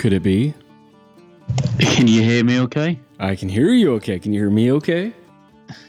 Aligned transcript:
Could 0.00 0.14
it 0.14 0.22
be? 0.22 0.54
Can 1.78 2.08
you 2.08 2.22
hear 2.22 2.42
me 2.42 2.58
okay? 2.60 2.98
I 3.18 3.36
can 3.36 3.50
hear 3.50 3.68
you 3.68 3.92
okay. 3.96 4.18
Can 4.18 4.32
you 4.32 4.40
hear 4.40 4.48
me 4.48 4.72
okay? 4.72 5.12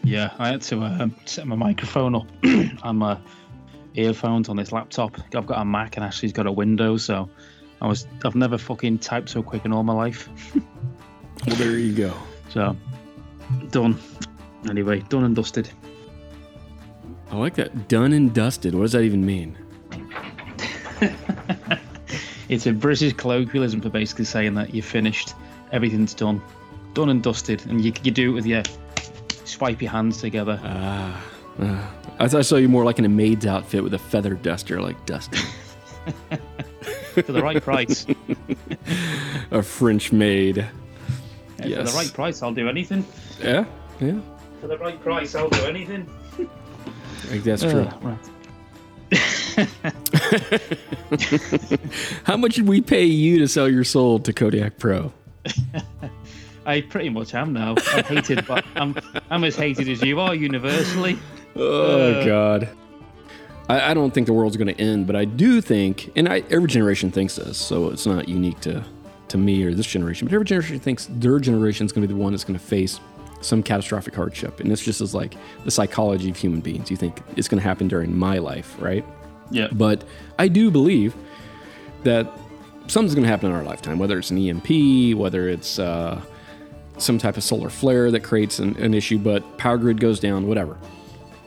Yeah, 0.03 0.33
I 0.37 0.49
had 0.49 0.61
to 0.63 0.81
uh, 0.81 1.07
set 1.23 1.47
my 1.47 1.55
microphone 1.55 2.15
up 2.15 2.27
and 2.43 2.99
my 2.99 3.17
earphones 3.93 4.49
on 4.49 4.57
this 4.57 4.73
laptop. 4.73 5.17
I've 5.33 5.45
got 5.45 5.61
a 5.61 5.63
Mac 5.63 5.95
and 5.95 6.03
Ashley's 6.03 6.33
got 6.33 6.45
a 6.45 6.51
Windows, 6.51 7.05
so 7.05 7.29
I 7.79 7.87
was 7.87 8.05
I've 8.25 8.35
never 8.35 8.57
fucking 8.57 8.99
typed 8.99 9.29
so 9.29 9.41
quick 9.41 9.63
in 9.63 9.71
all 9.71 9.83
my 9.83 9.93
life. 9.93 10.27
Well, 11.47 11.55
there 11.55 11.77
you 11.77 11.95
go. 11.95 12.13
So 12.49 12.75
done. 13.69 13.97
Anyway, 14.69 14.99
done 15.07 15.23
and 15.23 15.35
dusted. 15.35 15.69
I 17.31 17.37
like 17.37 17.55
that. 17.55 17.87
Done 17.87 18.11
and 18.11 18.33
dusted. 18.33 18.75
What 18.75 18.81
does 18.81 18.91
that 18.91 19.03
even 19.03 19.25
mean? 19.25 19.57
It's 22.51 22.67
a 22.67 22.73
British 22.73 23.13
colloquialism 23.13 23.79
for 23.79 23.89
basically 23.89 24.25
saying 24.25 24.55
that 24.55 24.73
you're 24.75 24.83
finished, 24.83 25.33
everything's 25.71 26.13
done, 26.13 26.41
done 26.93 27.09
and 27.09 27.23
dusted, 27.23 27.65
and 27.67 27.83
you 27.83 27.93
you 28.03 28.11
do 28.11 28.31
it 28.31 28.33
with 28.33 28.45
your 28.45 28.61
swipe 29.45 29.81
your 29.81 29.89
hands 29.89 30.19
together. 30.19 30.59
Ah. 30.61 31.23
Uh, 31.59 31.87
I 32.19 32.27
thought 32.27 32.39
I 32.39 32.41
saw 32.41 32.57
you 32.57 32.67
more 32.67 32.83
like 32.83 32.99
in 32.99 33.05
a 33.05 33.09
maid's 33.09 33.45
outfit 33.45 33.83
with 33.83 33.93
a 33.93 33.99
feather 33.99 34.33
duster, 34.33 34.81
like 34.81 35.05
dusting. 35.05 35.39
for 37.13 37.21
the 37.21 37.41
right 37.41 37.63
price. 37.63 38.05
a 39.51 39.63
French 39.63 40.11
maid. 40.11 40.67
For 41.57 41.67
Yes. 41.67 41.91
the 41.91 41.97
right 41.97 42.13
price, 42.13 42.43
I'll 42.43 42.53
do 42.53 42.67
anything. 42.67 43.05
Yeah, 43.41 43.63
yeah. 44.01 44.19
For 44.59 44.67
the 44.67 44.77
right 44.77 45.01
price, 45.01 45.35
I'll 45.35 45.49
do 45.49 45.63
anything. 45.65 46.05
I 46.37 47.27
think 47.27 47.43
that's 47.45 47.61
true. 47.61 47.81
Uh, 47.81 47.97
right. 48.01 49.31
How 52.23 52.37
much 52.37 52.55
did 52.55 52.67
we 52.67 52.81
pay 52.81 53.05
you 53.05 53.39
to 53.39 53.47
sell 53.47 53.69
your 53.69 53.83
soul 53.83 54.19
to 54.19 54.33
Kodiak 54.33 54.77
Pro? 54.77 55.11
I 56.65 56.81
pretty 56.81 57.09
much 57.09 57.33
am 57.33 57.53
now. 57.53 57.75
I'm 57.93 58.03
hated, 58.03 58.45
but 58.45 58.63
I'm 58.75 58.95
I'm 59.29 59.43
as 59.43 59.55
hated 59.55 59.89
as 59.89 60.01
you 60.03 60.19
are 60.19 60.35
universally. 60.35 61.17
Oh 61.55 62.19
Uh. 62.21 62.25
God. 62.25 62.69
I, 63.69 63.91
I 63.91 63.93
don't 63.93 64.13
think 64.13 64.27
the 64.27 64.33
world's 64.33 64.57
going 64.57 64.73
to 64.73 64.79
end, 64.81 65.07
but 65.07 65.15
I 65.15 65.23
do 65.25 65.61
think, 65.61 66.11
and 66.15 66.27
I, 66.27 66.43
every 66.49 66.67
generation 66.67 67.09
thinks 67.11 67.35
this, 67.37 67.57
so 67.57 67.89
it's 67.89 68.05
not 68.05 68.27
unique 68.29 68.59
to 68.61 68.83
to 69.29 69.37
me 69.37 69.63
or 69.63 69.73
this 69.73 69.85
generation. 69.87 70.27
But 70.27 70.33
every 70.35 70.45
generation 70.45 70.77
thinks 70.79 71.07
their 71.09 71.39
generation 71.39 71.85
is 71.85 71.91
going 71.93 72.01
to 72.01 72.07
be 72.07 72.13
the 72.13 72.19
one 72.21 72.33
that's 72.33 72.43
going 72.43 72.59
to 72.59 72.65
face 72.65 72.99
some 73.39 73.63
catastrophic 73.63 74.13
hardship, 74.13 74.59
and 74.59 74.69
this 74.69 74.81
just 74.81 75.01
is 75.01 75.15
like 75.15 75.35
the 75.63 75.71
psychology 75.71 76.29
of 76.29 76.37
human 76.37 76.59
beings. 76.61 76.91
You 76.91 76.97
think 76.97 77.21
it's 77.37 77.47
going 77.47 77.59
to 77.61 77.67
happen 77.67 77.87
during 77.87 78.15
my 78.15 78.37
life, 78.37 78.75
right? 78.79 79.03
Yeah. 79.51 79.67
But 79.71 80.03
I 80.39 80.47
do 80.47 80.71
believe 80.71 81.15
that 82.03 82.31
something's 82.87 83.15
going 83.15 83.23
to 83.23 83.29
happen 83.29 83.49
in 83.49 83.55
our 83.55 83.63
lifetime, 83.63 83.99
whether 83.99 84.17
it's 84.17 84.31
an 84.31 84.37
EMP, 84.37 85.17
whether 85.17 85.47
it's 85.47 85.79
uh, 85.79 86.21
some 86.97 87.17
type 87.17 87.37
of 87.37 87.43
solar 87.43 87.69
flare 87.69 88.11
that 88.11 88.21
creates 88.21 88.59
an, 88.59 88.75
an 88.77 88.93
issue, 88.93 89.17
but 89.17 89.57
power 89.57 89.77
grid 89.77 89.99
goes 89.99 90.19
down, 90.19 90.47
whatever. 90.47 90.77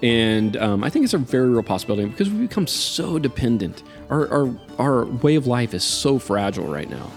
And 0.02 0.56
um, 0.58 0.84
I 0.84 0.90
think 0.90 1.04
it's 1.04 1.14
a 1.14 1.18
very 1.18 1.48
real 1.48 1.62
possibility 1.62 2.06
because 2.08 2.28
we've 2.28 2.48
become 2.48 2.66
so 2.66 3.18
dependent. 3.18 3.82
Our, 4.10 4.28
our, 4.28 4.56
our 4.78 5.04
way 5.06 5.36
of 5.36 5.46
life 5.46 5.72
is 5.72 5.82
so 5.82 6.18
fragile 6.18 6.66
right 6.66 6.90
now. 6.90 7.10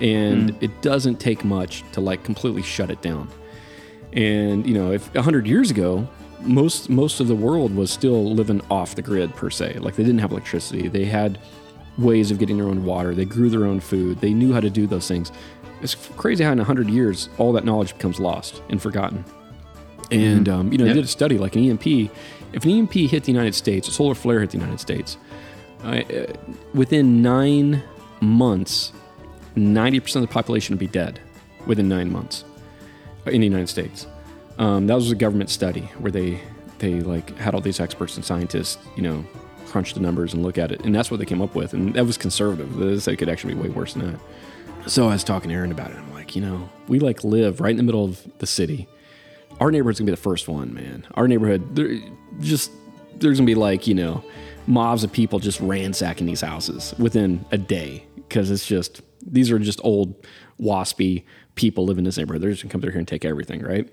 And 0.00 0.54
it 0.62 0.82
doesn't 0.82 1.18
take 1.18 1.44
much 1.44 1.82
to 1.92 2.02
like 2.02 2.22
completely 2.24 2.62
shut 2.62 2.90
it 2.90 3.00
down. 3.00 3.28
And 4.12 4.66
you 4.66 4.74
know, 4.74 4.92
if 4.92 5.12
100 5.14 5.46
years 5.46 5.70
ago, 5.70 6.06
most 6.42 6.88
most 6.90 7.20
of 7.20 7.28
the 7.28 7.34
world 7.34 7.74
was 7.74 7.90
still 7.90 8.32
living 8.34 8.60
off 8.70 8.94
the 8.94 9.02
grid 9.02 9.34
per 9.34 9.50
se. 9.50 9.78
Like 9.80 9.96
they 9.96 10.02
didn't 10.04 10.20
have 10.20 10.30
electricity. 10.32 10.88
They 10.88 11.04
had 11.04 11.38
ways 11.98 12.30
of 12.30 12.38
getting 12.38 12.56
their 12.58 12.66
own 12.68 12.84
water. 12.84 13.14
They 13.14 13.24
grew 13.24 13.48
their 13.50 13.64
own 13.64 13.80
food. 13.80 14.20
They 14.20 14.34
knew 14.34 14.52
how 14.52 14.60
to 14.60 14.70
do 14.70 14.86
those 14.86 15.08
things. 15.08 15.32
It's 15.82 15.94
crazy 15.94 16.44
how 16.44 16.52
in 16.52 16.58
100 16.58 16.88
years 16.88 17.28
all 17.38 17.52
that 17.52 17.64
knowledge 17.64 17.94
becomes 17.94 18.18
lost 18.20 18.62
and 18.68 18.80
forgotten. 18.80 19.24
And 20.10 20.48
um, 20.48 20.72
you 20.72 20.78
know, 20.78 20.84
Yep. 20.84 20.94
they 20.94 21.00
did 21.00 21.04
a 21.04 21.08
study 21.08 21.38
like 21.38 21.56
an 21.56 21.68
EMP. 21.70 22.10
If 22.52 22.64
an 22.64 22.70
EMP 22.70 22.92
hit 22.92 23.24
the 23.24 23.32
United 23.32 23.54
States, 23.54 23.88
a 23.88 23.90
solar 23.90 24.14
flare 24.14 24.40
hit 24.40 24.50
the 24.50 24.58
United 24.58 24.80
States, 24.80 25.16
uh, 25.84 25.88
uh, 25.88 26.26
within 26.74 27.22
nine 27.22 27.82
months, 28.20 28.92
90% 29.56 30.16
of 30.16 30.22
the 30.22 30.28
population 30.28 30.74
would 30.74 30.80
be 30.80 30.86
dead 30.86 31.20
within 31.66 31.88
nine 31.88 32.10
months 32.10 32.44
in 33.26 33.40
the 33.40 33.46
United 33.46 33.68
States. 33.68 34.06
Um, 34.58 34.86
that 34.86 34.94
was 34.94 35.10
a 35.10 35.14
government 35.14 35.50
study 35.50 35.82
where 35.98 36.10
they 36.10 36.40
they 36.78 37.00
like 37.00 37.36
had 37.38 37.54
all 37.54 37.60
these 37.60 37.80
experts 37.80 38.16
and 38.16 38.24
scientists, 38.24 38.78
you 38.96 39.02
know, 39.02 39.24
crunch 39.66 39.94
the 39.94 40.00
numbers 40.00 40.34
and 40.34 40.42
look 40.42 40.58
at 40.58 40.72
it, 40.72 40.84
and 40.84 40.94
that's 40.94 41.10
what 41.10 41.18
they 41.18 41.26
came 41.26 41.42
up 41.42 41.54
with, 41.54 41.74
and 41.74 41.94
that 41.94 42.04
was 42.04 42.16
conservative. 42.16 42.76
This 42.76 43.08
it 43.08 43.16
could 43.16 43.28
actually 43.28 43.54
be 43.54 43.60
way 43.60 43.68
worse 43.68 43.94
than 43.94 44.12
that. 44.12 44.90
So 44.90 45.08
I 45.08 45.12
was 45.12 45.24
talking 45.24 45.50
to 45.50 45.54
Erin 45.54 45.72
about 45.72 45.90
it. 45.90 45.96
I'm 45.96 46.12
like, 46.12 46.36
you 46.36 46.42
know, 46.42 46.68
we 46.86 47.00
like 47.00 47.24
live 47.24 47.60
right 47.60 47.70
in 47.70 47.76
the 47.76 47.82
middle 47.82 48.04
of 48.04 48.24
the 48.38 48.46
city. 48.46 48.88
Our 49.60 49.70
neighborhood's 49.70 49.98
gonna 49.98 50.06
be 50.06 50.14
the 50.14 50.22
first 50.22 50.48
one, 50.48 50.72
man. 50.74 51.06
Our 51.14 51.26
neighborhood, 51.26 52.12
just 52.40 52.70
there's 53.16 53.38
gonna 53.38 53.46
be 53.46 53.54
like 53.54 53.86
you 53.86 53.94
know, 53.94 54.24
mobs 54.66 55.04
of 55.04 55.12
people 55.12 55.38
just 55.38 55.60
ransacking 55.60 56.26
these 56.26 56.40
houses 56.40 56.94
within 56.98 57.44
a 57.50 57.58
day 57.58 58.06
because 58.16 58.50
it's 58.50 58.66
just 58.66 59.02
these 59.26 59.50
are 59.50 59.58
just 59.58 59.80
old 59.82 60.24
waspy 60.60 61.24
people 61.54 61.84
live 61.84 61.98
in 61.98 62.04
this 62.04 62.16
neighborhood. 62.16 62.42
They're 62.42 62.50
just 62.50 62.62
gonna 62.62 62.72
come 62.72 62.80
through 62.80 62.92
here 62.92 62.98
and 62.98 63.08
take 63.08 63.24
everything, 63.24 63.62
right? 63.62 63.88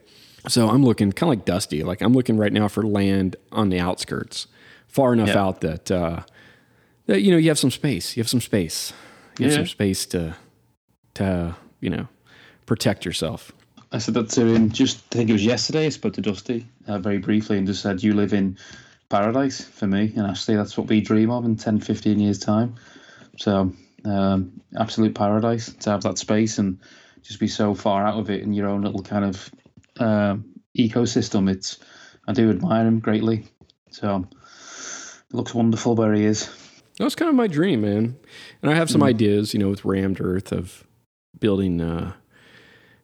So 0.47 0.69
I'm 0.69 0.83
looking 0.83 1.11
kind 1.11 1.31
of 1.33 1.39
like 1.39 1.45
Dusty. 1.45 1.83
Like 1.83 2.01
I'm 2.01 2.13
looking 2.13 2.37
right 2.37 2.51
now 2.51 2.67
for 2.67 2.83
land 2.83 3.35
on 3.51 3.69
the 3.69 3.79
outskirts, 3.79 4.47
far 4.87 5.13
enough 5.13 5.29
Yeah. 5.29 5.41
out 5.43 5.61
that 5.61 5.89
uh, 5.91 6.21
that 7.05 7.21
you 7.21 7.31
know 7.31 7.37
you 7.37 7.49
have 7.49 7.59
some 7.59 7.71
space. 7.71 8.15
You 8.17 8.21
have 8.21 8.29
some 8.29 8.41
space. 8.41 8.93
You 9.39 9.45
have 9.45 9.51
Yeah. 9.53 9.57
some 9.59 9.67
space 9.67 10.05
to 10.07 10.35
to 11.15 11.55
you 11.79 11.89
know 11.89 12.07
protect 12.65 13.05
yourself. 13.05 13.51
I 13.91 13.99
said 13.99 14.15
that 14.15 14.29
to 14.31 14.47
him 14.47 14.71
just, 14.71 15.03
I 15.13 15.17
think 15.17 15.29
it 15.29 15.33
was 15.33 15.45
yesterday. 15.45 15.85
I 15.85 15.89
spoke 15.89 16.13
to 16.13 16.21
Dusty 16.21 16.65
uh, 16.87 16.97
very 16.97 17.19
briefly 17.19 17.59
and 17.59 17.67
just 17.67 17.83
said, 17.83 18.01
You 18.01 18.13
live 18.13 18.33
in 18.33 18.57
paradise 19.09 19.61
for 19.63 19.85
me. 19.85 20.11
And 20.17 20.25
Ashley, 20.25 20.55
that's 20.55 20.75
what 20.75 20.87
we 20.87 20.99
dream 20.99 21.29
of 21.29 21.45
in 21.45 21.55
10, 21.57 21.79
15 21.79 22.19
years' 22.19 22.39
time. 22.39 22.73
So, 23.37 23.71
um, 24.05 24.59
absolute 24.79 25.13
paradise 25.13 25.71
to 25.81 25.91
have 25.91 26.01
that 26.03 26.17
space 26.17 26.57
and 26.57 26.79
just 27.21 27.39
be 27.39 27.47
so 27.47 27.75
far 27.75 28.07
out 28.07 28.17
of 28.17 28.31
it 28.31 28.41
in 28.41 28.51
your 28.51 28.67
own 28.67 28.81
little 28.81 29.03
kind 29.03 29.25
of 29.25 29.51
um, 29.99 30.45
ecosystem. 30.77 31.49
It's, 31.49 31.77
I 32.27 32.33
do 32.33 32.49
admire 32.49 32.87
him 32.87 32.99
greatly. 32.99 33.45
So, 33.89 34.27
it 35.29 35.35
looks 35.35 35.53
wonderful 35.53 35.95
where 35.95 36.13
he 36.13 36.25
is. 36.25 36.49
That 36.97 37.03
was 37.05 37.15
kind 37.15 37.29
of 37.29 37.35
my 37.35 37.47
dream, 37.47 37.81
man. 37.81 38.17
And 38.61 38.71
I 38.71 38.75
have 38.75 38.89
some 38.89 39.01
ideas, 39.01 39.53
you 39.53 39.59
know, 39.59 39.69
with 39.69 39.83
rammed 39.83 40.21
earth 40.21 40.51
of 40.51 40.85
building 41.39 41.81
uh, 41.81 42.13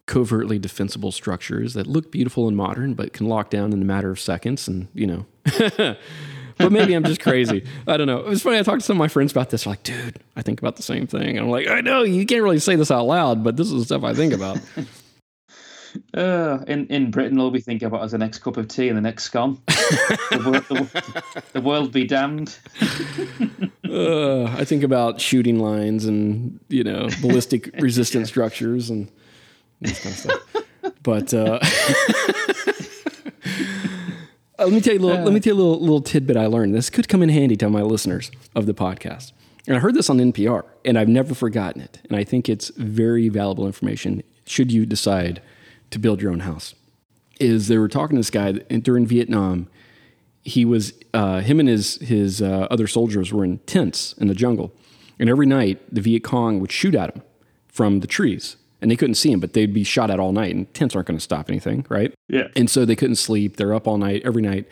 covertly 0.06 0.60
defensible 0.60 1.12
structures 1.12 1.74
that 1.74 1.88
look 1.88 2.12
beautiful 2.12 2.48
and 2.48 2.56
modern, 2.56 2.94
but 2.94 3.14
can 3.14 3.28
lock 3.28 3.50
down 3.50 3.74
in 3.74 3.82
a 3.82 3.86
matter 3.86 4.12
of 4.12 4.20
seconds. 4.20 4.68
And 4.68 4.88
you 4.94 5.08
know, 5.08 5.26
but 6.58 6.72
maybe 6.72 6.94
I'm 6.94 7.04
just 7.04 7.22
crazy. 7.22 7.66
I 7.88 7.98
don't 7.98 8.06
know. 8.08 8.20
It 8.20 8.28
was 8.28 8.44
funny. 8.44 8.60
I 8.60 8.64
talked 8.64 8.82
to 8.82 8.86
some 8.86 8.98
of 8.98 9.00
my 9.00 9.08
friends 9.08 9.32
about 9.32 9.50
this. 9.50 9.64
They're 9.64 9.72
like, 9.72 9.84
dude, 9.84 10.20
I 10.36 10.44
think 10.44 10.60
about 10.60 10.76
the 10.76 10.84
same 10.84 11.08
thing. 11.08 11.38
And 11.38 11.40
I'm 11.40 11.50
like, 11.50 11.68
I 11.68 11.82
know 11.82 12.04
you 12.04 12.26
can't 12.28 12.44
really 12.44 12.60
say 12.60 12.76
this 12.76 12.92
out 12.92 13.06
loud, 13.06 13.44
but 13.44 13.58
this 13.58 13.68
is 13.68 13.74
the 13.74 13.86
stuff 13.86 14.04
I 14.04 14.14
think 14.14 14.34
about. 14.34 14.60
Uh, 16.14 16.60
in 16.68 16.88
in 16.88 17.12
Britain, 17.12 17.40
all 17.40 17.52
we 17.52 17.60
think 17.60 17.82
about 17.82 18.04
is 18.06 18.12
the 18.12 18.18
next 18.18 18.40
cup 18.40 18.58
of 18.58 18.68
tea 18.68 18.90
and 18.90 18.98
the 18.98 19.02
next 19.02 19.24
scone. 19.24 19.60
the, 19.68 20.42
wor- 20.46 20.78
the, 20.78 21.44
the 21.54 21.62
world 21.62 21.92
be 21.92 22.06
damned. 22.06 22.58
uh, 23.90 24.44
I 24.44 24.66
think 24.66 24.84
about 24.84 25.22
shooting 25.22 25.60
lines 25.60 26.06
and 26.06 26.60
you 26.70 26.84
know 26.84 27.10
ballistic 27.22 27.70
resistant 27.80 28.28
structures 28.28 28.90
and 28.90 29.10
this 29.82 30.02
kind 30.02 30.14
of 30.14 30.20
stuff. 30.20 30.56
But 31.04 31.34
uh, 31.34 31.60
uh, 34.60 34.66
let 34.66 34.72
me 34.72 34.82
tell 34.82 34.94
you 34.94 35.00
a 35.00 35.06
little. 35.06 35.24
Let 35.24 35.34
me 35.34 35.40
tell 35.40 35.56
you 35.56 35.60
a 35.60 35.64
little, 35.64 35.80
little 35.80 36.02
tidbit 36.02 36.38
I 36.38 36.48
learned. 36.48 36.76
This 36.76 36.90
could 36.90 37.08
come 37.08 37.24
in 37.24 37.30
handy 37.30 37.56
to 37.58 37.70
my 37.70 37.82
listeners 37.82 38.32
of 38.56 38.66
the 38.66 38.74
podcast. 38.74 39.32
And 39.68 39.76
I 39.76 39.80
heard 39.80 39.94
this 39.94 40.10
on 40.10 40.18
NPR, 40.18 40.64
and 40.84 40.98
I've 40.98 41.08
never 41.08 41.36
forgotten 41.36 41.82
it. 41.82 42.00
And 42.06 42.18
I 42.18 42.24
think 42.24 42.50
it's 42.50 42.70
very 42.70 43.30
valuable 43.30 43.68
information. 43.68 44.24
Should 44.46 44.72
you 44.72 44.86
decide 44.86 45.42
to 45.92 46.00
build 46.00 46.22
your 46.22 46.32
own 46.32 46.42
house, 46.42 46.76
is 47.40 47.68
they 47.68 47.78
were 47.78 47.88
talking 47.88 48.16
to 48.16 48.20
this 48.20 48.30
guy 48.30 48.52
during 48.52 49.06
Vietnam 49.06 49.68
he 50.44 50.66
was 50.66 50.94
uh, 51.14 51.42
him 51.42 51.60
and 51.60 51.70
his 51.70 51.96
his 51.96 52.42
uh, 52.42 52.68
other 52.72 52.88
soldiers 52.88 53.32
were 53.34 53.44
in 53.44 53.60
tents 53.60 54.14
in 54.14 54.28
the 54.28 54.34
jungle, 54.34 54.74
and 55.20 55.30
every 55.30 55.46
night 55.46 55.80
the 55.94 56.02
Viet 56.02 56.24
Cong 56.24 56.60
would 56.60 56.72
shoot 56.72 56.96
at 56.96 57.16
him 57.16 57.24
from 57.68 58.00
the 58.00 58.08
trees, 58.08 58.56
and 58.82 58.90
they 58.90 58.96
couldn't 58.96 59.16
see 59.16 59.32
him, 59.32 59.40
but 59.40 59.54
they'd 59.54 59.74
be 59.74 59.84
shot 59.84 60.10
at 60.10 60.20
all 60.20 60.32
night, 60.32 60.56
and 60.56 60.74
tents 60.74 60.96
aren't 60.96 61.08
going 61.08 61.18
to 61.18 61.24
stop 61.24 61.50
anything, 61.50 61.86
right? 61.90 62.14
Yeah. 62.28 62.48
And 62.56 62.70
so 62.70 62.86
they 62.86 62.96
couldn't 62.96 63.16
sleep. 63.16 63.58
They're 63.58 63.74
up 63.74 63.88
all 63.88 63.98
night, 63.98 64.22
every 64.26 64.42
night. 64.42 64.68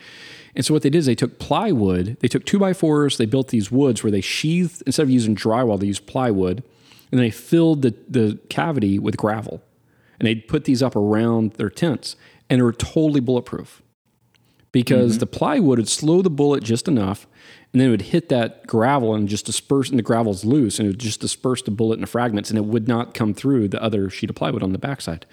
And 0.54 0.64
so 0.64 0.74
what 0.74 0.82
they 0.82 0.90
did 0.90 0.98
is 0.98 1.06
they 1.06 1.14
took 1.14 1.38
plywood, 1.38 2.16
they 2.20 2.28
took 2.28 2.44
two 2.44 2.58
by 2.58 2.72
fours, 2.72 3.16
they 3.16 3.26
built 3.26 3.48
these 3.48 3.70
woods 3.70 4.02
where 4.02 4.10
they 4.10 4.20
sheathed 4.20 4.82
instead 4.86 5.02
of 5.02 5.10
using 5.10 5.36
drywall, 5.36 5.78
they 5.78 5.86
used 5.86 6.06
plywood, 6.06 6.64
and 7.12 7.20
they 7.20 7.30
filled 7.30 7.82
the, 7.82 7.94
the 8.08 8.38
cavity 8.48 8.98
with 8.98 9.16
gravel. 9.16 9.62
And 10.18 10.26
they'd 10.26 10.48
put 10.48 10.64
these 10.64 10.82
up 10.82 10.96
around 10.96 11.52
their 11.52 11.70
tents, 11.70 12.16
and 12.50 12.58
they 12.58 12.62
were 12.62 12.72
totally 12.72 13.20
bulletproof 13.20 13.82
because 14.72 15.12
mm-hmm. 15.12 15.20
the 15.20 15.26
plywood 15.26 15.78
would 15.78 15.88
slow 15.88 16.22
the 16.22 16.30
bullet 16.30 16.62
just 16.62 16.88
enough, 16.88 17.26
and 17.72 17.80
then 17.80 17.88
it 17.88 17.90
would 17.90 18.02
hit 18.02 18.28
that 18.28 18.66
gravel 18.66 19.14
and 19.14 19.28
just 19.28 19.46
disperse, 19.46 19.90
and 19.90 19.98
the 19.98 20.02
gravel's 20.02 20.44
loose, 20.44 20.78
and 20.78 20.86
it 20.86 20.90
would 20.92 21.00
just 21.00 21.20
disperse 21.20 21.62
the 21.62 21.70
bullet 21.70 21.94
into 21.94 22.06
fragments, 22.06 22.50
and 22.50 22.58
it 22.58 22.64
would 22.64 22.88
not 22.88 23.14
come 23.14 23.34
through 23.34 23.68
the 23.68 23.82
other 23.82 24.10
sheet 24.10 24.30
of 24.30 24.36
plywood 24.36 24.62
on 24.62 24.72
the 24.72 24.78
backside. 24.78 25.26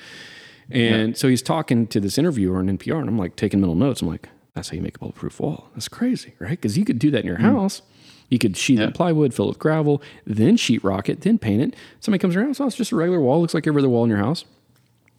And 0.69 1.15
so 1.15 1.27
he's 1.27 1.43
talking 1.43 1.85
to 1.87 1.99
this 1.99 2.17
interviewer 2.17 2.57
on 2.57 2.67
NPR, 2.67 2.99
and 2.99 3.07
I'm 3.07 3.17
like 3.17 3.35
taking 3.35 3.59
mental 3.59 3.75
notes. 3.75 4.01
I'm 4.01 4.07
like, 4.07 4.29
that's 4.53 4.69
how 4.69 4.75
you 4.75 4.81
make 4.81 4.95
a 4.95 4.99
bulletproof 4.99 5.39
wall. 5.39 5.69
That's 5.73 5.87
crazy, 5.87 6.33
right? 6.39 6.51
Because 6.51 6.77
you 6.77 6.85
could 6.85 6.97
do 6.97 7.11
that 7.11 7.19
in 7.19 7.27
your 7.27 7.37
mm. 7.37 7.41
house. 7.41 7.81
You 8.29 8.39
could 8.39 8.57
sheet 8.57 8.79
in 8.79 8.91
plywood, 8.91 9.35
fill 9.35 9.45
it 9.45 9.49
with 9.49 9.59
gravel, 9.59 10.01
then 10.25 10.57
sheetrock 10.57 11.09
it, 11.09 11.21
then 11.21 11.37
paint 11.37 11.61
it. 11.61 11.75
Somebody 11.99 12.19
comes 12.19 12.35
around, 12.35 12.55
so 12.55 12.65
it's 12.65 12.75
just 12.75 12.91
a 12.91 12.95
regular 12.95 13.19
wall, 13.19 13.39
looks 13.39 13.53
like 13.53 13.67
every 13.67 13.81
other 13.81 13.89
wall 13.89 14.03
in 14.03 14.09
your 14.09 14.17
house. 14.17 14.45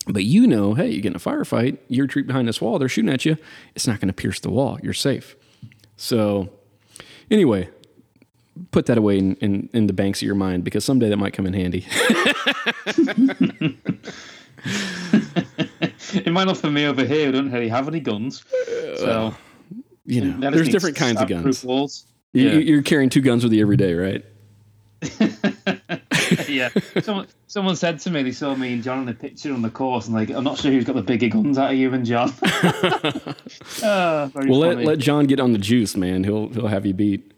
But 0.07 0.25
you 0.25 0.47
know, 0.47 0.75
hey, 0.75 0.89
you 0.89 1.01
get 1.01 1.11
in 1.13 1.17
a 1.17 1.19
firefight, 1.19 1.79
you're 1.89 2.07
treat 2.07 2.27
behind 2.27 2.47
this 2.47 2.61
wall, 2.61 2.79
they're 2.79 2.89
shooting 2.89 3.13
at 3.13 3.25
you. 3.25 3.37
It's 3.75 3.87
not 3.87 3.99
going 4.01 4.09
to 4.09 4.15
pierce 4.15 4.39
the 4.41 4.51
wall. 4.51 4.79
You're 4.83 4.93
safe. 4.93 5.35
So, 5.97 6.49
anyway, 7.31 7.69
put 8.71 8.87
that 8.87 8.99
away 8.99 9.19
in, 9.19 9.35
in, 9.37 9.69
in 9.73 9.87
the 9.89 9.93
banks 9.93 10.21
of 10.21 10.27
your 10.27 10.35
mind 10.37 10.63
because 10.65 10.85
someday 10.85 11.09
that 11.09 11.17
might 11.17 11.33
come 11.33 11.47
in 11.47 11.55
handy. 11.55 11.87
it 16.15 16.33
might 16.33 16.45
not 16.45 16.57
for 16.57 16.71
me 16.71 16.87
over 16.87 17.05
here. 17.05 17.27
We 17.27 17.33
don't 17.33 17.51
really 17.51 17.69
have 17.69 17.89
any 17.89 18.01
guns. 18.01 18.45
So, 18.99 19.35
you 20.05 20.25
know, 20.25 20.51
there's 20.51 20.69
different 20.69 20.97
kinds 20.97 21.21
of 21.21 21.29
guns. 21.29 21.65
Walls. 21.65 22.07
You, 22.33 22.49
Yeah. 22.49 22.59
You're 22.59 22.83
carrying 22.83 23.11
two 23.11 23.23
guns 23.23 23.43
with 23.43 23.53
you 23.53 23.63
every 23.63 23.77
day, 23.77 23.95
right? 23.95 24.25
yeah. 26.49 26.69
Someone, 27.03 27.27
someone 27.47 27.77
said 27.77 27.99
to 28.01 28.11
me 28.11 28.23
they 28.23 28.33
saw 28.33 28.55
me 28.55 28.73
and 28.75 28.83
Jon 28.83 29.01
in 29.01 29.07
the 29.07 29.15
picture 29.15 29.53
on 29.53 29.63
the 29.63 29.71
course, 29.71 30.07
and 30.07 30.15
like, 30.15 30.31
I'm 30.31 30.45
not 30.45 30.59
sure 30.59 30.71
who's 30.73 30.85
got 30.85 30.97
the 30.97 31.03
bigger 31.03 31.29
guns 31.29 31.59
out 31.59 31.71
of 31.73 31.77
you 31.77 31.93
and 31.93 32.05
Jon. 32.07 32.33
Ah, 33.83 34.31
Well, 34.35 34.59
let, 34.59 34.79
let 34.79 34.99
Jon 34.99 35.27
get 35.27 35.41
on 35.41 35.53
the 35.53 35.59
juice, 35.59 35.97
man. 35.97 36.25
He'll 36.25 36.49
he'll 36.49 36.67
have 36.67 36.87
you 36.87 36.95
beat. 36.95 37.33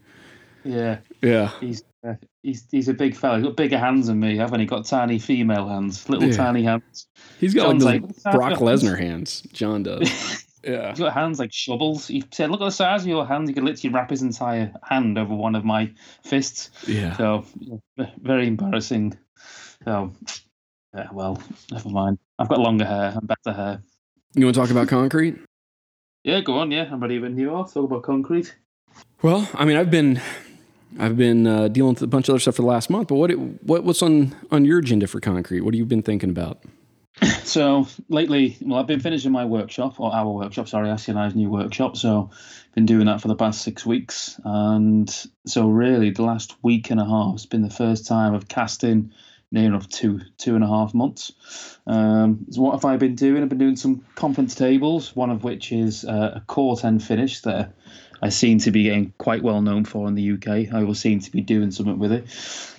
yeah, 0.65 0.99
Yeah. 1.23 1.51
he's 1.61 1.83
uh, 2.07 2.15
he's 2.43 2.65
he's 2.71 2.89
a 2.89 2.95
big 2.95 3.17
fella. 3.17 3.37
He's 3.39 3.47
got 3.47 3.57
bigger 3.57 3.79
hands 3.79 4.07
than 4.07 4.21
me, 4.21 4.37
haven't 4.37 4.61
he? 4.61 4.67
Got 4.67 4.85
tiny 4.87 5.19
female 5.19 5.69
hands, 5.69 6.09
little 6.09 6.29
Yeah. 6.29 6.37
tiny 6.37 6.63
hands. 6.63 7.07
He's 7.41 7.55
got 7.55 7.71
Jon's 7.71 7.85
like 7.85 8.03
like, 8.03 8.35
Brock? 8.35 8.59
Lesnar 8.59 8.99
hands. 8.99 9.43
Jon 9.53 9.83
does. 9.83 10.45
yeah. 10.69 10.91
He's 10.91 10.99
got 10.99 11.15
hands 11.15 11.39
like 11.39 11.53
shovels. 11.53 12.07
He 12.07 12.25
said, 12.31 12.51
"Look 12.51 12.61
at 12.61 12.67
the 12.67 12.71
size 12.71 13.03
of 13.03 13.09
your 13.09 13.27
hands. 13.27 13.49
You 13.49 13.55
could 13.55 13.65
literally 13.65 13.95
wrap 13.95 14.11
his 14.11 14.23
entire 14.23 14.73
hand 14.83 15.19
over 15.19 15.35
one 15.35 15.55
of 15.55 15.65
my 15.65 15.91
fists." 16.23 16.71
Yeah. 16.87 17.17
So 17.17 17.45
very 17.97 18.47
embarrassing. 18.47 19.17
So 19.85 20.13
yeah, 20.95 21.09
well, 21.13 21.43
never 21.71 21.89
mind. 21.89 22.19
I've 22.39 22.49
got 22.49 22.61
longer 22.61 22.85
hair 22.85 23.15
and 23.17 23.27
better 23.27 23.57
hair. 23.57 23.83
You 24.35 24.45
want 24.45 24.55
to 24.55 24.61
talk 24.61 24.71
about 24.71 24.89
concrete? 24.89 25.39
Yeah, 26.25 26.41
go 26.41 26.59
on. 26.59 26.71
Yeah, 26.71 26.89
I'm 26.91 27.01
ready 27.01 27.19
when 27.19 27.39
you 27.39 27.55
are. 27.55 27.67
Talk 27.67 27.85
about 27.85 28.03
concrete. 28.03 28.55
Well, 29.23 29.49
I 29.55 29.65
mean, 29.65 29.77
I've 29.77 29.91
been 29.91 30.21
I've 30.99 31.17
been 31.17 31.47
uh, 31.47 31.69
dealing 31.69 31.95
with 31.95 32.03
a 32.03 32.07
bunch 32.07 32.29
of 32.29 32.35
other 32.35 32.41
stuff 32.41 32.57
for 32.57 32.63
the 32.63 32.69
last 32.69 32.91
month. 32.91 33.09
But 33.09 33.17
what 33.17 33.31
what 33.31 33.85
what's 33.85 34.03
on 34.03 34.35
on 34.51 34.65
your 34.65 34.79
agenda 34.79 35.07
for 35.07 35.21
concrete? 35.21 35.63
What 35.63 35.75
have 35.75 35.79
you 35.79 35.87
been 35.87 36.03
thinking 36.03 36.31
about? 36.31 36.63
So 37.49 37.89
lately, 38.11 38.59
well, 38.61 38.79
I've 38.79 38.87
been 38.87 39.01
finishing 39.01 39.33
my 39.33 39.47
workshop 39.47 39.99
or 39.99 40.15
our 40.15 40.29
workshop. 40.29 40.69
Sorry, 40.69 40.91
Ashley 40.91 41.13
and 41.13 41.21
I's 41.21 41.35
new 41.35 41.49
workshop. 41.49 41.97
So, 41.97 42.31
been 42.75 42.85
doing 42.85 43.07
that 43.07 43.23
for 43.23 43.29
the 43.29 43.35
past 43.35 43.63
six 43.63 43.87
weeks, 43.87 44.39
and 44.45 45.09
so 45.47 45.69
really, 45.69 46.11
the 46.11 46.23
last 46.23 46.55
week 46.63 46.91
and 46.91 47.01
a 47.01 47.07
half 47.07 47.33
has 47.33 47.47
been 47.47 47.63
the 47.63 47.71
first 47.71 48.07
time 48.07 48.35
of 48.35 48.49
casting 48.49 49.13
near 49.51 49.65
enough 49.65 49.89
two 49.89 50.21
two 50.37 50.55
and 50.55 50.65
a 50.65 50.69
half 50.69 50.95
months. 50.95 51.33
Um, 51.87 52.47
so 52.51 52.61
what 52.61 52.75
have 52.75 52.85
I 52.85 52.99
been 52.99 53.15
doing? 53.15 53.43
I've 53.43 53.49
been 53.49 53.59
doing 53.59 53.77
some 53.77 54.05
conference 54.15 54.55
tables, 54.55 55.17
one 55.17 55.31
of 55.31 55.43
which 55.43 55.73
is 55.73 56.05
uh, 56.05 56.33
a 56.37 56.41
core 56.41 56.77
ten 56.77 56.99
finish 56.99 57.41
that 57.41 57.73
I 58.23 58.31
seem 58.31 58.59
to 58.61 58.71
be 58.71 58.85
getting 58.85 59.13
quite 59.19 59.43
well 59.43 59.63
known 59.63 59.85
for 59.85 60.09
in 60.09 60.15
the 60.15 60.33
UK. 60.33 60.73
I 60.73 60.83
will 60.83 60.95
seem 60.95 61.21
to 61.21 61.31
be 61.31 61.41
doing 61.41 61.71
something 61.71 61.99
with 61.99 62.13
it. 62.13 62.29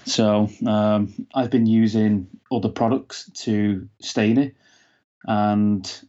So 0.05 0.49
um, 0.65 1.13
I've 1.33 1.49
been 1.49 1.65
using 1.65 2.27
other 2.51 2.69
products 2.69 3.29
to 3.43 3.87
stain 4.01 4.37
it, 4.37 4.55
and 5.25 6.01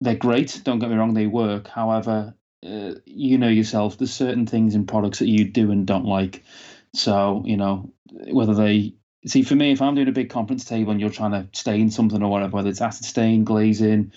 they're 0.00 0.14
great. 0.14 0.60
Don't 0.64 0.78
get 0.78 0.90
me 0.90 0.96
wrong, 0.96 1.14
they 1.14 1.26
work. 1.26 1.68
However, 1.68 2.34
uh, 2.66 2.94
you 3.04 3.38
know 3.38 3.48
yourself, 3.48 3.98
there's 3.98 4.12
certain 4.12 4.46
things 4.46 4.74
in 4.74 4.86
products 4.86 5.18
that 5.20 5.28
you 5.28 5.44
do 5.44 5.70
and 5.70 5.86
don't 5.86 6.06
like. 6.06 6.42
So 6.94 7.42
you 7.46 7.56
know 7.56 7.92
whether 8.30 8.54
they 8.54 8.94
see 9.26 9.42
for 9.42 9.54
me, 9.54 9.72
if 9.72 9.82
I'm 9.82 9.94
doing 9.94 10.08
a 10.08 10.12
big 10.12 10.30
conference 10.30 10.64
table 10.64 10.92
and 10.92 11.00
you're 11.00 11.10
trying 11.10 11.32
to 11.32 11.48
stain 11.52 11.90
something 11.90 12.22
or 12.22 12.30
whatever, 12.30 12.56
whether 12.56 12.70
it's 12.70 12.80
acid 12.80 13.04
stain, 13.06 13.44
glazing, 13.44 14.12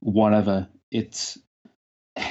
whatever, 0.00 0.68
it's 0.90 1.38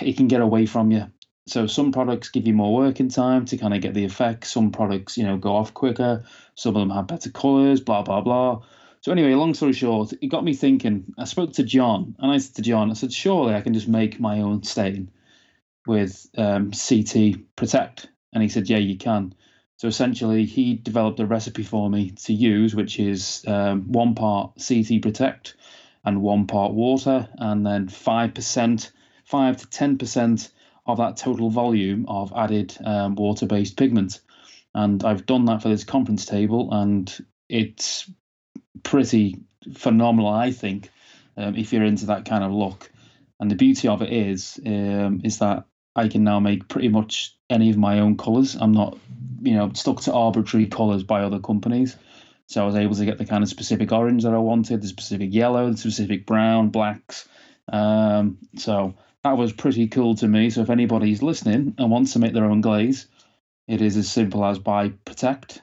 it 0.01 0.17
can 0.17 0.27
get 0.27 0.41
away 0.41 0.65
from 0.65 0.91
you. 0.91 1.11
So 1.47 1.67
some 1.67 1.91
products 1.91 2.29
give 2.29 2.47
you 2.47 2.53
more 2.53 2.73
working 2.73 3.09
time 3.09 3.45
to 3.45 3.57
kind 3.57 3.73
of 3.73 3.81
get 3.81 3.93
the 3.93 4.05
effect. 4.05 4.47
Some 4.47 4.71
products, 4.71 5.15
you 5.17 5.25
know, 5.25 5.37
go 5.37 5.55
off 5.55 5.75
quicker. 5.75 6.23
Some 6.55 6.75
of 6.75 6.79
them 6.79 6.89
have 6.89 7.05
better 7.05 7.29
colours, 7.29 7.81
blah 7.81 8.01
blah 8.01 8.21
blah. 8.21 8.63
So 9.01 9.11
anyway, 9.11 9.35
long 9.35 9.53
story 9.53 9.73
short, 9.73 10.13
it 10.13 10.27
got 10.27 10.43
me 10.43 10.55
thinking. 10.55 11.13
I 11.19 11.25
spoke 11.25 11.53
to 11.53 11.63
Jon, 11.63 12.15
and 12.17 12.31
I 12.31 12.39
said 12.39 12.55
to 12.55 12.61
Jon, 12.63 12.89
I 12.89 12.95
said, 12.95 13.13
surely 13.13 13.53
I 13.53 13.61
can 13.61 13.75
just 13.75 13.87
make 13.87 14.19
my 14.19 14.41
own 14.41 14.63
stain 14.63 15.11
with 15.85 16.27
um, 16.35 16.71
CT 16.71 17.55
Protect, 17.55 18.09
and 18.33 18.41
he 18.41 18.49
said, 18.49 18.67
yeah, 18.67 18.79
you 18.79 18.97
can. 18.97 19.35
So 19.77 19.87
essentially, 19.87 20.45
he 20.45 20.73
developed 20.73 21.19
a 21.19 21.27
recipe 21.27 21.61
for 21.61 21.87
me 21.87 22.11
to 22.23 22.33
use, 22.33 22.73
which 22.73 22.99
is 22.99 23.45
um, 23.47 23.91
one 23.91 24.15
part 24.15 24.53
CT 24.67 25.03
Protect 25.03 25.55
and 26.03 26.23
one 26.23 26.47
part 26.47 26.73
water, 26.73 27.29
and 27.37 27.63
then 27.63 27.87
five 27.87 28.33
percent, 28.33 28.91
five 29.25 29.57
to 29.57 29.69
ten 29.69 29.99
percent 29.99 30.49
of 30.85 30.97
that 30.97 31.17
total 31.17 31.49
volume 31.49 32.05
of 32.07 32.33
added 32.35 32.75
um, 32.85 33.15
water-based 33.15 33.77
pigment. 33.77 34.19
And 34.73 35.03
I've 35.03 35.25
done 35.25 35.45
that 35.45 35.61
for 35.61 35.69
this 35.69 35.83
conference 35.83 36.25
table, 36.25 36.69
and 36.71 37.11
it's 37.49 38.09
pretty 38.83 39.39
phenomenal, 39.73 40.29
I 40.29 40.51
think, 40.51 40.89
um, 41.37 41.55
if 41.55 41.71
you're 41.71 41.83
into 41.83 42.07
that 42.07 42.25
kind 42.25 42.43
of 42.43 42.51
look. 42.51 42.91
And 43.39 43.49
the 43.49 43.55
beauty 43.55 43.87
of 43.87 44.01
it 44.01 44.11
is, 44.11 44.59
um, 44.65 45.21
is 45.23 45.39
that 45.39 45.65
I 45.95 46.07
can 46.07 46.23
now 46.23 46.39
make 46.39 46.67
pretty 46.67 46.89
much 46.89 47.35
any 47.49 47.69
of 47.69 47.77
my 47.77 47.99
own 47.99 48.17
colours. 48.17 48.55
I'm 48.55 48.73
not, 48.73 48.97
you 49.41 49.55
know, 49.55 49.71
stuck 49.73 50.01
to 50.01 50.13
arbitrary 50.13 50.67
colours 50.67 51.03
by 51.03 51.21
other 51.21 51.39
companies. 51.39 51.95
So 52.47 52.61
I 52.61 52.65
was 52.65 52.75
able 52.75 52.95
to 52.95 53.05
get 53.05 53.17
the 53.17 53.25
kind 53.25 53.43
of 53.43 53.49
specific 53.49 53.91
orange 53.91 54.23
that 54.23 54.33
I 54.33 54.37
wanted, 54.37 54.81
the 54.81 54.87
specific 54.87 55.33
yellow, 55.33 55.71
the 55.71 55.77
specific 55.77 56.25
brown, 56.25 56.69
blacks. 56.69 57.27
Um, 57.71 58.37
so 58.57 58.93
that 59.25 59.37
was 59.37 59.51
pretty 59.51 59.87
cool 59.87 60.13
to 60.15 60.27
me. 60.27 60.51
So 60.51 60.61
if 60.61 60.69
anybody's 60.69 61.23
listening 61.23 61.73
and 61.79 61.89
wants 61.89 62.13
to 62.13 62.19
make 62.19 62.33
their 62.33 62.45
own 62.45 62.61
glaze, 62.61 63.07
it 63.67 63.81
is 63.81 63.97
as 63.97 64.09
simple 64.09 64.45
as 64.45 64.59
buy 64.59 64.89
Protect 65.03 65.61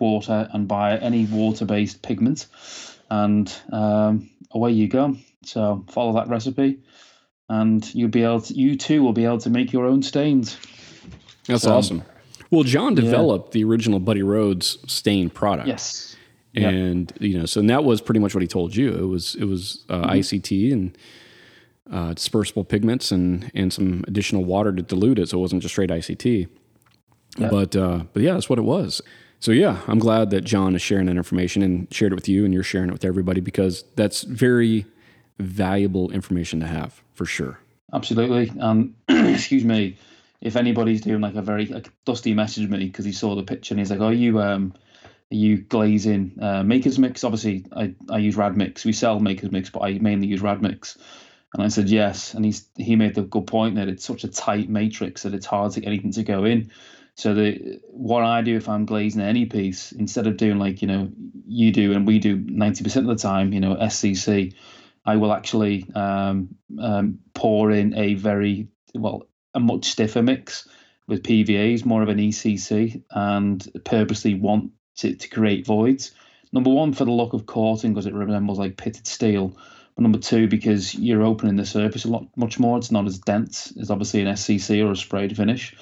water 0.00 0.48
and 0.52 0.66
buy 0.66 0.98
any 0.98 1.24
water-based 1.26 2.02
pigment, 2.02 2.48
and 3.08 3.54
um, 3.72 4.28
away 4.50 4.72
you 4.72 4.88
go. 4.88 5.16
So 5.44 5.84
follow 5.90 6.14
that 6.14 6.26
recipe, 6.28 6.80
and 7.48 7.94
you'll 7.94 8.08
be 8.08 8.24
able 8.24 8.40
to, 8.40 8.52
you 8.54 8.76
too 8.76 9.04
will 9.04 9.12
be 9.12 9.24
able 9.24 9.38
to 9.38 9.50
make 9.50 9.72
your 9.72 9.86
own 9.86 10.02
stains. 10.02 10.58
That's 11.46 11.62
So- 11.62 11.74
awesome. 11.76 12.02
Well, 12.50 12.64
Jon 12.64 12.94
developed 12.96 13.52
the 13.52 13.62
original 13.64 14.00
Buddy 14.00 14.22
Rhodes 14.22 14.78
stain 14.92 15.30
product. 15.30 15.68
Yes. 15.68 16.16
Yeah. 16.52 16.68
and 16.68 17.12
you 17.20 17.38
know, 17.38 17.46
so 17.46 17.62
that 17.62 17.84
was 17.84 18.00
pretty 18.00 18.20
much 18.20 18.34
what 18.34 18.42
he 18.42 18.46
told 18.48 18.74
you. 18.76 18.92
It 18.92 19.06
was 19.06 19.34
it 19.36 19.44
was 19.44 19.84
uh, 19.88 20.02
Mm-hmm. 20.02 20.10
ICT 20.10 20.72
and 20.72 20.98
uh, 21.90 22.14
dispersible 22.14 22.66
pigments 22.68 23.10
and 23.12 23.50
and 23.54 23.72
some 23.72 24.04
additional 24.06 24.44
water 24.44 24.72
to 24.72 24.82
dilute 24.82 25.18
it, 25.18 25.28
so 25.28 25.38
it 25.38 25.40
wasn't 25.40 25.62
just 25.62 25.74
straight 25.74 25.90
ICT. 25.90 26.48
Yeah. 27.38 27.48
But 27.48 27.76
uh, 27.76 28.04
but 28.12 28.22
yeah, 28.22 28.34
that's 28.34 28.48
what 28.48 28.58
it 28.58 28.62
was. 28.62 29.02
So 29.40 29.52
yeah, 29.52 29.80
I'm 29.86 29.98
glad 29.98 30.30
that 30.30 30.42
Jon 30.42 30.74
is 30.74 30.82
sharing 30.82 31.06
that 31.06 31.16
information 31.16 31.62
and 31.62 31.92
shared 31.92 32.12
it 32.12 32.14
with 32.14 32.28
you, 32.28 32.44
and 32.44 32.54
you're 32.54 32.62
sharing 32.62 32.88
it 32.88 32.92
with 32.92 33.04
everybody 33.04 33.40
because 33.40 33.84
that's 33.96 34.22
very 34.22 34.86
valuable 35.38 36.10
information 36.12 36.60
to 36.60 36.66
have 36.66 37.02
for 37.12 37.26
sure. 37.26 37.58
Absolutely. 37.92 38.52
And 38.58 38.94
excuse 39.08 39.64
me, 39.64 39.96
if 40.40 40.56
anybody's 40.56 41.00
doing 41.00 41.20
like 41.20 41.34
a 41.34 41.42
very 41.42 41.66
like 41.66 41.90
Dusty 42.04 42.34
messaged 42.34 42.68
me 42.68 42.86
because 42.86 43.04
he 43.04 43.12
saw 43.12 43.34
the 43.34 43.42
picture 43.42 43.74
and 43.74 43.78
he's 43.78 43.90
like, 43.90 44.00
"Are 44.00 44.12
you 44.12 44.40
um, 44.40 44.74
are 45.32 45.36
you 45.36 45.58
glazing 45.58 46.38
uh, 46.40 46.62
Maker's 46.62 46.98
Mix?" 46.98 47.24
Obviously, 47.24 47.64
I 47.74 47.94
I 48.08 48.18
use 48.18 48.36
RADmix. 48.36 48.84
We 48.84 48.92
sell 48.92 49.20
Maker's 49.20 49.50
Mix, 49.50 49.70
but 49.70 49.80
I 49.80 49.98
mainly 49.98 50.26
use 50.26 50.40
RADmix. 50.40 50.96
And 51.54 51.62
I 51.62 51.68
said 51.68 51.88
yes, 51.88 52.34
and 52.34 52.44
he's 52.44 52.68
he 52.76 52.96
made 52.96 53.14
the 53.14 53.22
good 53.22 53.46
point 53.46 53.76
that 53.76 53.88
it's 53.88 54.04
such 54.04 54.24
a 54.24 54.28
tight 54.28 54.68
matrix 54.68 55.22
that 55.22 55.34
it's 55.34 55.46
hard 55.46 55.70
to 55.72 55.80
get 55.80 55.86
anything 55.86 56.10
to 56.12 56.24
go 56.24 56.44
in. 56.44 56.72
So 57.14 57.32
the 57.32 57.80
what 57.90 58.24
I 58.24 58.42
do 58.42 58.56
if 58.56 58.68
I'm 58.68 58.86
glazing 58.86 59.22
any 59.22 59.46
piece, 59.46 59.92
instead 59.92 60.26
of 60.26 60.36
doing 60.36 60.58
like 60.58 60.82
you 60.82 60.88
know 60.88 61.10
you 61.46 61.70
do 61.70 61.92
and 61.92 62.08
we 62.08 62.18
do 62.18 62.36
ninety 62.36 62.82
percent 62.82 63.08
of 63.08 63.16
the 63.16 63.22
time, 63.22 63.52
you 63.52 63.60
know 63.60 63.76
SCC, 63.76 64.52
I 65.06 65.14
will 65.14 65.32
actually 65.32 65.86
um, 65.94 66.56
um, 66.80 67.20
pour 67.34 67.70
in 67.70 67.94
a 67.96 68.14
very 68.14 68.66
well 68.92 69.28
a 69.54 69.60
much 69.60 69.84
stiffer 69.84 70.22
mix 70.22 70.66
with 71.06 71.22
PVAs, 71.22 71.84
more 71.84 72.02
of 72.02 72.08
an 72.08 72.18
ECC, 72.18 73.04
and 73.10 73.64
purposely 73.84 74.34
want 74.34 74.72
it 75.04 75.20
to 75.20 75.28
create 75.28 75.66
voids. 75.66 76.10
Number 76.52 76.70
one 76.70 76.92
for 76.94 77.04
the 77.04 77.12
look 77.12 77.32
of 77.32 77.46
coating 77.46 77.92
because 77.92 78.06
it 78.06 78.14
resembles 78.14 78.58
like 78.58 78.76
pitted 78.76 79.06
steel, 79.06 79.56
But 79.94 80.02
number 80.02 80.18
two, 80.18 80.48
because 80.48 80.94
you're 80.94 81.22
opening 81.22 81.56
the 81.56 81.66
surface 81.66 82.04
a 82.04 82.10
lot 82.10 82.26
much 82.36 82.58
more. 82.58 82.78
It's 82.78 82.90
not 82.90 83.06
as 83.06 83.18
dense 83.18 83.72
as 83.80 83.90
obviously 83.90 84.22
an 84.22 84.28
SCC 84.28 84.84
or 84.84 84.92
a 84.92 84.96
sprayed 84.96 85.36
finish, 85.36 85.74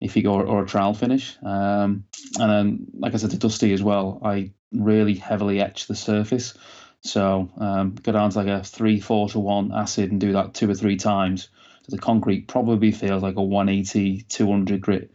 if 0.00 0.16
you 0.16 0.22
go 0.22 0.40
or, 0.40 0.62
a 0.62 0.66
trowel 0.66 0.94
finish. 0.94 1.36
Um, 1.42 2.04
and 2.38 2.50
then, 2.50 2.86
like 2.94 3.14
I 3.14 3.16
said, 3.16 3.30
to 3.30 3.38
Dusty 3.38 3.72
as 3.72 3.82
well, 3.82 4.20
I 4.24 4.52
really 4.72 5.14
heavily 5.14 5.60
etch 5.60 5.86
the 5.86 5.96
surface. 5.96 6.54
So 7.00 7.50
um, 7.58 7.94
go 7.94 8.12
down 8.12 8.30
to 8.30 8.38
like 8.38 8.48
a 8.48 8.62
three, 8.62 9.00
four 9.00 9.28
to 9.30 9.38
one 9.38 9.72
acid 9.72 10.10
and 10.10 10.20
do 10.20 10.32
that 10.32 10.54
two 10.54 10.70
or 10.70 10.74
three 10.74 10.96
times. 10.96 11.48
So 11.82 11.96
the 11.96 12.02
concrete 12.02 12.48
probably 12.48 12.92
feels 12.92 13.22
like 13.22 13.36
a 13.36 13.42
180, 13.42 14.22
200 14.22 14.80
grit 14.80 15.10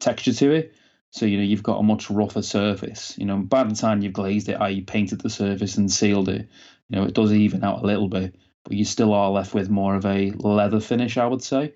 texture 0.00 0.32
to 0.32 0.52
it. 0.52 0.74
So 1.10 1.26
you 1.26 1.36
know 1.36 1.44
you've 1.44 1.62
got 1.62 1.78
a 1.78 1.82
much 1.82 2.10
rougher 2.10 2.42
surface. 2.42 3.16
You 3.16 3.26
know, 3.26 3.36
by 3.36 3.62
the 3.62 3.76
time 3.76 4.02
you've 4.02 4.12
glazed 4.12 4.48
it, 4.48 4.60
i.e., 4.60 4.80
painted 4.80 5.20
the 5.20 5.30
surface 5.30 5.76
and 5.76 5.90
sealed 5.90 6.28
it, 6.28 6.48
you 6.88 6.96
know 6.96 7.04
it 7.04 7.14
does 7.14 7.32
even 7.32 7.64
out 7.64 7.82
a 7.82 7.86
little 7.86 8.08
bit, 8.08 8.34
but 8.64 8.74
you 8.74 8.84
still 8.84 9.12
are 9.12 9.30
left 9.30 9.54
with 9.54 9.70
more 9.70 9.94
of 9.94 10.06
a 10.06 10.30
leather 10.32 10.80
finish, 10.80 11.16
I 11.16 11.26
would 11.26 11.42
say. 11.42 11.74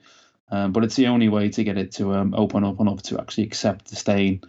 Um, 0.51 0.73
but 0.73 0.85
it's 0.85 0.97
the 0.97 1.09
only 1.09 1.29
way 1.29 1.51
to 1.51 1.65
get 1.65 1.77
it 1.77 1.93
to 1.93 2.15
um, 2.15 2.35
open 2.35 2.65
up 2.65 2.81
enough 2.81 3.03
to 3.05 3.21
actually 3.21 3.45
accept 3.45 3.91
the 3.91 3.97
stain 3.97 4.41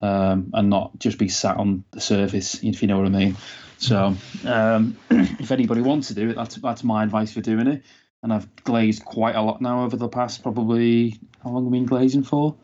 um, 0.00 0.50
and 0.54 0.70
not 0.70 0.96
just 1.00 1.18
be 1.18 1.28
sat 1.28 1.56
on 1.56 1.82
the 1.90 2.00
surface, 2.00 2.62
if 2.62 2.80
you 2.80 2.88
know 2.88 2.98
what 2.98 3.06
I 3.06 3.10
mean. 3.10 3.36
So 3.78 4.14
um, 4.46 4.96
if 5.10 5.50
anybody 5.50 5.80
wants 5.80 6.08
to 6.08 6.14
do 6.14 6.30
it, 6.30 6.36
that's 6.36 6.56
that's 6.56 6.84
my 6.84 7.02
advice 7.02 7.32
for 7.32 7.40
doing 7.40 7.66
it. 7.66 7.82
And 8.22 8.32
I've 8.32 8.54
glazed 8.64 9.04
quite 9.04 9.36
a 9.36 9.42
lot 9.42 9.60
now 9.60 9.84
over 9.84 9.96
the 9.96 10.08
past 10.08 10.42
probably 10.42 11.18
how 11.42 11.50
long 11.50 11.64
have 11.64 11.72
I 11.72 11.76
been 11.76 11.86
glazing 11.86 12.24
for? 12.24 12.56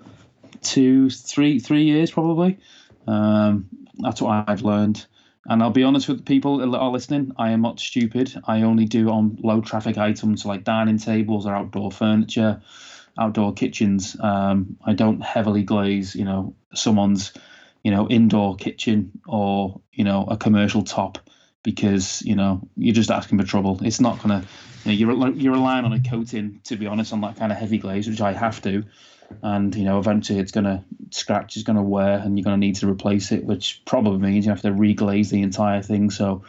two, 0.64 1.11
three, 1.11 1.61
three 1.61 1.84
years 1.84 2.11
probably. 2.11 2.58
Um, 3.06 3.68
that's 3.99 4.20
what 4.20 4.49
I've 4.49 4.62
learned. 4.62 5.06
And 5.46 5.62
I'll 5.62 5.70
be 5.70 5.82
honest 5.82 6.08
with 6.08 6.18
the 6.18 6.24
people 6.24 6.58
that 6.58 6.76
are 6.76 6.90
listening, 6.90 7.32
I 7.36 7.50
am 7.50 7.60
not 7.60 7.78
stupid. 7.78 8.34
I 8.46 8.62
only 8.62 8.86
do 8.86 9.10
on 9.10 9.38
low 9.42 9.60
traffic 9.60 9.98
items 9.98 10.46
like 10.46 10.64
dining 10.64 10.98
tables 10.98 11.46
or 11.46 11.54
outdoor 11.54 11.90
furniture, 11.92 12.62
outdoor 13.18 13.52
kitchens. 13.52 14.16
Um, 14.18 14.78
I 14.84 14.94
don't 14.94 15.22
heavily 15.22 15.62
glaze, 15.62 16.14
you 16.14 16.24
know, 16.24 16.54
someone's, 16.72 17.32
you 17.82 17.90
know, 17.90 18.08
indoor 18.08 18.56
kitchen 18.56 19.12
or, 19.26 19.80
you 19.92 20.04
know, 20.04 20.24
a 20.24 20.36
commercial 20.38 20.82
top 20.82 21.18
because, 21.62 22.22
you 22.22 22.36
know, 22.36 22.66
you're 22.76 22.94
just 22.94 23.10
asking 23.10 23.38
for 23.38 23.44
trouble. 23.44 23.80
It's 23.82 24.00
not 24.00 24.22
going 24.22 24.40
to, 24.40 24.48
you 24.84 25.06
know, 25.06 25.14
you're, 25.14 25.30
you're 25.32 25.52
relying 25.52 25.84
on 25.84 25.92
a 25.92 26.00
coating, 26.00 26.60
to 26.64 26.76
be 26.76 26.86
honest, 26.86 27.12
on 27.12 27.20
that 27.22 27.36
kind 27.36 27.52
of 27.52 27.58
heavy 27.58 27.78
glaze, 27.78 28.08
which 28.08 28.20
I 28.20 28.32
have 28.32 28.60
to. 28.62 28.84
And 29.42 29.74
you 29.74 29.84
know 29.84 29.98
eventually 29.98 30.38
it's 30.38 30.52
going 30.52 30.64
to 30.64 30.84
scratch 31.10 31.56
it's 31.56 31.64
going 31.64 31.76
to 31.76 31.82
wear 31.82 32.18
and 32.18 32.38
you're 32.38 32.44
going 32.44 32.60
to 32.60 32.66
need 32.66 32.76
to 32.76 32.88
replace 32.88 33.32
it 33.32 33.44
which 33.44 33.80
probably 33.84 34.18
means 34.18 34.44
you 34.44 34.50
have 34.50 34.62
to 34.62 34.70
reglaze 34.70 35.30
the 35.30 35.42
entire 35.42 35.82
thing. 35.82 36.10
So 36.10 36.42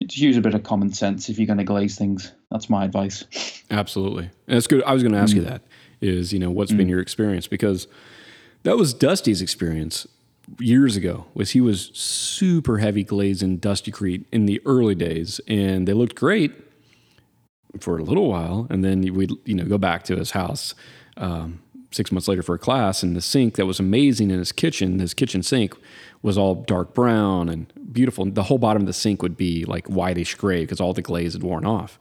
just 0.00 0.18
use 0.18 0.36
a 0.36 0.40
bit 0.40 0.54
of 0.54 0.62
common 0.62 0.92
sense 0.92 1.28
if 1.28 1.38
you're 1.38 1.46
going 1.46 1.58
to 1.58 1.64
glaze 1.64 1.96
things. 1.96 2.32
That's 2.50 2.70
my 2.70 2.84
advice. 2.84 3.24
Absolutely. 3.70 4.30
And 4.46 4.56
that's 4.56 4.66
good. 4.66 4.82
I 4.84 4.92
was 4.92 5.02
going 5.02 5.12
to 5.12 5.18
ask 5.18 5.32
mm. 5.32 5.36
you 5.36 5.44
that 5.44 5.62
is 6.00 6.32
you 6.32 6.38
know 6.38 6.50
what's 6.50 6.72
mm. 6.72 6.78
been 6.78 6.88
your 6.88 7.00
experience? 7.00 7.46
Because 7.46 7.86
that 8.62 8.76
was 8.76 8.94
dusty's 8.94 9.42
experience 9.42 10.06
years 10.58 10.96
ago 10.96 11.26
was 11.34 11.50
he 11.52 11.60
was 11.60 11.90
super 11.94 12.78
heavy 12.78 13.04
glazing 13.04 13.58
Dustycrete 13.58 14.24
in 14.32 14.46
the 14.46 14.60
early 14.66 14.94
days 14.94 15.40
and 15.46 15.86
they 15.86 15.92
looked 15.92 16.16
great 16.16 16.52
for 17.80 17.98
a 17.98 18.02
little 18.02 18.28
while 18.28 18.66
and 18.70 18.84
then 18.84 19.00
we'd 19.14 19.32
you 19.44 19.54
know 19.54 19.64
go 19.64 19.78
back 19.78 20.02
to 20.04 20.16
his 20.16 20.32
house 20.32 20.74
um, 21.16 21.62
six 21.94 22.10
months 22.10 22.28
later 22.28 22.42
for 22.42 22.54
a 22.54 22.58
class, 22.58 23.02
and 23.02 23.14
the 23.16 23.20
sink 23.20 23.56
that 23.56 23.66
was 23.66 23.78
amazing 23.78 24.30
in 24.30 24.38
his 24.38 24.52
kitchen, 24.52 24.98
his 24.98 25.14
kitchen 25.14 25.42
sink, 25.42 25.74
was 26.22 26.38
all 26.38 26.54
dark 26.54 26.94
brown 26.94 27.48
and 27.48 27.72
beautiful. 27.92 28.24
The 28.24 28.44
whole 28.44 28.58
bottom 28.58 28.82
of 28.82 28.86
the 28.86 28.92
sink 28.92 29.22
would 29.22 29.36
be 29.36 29.64
like 29.64 29.86
whitish 29.86 30.34
gray 30.34 30.62
because 30.62 30.80
all 30.80 30.92
the 30.92 31.02
glaze 31.02 31.34
had 31.34 31.42
worn 31.42 31.66
off. 31.66 31.98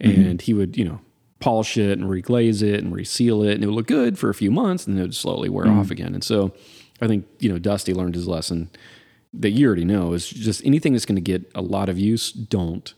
Mm-hmm. 0.00 0.20
And 0.20 0.42
he 0.42 0.52
would, 0.52 0.76
you 0.76 0.84
know, 0.84 1.00
polish 1.40 1.76
it 1.76 1.98
and 1.98 2.08
reglaze 2.08 2.62
it 2.62 2.82
and 2.82 2.94
reseal 2.94 3.42
it, 3.42 3.54
and 3.54 3.64
it 3.64 3.66
would 3.66 3.76
look 3.76 3.86
good 3.86 4.18
for 4.18 4.28
a 4.28 4.34
few 4.34 4.50
months, 4.50 4.86
and 4.86 4.96
then 4.96 5.02
it 5.02 5.06
would 5.06 5.14
slowly 5.14 5.48
wear 5.48 5.66
mm-hmm. 5.66 5.78
off 5.78 5.90
again. 5.90 6.14
And 6.14 6.24
so, 6.24 6.52
I 7.00 7.06
think 7.06 7.26
you 7.38 7.50
know, 7.50 7.58
Dusty 7.58 7.94
learned 7.94 8.14
his 8.14 8.28
lesson 8.28 8.70
that 9.32 9.50
you 9.50 9.66
already 9.66 9.84
know 9.84 10.12
is 10.12 10.28
just 10.28 10.64
anything 10.64 10.92
that's 10.92 11.04
going 11.04 11.16
to 11.16 11.20
get 11.20 11.50
a 11.54 11.60
lot 11.62 11.88
of 11.88 11.98
use, 11.98 12.32
don't 12.32 12.92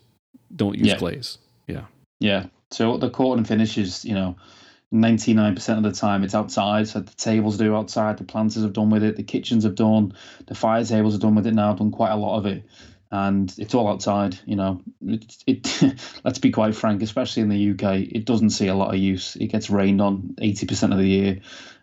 don't 0.55 0.77
use 0.77 0.89
yeah. 0.89 0.97
glaze. 0.97 1.39
Yeah. 1.69 1.85
Yeah. 2.19 2.47
So 2.71 2.97
the 2.99 3.13
and 3.33 3.47
finishes, 3.47 4.05
you 4.05 4.15
know, 4.15 4.37
99% 4.93 5.77
of 5.77 5.83
the 5.83 5.93
time 5.93 6.25
it's 6.25 6.35
outside. 6.35 6.89
So 6.89 7.01
the 7.01 7.15
tables 7.15 7.59
do 7.59 7.77
outside, 7.77 8.19
the 8.19 8.25
planters 8.25 8.63
have 8.63 8.73
done 8.73 8.91
with 8.91 9.05
it, 9.05 9.17
the 9.17 9.23
kitchens 9.23 9.65
have 9.65 9.75
done, 9.75 10.15
the 10.47 10.55
fire 10.55 10.85
tables 10.85 11.15
have 11.15 11.23
done 11.23 11.35
with 11.35 11.47
it 11.47 11.55
now, 11.55 11.75
done 11.75 11.91
quite 11.91 12.11
a 12.11 12.17
lot 12.17 12.39
of 12.39 12.47
it. 12.47 12.65
And 13.11 13.55
it's 13.57 13.75
all 13.75 13.89
outside, 13.89 14.39
you 14.45 14.57
know. 14.57 14.83
It, 15.01 15.37
it 15.47 15.95
let's 16.25 16.39
be 16.39 16.51
quite 16.51 16.75
frank, 16.75 17.03
especially 17.03 17.43
in 17.43 17.49
the 17.49 17.71
UK, 17.71 18.01
it 18.01 18.25
doesn't 18.27 18.51
see 18.51 18.67
a 18.67 18.75
lot 18.75 18.93
of 18.93 19.01
use. 19.01 19.37
It 19.37 19.47
gets 19.47 19.71
rained 19.71 20.03
on 20.03 20.35
80% 20.39 20.93
of 20.93 20.99
the 20.99 21.07
year. 21.07 21.41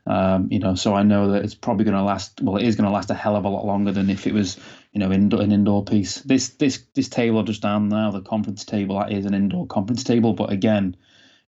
Um, 0.07 0.49
you 0.51 0.59
know, 0.59 0.75
so 0.75 0.93
I 0.93 1.01
know 1.01 1.31
that 1.31 1.43
it's 1.43 1.55
probably 1.55 1.85
going 1.85 1.97
to 1.97 2.03
last. 2.03 2.39
Well, 2.39 2.57
it 2.57 2.67
is 2.67 2.75
going 2.75 2.85
to 2.85 2.93
last 2.93 3.09
a 3.09 3.15
hell 3.15 3.35
of 3.35 3.45
a 3.45 3.49
lot 3.49 3.65
longer 3.65 3.91
than 3.91 4.11
if 4.11 4.27
it 4.27 4.33
was, 4.33 4.59
you 4.95 4.99
know, 4.99 5.11
indoor, 5.11 5.41
an 5.41 5.51
indoor 5.51 5.83
piece. 5.83 6.21
This 6.21 6.49
this 6.51 6.85
this 6.93 7.09
table 7.09 7.43
just 7.43 7.61
down 7.61 7.89
now, 7.89 8.11
the 8.11 8.21
conference 8.21 8.63
table, 8.63 8.97
that 8.97 9.11
is 9.11 9.25
an 9.25 9.33
indoor 9.33 9.67
conference 9.67 10.05
table, 10.05 10.31
but 10.31 10.53
again, 10.53 10.95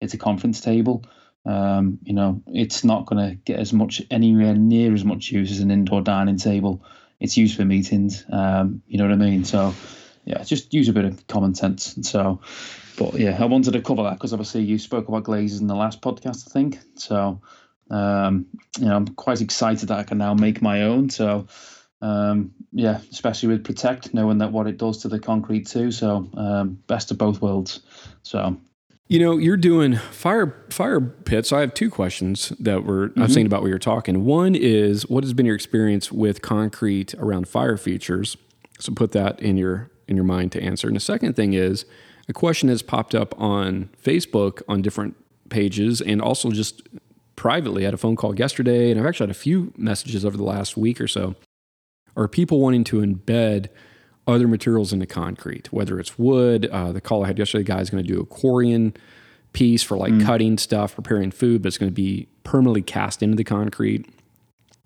it's 0.00 0.14
a 0.14 0.18
conference 0.18 0.60
table. 0.60 1.04
Um, 1.44 2.00
you 2.02 2.12
know, 2.12 2.42
it's 2.48 2.82
not 2.82 3.06
going 3.06 3.24
to 3.24 3.36
get 3.36 3.60
as 3.60 3.72
much 3.72 4.02
anywhere 4.10 4.54
near 4.56 4.92
as 4.92 5.04
much 5.04 5.30
use 5.30 5.52
as 5.52 5.60
an 5.60 5.70
indoor 5.70 6.02
dining 6.02 6.38
table. 6.38 6.84
It's 7.20 7.36
used 7.36 7.56
for 7.56 7.64
meetings. 7.64 8.24
Um, 8.30 8.82
you 8.88 8.98
know 8.98 9.04
what 9.04 9.12
I 9.12 9.16
mean? 9.16 9.44
So, 9.44 9.72
yeah, 10.24 10.42
just 10.42 10.74
use 10.74 10.88
a 10.88 10.92
bit 10.92 11.04
of 11.04 11.24
common 11.28 11.54
sense. 11.54 11.94
And 11.94 12.04
so, 12.04 12.40
but 12.98 13.14
yeah, 13.14 13.40
I 13.40 13.44
wanted 13.44 13.74
to 13.74 13.80
cover 13.80 14.02
that 14.02 14.14
because 14.14 14.32
obviously 14.32 14.62
you 14.62 14.76
spoke 14.76 15.06
about 15.06 15.22
glazes 15.22 15.60
in 15.60 15.68
the 15.68 15.76
last 15.76 16.02
podcast, 16.02 16.48
I 16.48 16.50
think. 16.50 16.80
So, 16.96 17.40
um, 17.90 18.46
you 18.80 18.86
know, 18.86 18.96
I'm 18.96 19.06
quite 19.06 19.40
excited 19.40 19.90
that 19.90 20.00
I 20.00 20.02
can 20.02 20.18
now 20.18 20.34
make 20.34 20.60
my 20.60 20.82
own. 20.82 21.10
So, 21.10 21.46
um, 22.02 22.52
yeah, 22.72 23.00
especially 23.10 23.48
with 23.48 23.64
Protect, 23.64 24.12
knowing 24.12 24.38
that 24.38 24.52
what 24.52 24.66
it 24.66 24.76
does 24.76 24.98
to 24.98 25.08
the 25.08 25.18
concrete 25.18 25.66
too. 25.66 25.90
So, 25.90 26.28
um, 26.34 26.78
best 26.86 27.10
of 27.10 27.18
both 27.18 27.40
worlds. 27.40 27.80
So, 28.22 28.56
you 29.08 29.18
know, 29.20 29.38
you're 29.38 29.56
doing 29.56 29.96
fire 29.96 30.66
fire 30.70 31.00
pits. 31.00 31.52
I 31.52 31.60
have 31.60 31.74
two 31.74 31.90
questions 31.90 32.50
that 32.60 32.84
were 32.84 33.08
mm-hmm. 33.08 33.20
I 33.20 33.22
was 33.24 33.34
thinking 33.34 33.46
about 33.46 33.62
while 33.62 33.70
you're 33.70 33.78
talking. 33.78 34.24
One 34.24 34.54
is 34.54 35.08
what 35.08 35.24
has 35.24 35.32
been 35.32 35.46
your 35.46 35.54
experience 35.54 36.10
with 36.10 36.42
concrete 36.42 37.14
around 37.14 37.48
fire 37.48 37.76
features? 37.76 38.36
So 38.78 38.92
put 38.92 39.12
that 39.12 39.40
in 39.40 39.56
your 39.56 39.90
in 40.08 40.16
your 40.16 40.24
mind 40.24 40.52
to 40.52 40.62
answer. 40.62 40.86
And 40.86 40.96
the 40.96 41.00
second 41.00 41.34
thing 41.34 41.54
is 41.54 41.84
a 42.28 42.32
question 42.32 42.68
has 42.68 42.82
popped 42.82 43.14
up 43.14 43.38
on 43.40 43.90
Facebook 44.02 44.62
on 44.68 44.82
different 44.82 45.16
pages 45.48 46.00
and 46.00 46.20
also 46.20 46.50
just 46.50 46.82
privately. 47.36 47.84
I 47.84 47.86
had 47.86 47.94
a 47.94 47.98
phone 47.98 48.16
call 48.16 48.36
yesterday, 48.36 48.90
and 48.90 48.98
I've 48.98 49.06
actually 49.06 49.28
had 49.28 49.36
a 49.36 49.38
few 49.38 49.72
messages 49.76 50.24
over 50.24 50.36
the 50.36 50.42
last 50.42 50.76
week 50.76 51.00
or 51.00 51.06
so. 51.06 51.36
Are 52.16 52.28
people 52.28 52.60
wanting 52.60 52.84
to 52.84 52.96
embed 52.98 53.68
other 54.26 54.48
materials 54.48 54.92
into 54.92 55.06
concrete, 55.06 55.72
whether 55.72 56.00
it's 56.00 56.18
wood. 56.18 56.66
Uh, 56.66 56.92
the 56.92 57.00
call 57.00 57.24
I 57.24 57.28
had 57.28 57.38
yesterday, 57.38 57.62
the 57.62 57.72
guy's 57.72 57.90
going 57.90 58.04
to 58.04 58.08
do 58.12 58.20
a 58.20 58.26
Corian 58.26 58.96
piece 59.52 59.82
for 59.82 59.96
like 59.96 60.12
mm. 60.12 60.24
cutting 60.24 60.58
stuff, 60.58 60.94
preparing 60.94 61.30
food, 61.30 61.62
but 61.62 61.68
it's 61.68 61.78
going 61.78 61.90
to 61.90 61.94
be 61.94 62.28
permanently 62.44 62.82
cast 62.82 63.22
into 63.22 63.36
the 63.36 63.44
concrete. 63.44 64.06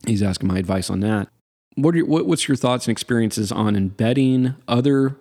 He's 0.06 0.22
asking 0.22 0.48
my 0.48 0.58
advice 0.58 0.90
on 0.90 1.00
that. 1.00 1.28
What, 1.76 1.96
are, 1.96 2.04
what 2.04 2.26
what's 2.26 2.48
your 2.48 2.56
thoughts 2.56 2.86
and 2.86 2.92
experiences 2.92 3.50
on 3.50 3.76
embedding 3.76 4.54
other 4.68 5.16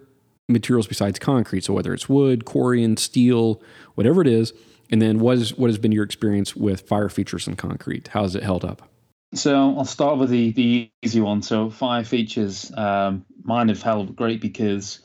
materials 0.48 0.88
besides 0.88 1.20
concrete? 1.20 1.64
So 1.64 1.74
whether 1.74 1.94
it's 1.94 2.10
wood, 2.10 2.46
Corian, 2.46 3.00
steel, 3.00 3.62
whatever 3.96 4.22
it 4.22 4.28
is, 4.28 4.54
and 4.92 5.02
then 5.02 5.20
what 5.20 5.38
is 5.38 5.58
what 5.58 5.70
has 5.70 5.78
been 5.78 5.92
your 5.92 6.04
experience 6.04 6.56
with 6.56 6.82
fire 6.82 7.10
features 7.10 7.48
in 7.48 7.56
concrete? 7.56 8.10
How 8.10 8.24
has 8.24 8.36
it 8.36 8.44
held 8.44 8.66
up? 8.66 8.90
So 9.34 9.76
I'll 9.78 9.86
start 9.86 10.18
with 10.18 10.30
the 10.30 10.52
the 10.54 10.92
easy 11.04 11.22
one. 11.22 11.42
So 11.42 11.70
fire 11.70 12.04
features. 12.04 12.72
Um, 12.76 13.26
mine 13.44 13.70
have 13.70 13.82
held 13.82 14.16
great 14.16 14.42
because, 14.42 15.00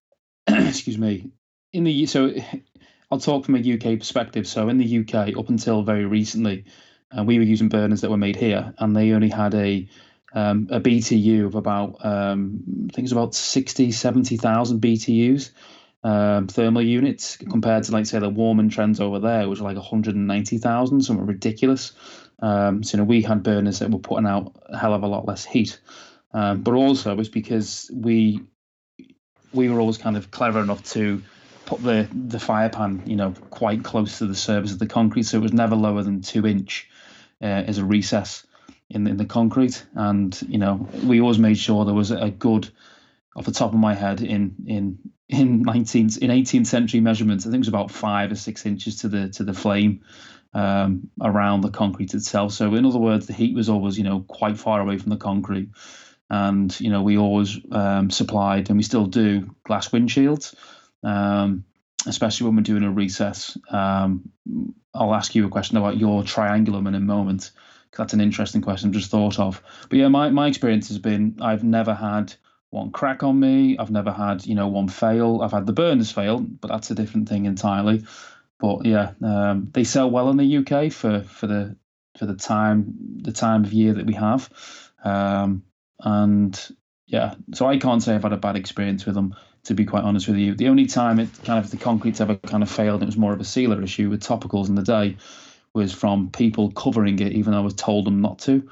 excuse 0.46 0.98
me, 0.98 1.30
in 1.72 1.84
the 1.84 2.06
so 2.06 2.32
I'll 3.10 3.20
talk 3.20 3.44
from 3.44 3.56
a 3.56 3.74
UK 3.74 3.98
perspective. 3.98 4.46
So 4.46 4.68
in 4.68 4.78
the 4.78 4.98
UK, 4.98 5.36
up 5.36 5.48
until 5.48 5.82
very 5.82 6.04
recently, 6.04 6.64
uh, 7.16 7.24
we 7.24 7.38
were 7.38 7.44
using 7.44 7.68
burners 7.68 8.00
that 8.00 8.10
were 8.10 8.16
made 8.16 8.36
here, 8.36 8.74
and 8.78 8.96
they 8.96 9.12
only 9.12 9.28
had 9.30 9.54
a 9.54 9.88
um, 10.34 10.68
a 10.70 10.80
BTU 10.80 11.46
of 11.46 11.54
about 11.54 12.04
um, 12.04 12.60
I 12.90 12.94
think 12.94 13.04
it's 13.04 13.12
about 13.12 13.34
60, 13.34 13.92
70,000 13.92 14.80
BTUs 14.80 15.50
um, 16.04 16.46
thermal 16.46 16.82
units 16.82 17.36
compared 17.36 17.84
to 17.84 17.92
like 17.92 18.06
say 18.06 18.18
the 18.18 18.28
Warming 18.28 18.68
Trends 18.68 19.00
over 19.00 19.18
there, 19.18 19.48
which 19.48 19.60
are 19.60 19.64
like 19.64 19.76
190,000, 19.76 21.02
something 21.02 21.26
ridiculous. 21.26 21.92
Um, 22.40 22.82
so 22.82 22.96
you 22.96 23.02
know 23.02 23.08
we 23.08 23.22
had 23.22 23.42
burners 23.42 23.80
that 23.80 23.90
were 23.90 23.98
putting 23.98 24.26
out 24.26 24.52
a 24.66 24.78
hell 24.78 24.94
of 24.94 25.02
a 25.02 25.08
lot 25.08 25.26
less 25.26 25.44
heat. 25.44 25.78
Um, 26.32 26.62
but 26.62 26.74
also 26.74 27.18
it's 27.18 27.28
because 27.28 27.90
we 27.92 28.40
we 29.52 29.68
were 29.68 29.80
always 29.80 29.98
kind 29.98 30.16
of 30.16 30.30
clever 30.30 30.60
enough 30.60 30.84
to 30.92 31.22
put 31.66 31.82
the 31.82 32.08
the 32.12 32.38
fire 32.40 32.68
pan, 32.68 33.02
you 33.06 33.16
know, 33.16 33.32
quite 33.50 33.82
close 33.82 34.18
to 34.18 34.26
the 34.26 34.34
surface 34.34 34.72
of 34.72 34.78
the 34.78 34.86
concrete, 34.86 35.24
so 35.24 35.38
it 35.38 35.42
was 35.42 35.52
never 35.52 35.74
lower 35.74 36.02
than 36.02 36.22
two 36.22 36.46
inch 36.46 36.88
uh, 37.42 37.44
as 37.46 37.78
a 37.78 37.84
recess 37.84 38.46
in 38.90 39.06
in 39.06 39.16
the 39.16 39.24
concrete. 39.24 39.84
And 39.94 40.38
you 40.48 40.58
know, 40.58 40.88
we 41.04 41.20
always 41.20 41.38
made 41.38 41.58
sure 41.58 41.84
there 41.84 41.94
was 41.94 42.10
a 42.10 42.30
good 42.30 42.68
off 43.36 43.44
the 43.44 43.52
top 43.52 43.72
of 43.72 43.78
my 43.78 43.94
head 43.94 44.20
in 44.20 44.54
in 44.66 44.98
in 45.28 45.64
19th 45.64 46.18
in 46.18 46.30
18th 46.30 46.66
century 46.66 47.00
measurements. 47.00 47.46
I 47.46 47.50
think 47.50 47.56
it 47.56 47.60
was 47.60 47.68
about 47.68 47.90
five 47.90 48.32
or 48.32 48.36
six 48.36 48.66
inches 48.66 48.96
to 49.00 49.08
the 49.08 49.28
to 49.30 49.44
the 49.44 49.54
flame 49.54 50.02
um, 50.54 51.10
around 51.20 51.60
the 51.60 51.70
concrete 51.70 52.14
itself. 52.14 52.52
So 52.52 52.74
in 52.74 52.86
other 52.86 52.98
words, 52.98 53.26
the 53.26 53.32
heat 53.32 53.54
was 53.54 53.68
always 53.68 53.98
you 53.98 54.04
know 54.04 54.20
quite 54.20 54.58
far 54.58 54.80
away 54.80 54.98
from 54.98 55.10
the 55.10 55.16
concrete, 55.16 55.70
and 56.30 56.78
you 56.80 56.90
know 56.90 57.02
we 57.02 57.18
always 57.18 57.58
um, 57.72 58.10
supplied 58.10 58.68
and 58.68 58.78
we 58.78 58.82
still 58.82 59.06
do 59.06 59.54
glass 59.64 59.88
windshields. 59.88 60.54
Um, 61.02 61.64
especially 62.06 62.46
when 62.46 62.56
we're 62.56 62.62
doing 62.62 62.84
a 62.84 62.90
recess. 62.90 63.58
Um, 63.70 64.30
I'll 64.94 65.14
ask 65.14 65.34
you 65.34 65.46
a 65.46 65.50
question 65.50 65.76
about 65.76 65.96
your 65.96 66.22
triangulum 66.22 66.86
in 66.86 66.94
a 66.94 67.00
moment 67.00 67.50
that's 67.96 68.12
an 68.12 68.20
interesting 68.20 68.60
question 68.60 68.88
I've 68.88 68.94
just 68.94 69.10
thought 69.10 69.38
of. 69.38 69.62
But 69.88 69.98
yeah, 69.98 70.08
my, 70.08 70.30
my 70.30 70.46
experience 70.46 70.88
has 70.88 70.98
been 70.98 71.38
I've 71.40 71.64
never 71.64 71.94
had 71.94 72.34
one 72.70 72.90
crack 72.90 73.22
on 73.22 73.38
me. 73.38 73.78
I've 73.78 73.90
never 73.90 74.12
had 74.12 74.46
you 74.46 74.54
know 74.54 74.68
one 74.68 74.88
fail. 74.88 75.40
I've 75.42 75.52
had 75.52 75.66
the 75.66 75.72
burners 75.72 76.10
fail, 76.10 76.38
but 76.38 76.68
that's 76.68 76.90
a 76.90 76.94
different 76.94 77.28
thing 77.28 77.46
entirely. 77.46 78.04
But 78.58 78.86
yeah, 78.86 79.12
um, 79.22 79.70
they 79.72 79.84
sell 79.84 80.10
well 80.10 80.30
in 80.30 80.36
the 80.36 80.56
UK 80.58 80.92
for 80.92 81.22
for 81.22 81.46
the 81.46 81.76
for 82.18 82.26
the 82.26 82.34
time 82.34 82.94
the 83.22 83.32
time 83.32 83.64
of 83.64 83.72
year 83.72 83.94
that 83.94 84.06
we 84.06 84.14
have, 84.14 84.50
um, 85.04 85.62
and 86.00 86.68
yeah, 87.06 87.34
so 87.54 87.66
I 87.66 87.78
can't 87.78 88.02
say 88.02 88.14
I've 88.14 88.22
had 88.22 88.32
a 88.32 88.36
bad 88.36 88.56
experience 88.56 89.06
with 89.06 89.14
them. 89.14 89.34
To 89.64 89.74
be 89.74 89.84
quite 89.84 90.04
honest 90.04 90.28
with 90.28 90.38
you, 90.38 90.54
the 90.54 90.68
only 90.68 90.86
time 90.86 91.18
it 91.18 91.28
kind 91.44 91.62
of 91.62 91.70
the 91.70 91.76
concrete's 91.76 92.22
ever 92.22 92.36
kind 92.36 92.62
of 92.62 92.70
failed, 92.70 93.02
it 93.02 93.06
was 93.06 93.18
more 93.18 93.34
of 93.34 93.40
a 93.40 93.44
sealer 93.44 93.82
issue 93.82 94.08
with 94.08 94.22
topicals 94.22 94.68
in 94.68 94.76
the 94.76 94.82
day, 94.82 95.16
was 95.74 95.92
from 95.92 96.30
people 96.30 96.70
covering 96.70 97.18
it 97.18 97.32
even 97.32 97.52
though 97.52 97.58
I 97.58 97.62
was 97.62 97.74
told 97.74 98.06
them 98.06 98.22
not 98.22 98.38
to. 98.40 98.68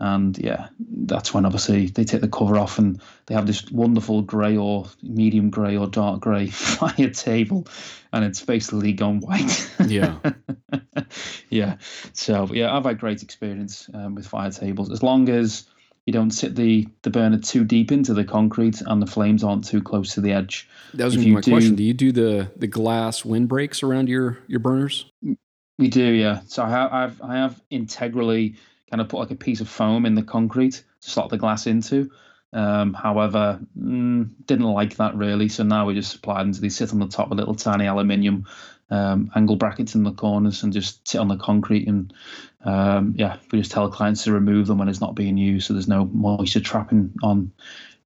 And 0.00 0.36
yeah, 0.38 0.68
that's 0.78 1.34
when 1.34 1.44
obviously 1.44 1.86
they 1.86 2.04
take 2.04 2.22
the 2.22 2.28
cover 2.28 2.58
off 2.58 2.78
and 2.78 3.00
they 3.26 3.34
have 3.34 3.46
this 3.46 3.70
wonderful 3.70 4.22
grey 4.22 4.56
or 4.56 4.86
medium 5.02 5.50
grey 5.50 5.76
or 5.76 5.86
dark 5.86 6.20
grey 6.20 6.46
fire 6.50 7.10
table, 7.10 7.68
and 8.12 8.24
it's 8.24 8.42
basically 8.42 8.94
gone 8.94 9.20
white. 9.20 9.70
Yeah. 9.86 10.16
yeah. 11.50 11.76
So 12.14 12.48
yeah, 12.52 12.74
I've 12.74 12.84
had 12.84 12.98
great 12.98 13.22
experience 13.22 13.90
um, 13.92 14.14
with 14.14 14.26
fire 14.26 14.50
tables 14.50 14.90
as 14.90 15.02
long 15.02 15.28
as 15.28 15.66
you 16.06 16.14
don't 16.14 16.30
sit 16.30 16.56
the, 16.56 16.88
the 17.02 17.10
burner 17.10 17.38
too 17.38 17.62
deep 17.62 17.92
into 17.92 18.14
the 18.14 18.24
concrete 18.24 18.80
and 18.80 19.02
the 19.02 19.06
flames 19.06 19.44
aren't 19.44 19.66
too 19.66 19.82
close 19.82 20.14
to 20.14 20.22
the 20.22 20.32
edge. 20.32 20.68
That 20.94 21.04
was 21.04 21.18
my 21.18 21.40
do, 21.40 21.50
question. 21.50 21.76
Do 21.76 21.84
you 21.84 21.94
do 21.94 22.10
the 22.10 22.50
the 22.56 22.66
glass 22.66 23.22
windbreaks 23.22 23.82
around 23.82 24.08
your 24.08 24.38
your 24.46 24.60
burners? 24.60 25.04
We 25.78 25.88
do, 25.88 26.04
yeah. 26.04 26.40
So 26.46 26.62
I 26.62 26.70
have 26.70 26.92
I've, 26.92 27.22
I 27.22 27.36
have 27.36 27.60
integrally 27.70 28.56
kind 28.90 29.00
of 29.00 29.08
put 29.08 29.20
like 29.20 29.30
a 29.30 29.36
piece 29.36 29.60
of 29.60 29.68
foam 29.68 30.06
in 30.06 30.14
the 30.14 30.22
concrete 30.22 30.82
to 31.00 31.10
slot 31.10 31.30
the 31.30 31.38
glass 31.38 31.66
into. 31.66 32.10
Um, 32.52 32.94
however, 32.94 33.60
mm, 33.78 34.28
didn't 34.46 34.66
like 34.66 34.96
that 34.96 35.14
really, 35.14 35.48
so 35.48 35.62
now 35.62 35.86
we 35.86 35.94
just 35.94 36.10
supply 36.10 36.42
them. 36.42 36.52
They 36.52 36.68
sit 36.68 36.92
on 36.92 36.98
the 36.98 37.06
top 37.06 37.30
of 37.30 37.38
little 37.38 37.54
tiny 37.54 37.86
aluminium 37.86 38.46
um, 38.90 39.30
angle 39.36 39.54
brackets 39.54 39.94
in 39.94 40.02
the 40.02 40.12
corners 40.12 40.64
and 40.64 40.72
just 40.72 41.06
sit 41.06 41.20
on 41.20 41.28
the 41.28 41.36
concrete. 41.36 41.86
And 41.86 42.12
um, 42.64 43.14
yeah, 43.16 43.36
we 43.52 43.60
just 43.60 43.70
tell 43.70 43.88
clients 43.88 44.24
to 44.24 44.32
remove 44.32 44.66
them 44.66 44.78
when 44.78 44.88
it's 44.88 45.00
not 45.00 45.14
being 45.14 45.36
used, 45.36 45.66
so 45.66 45.74
there's 45.74 45.88
no 45.88 46.06
moisture 46.06 46.60
trapping 46.60 47.12
on 47.22 47.52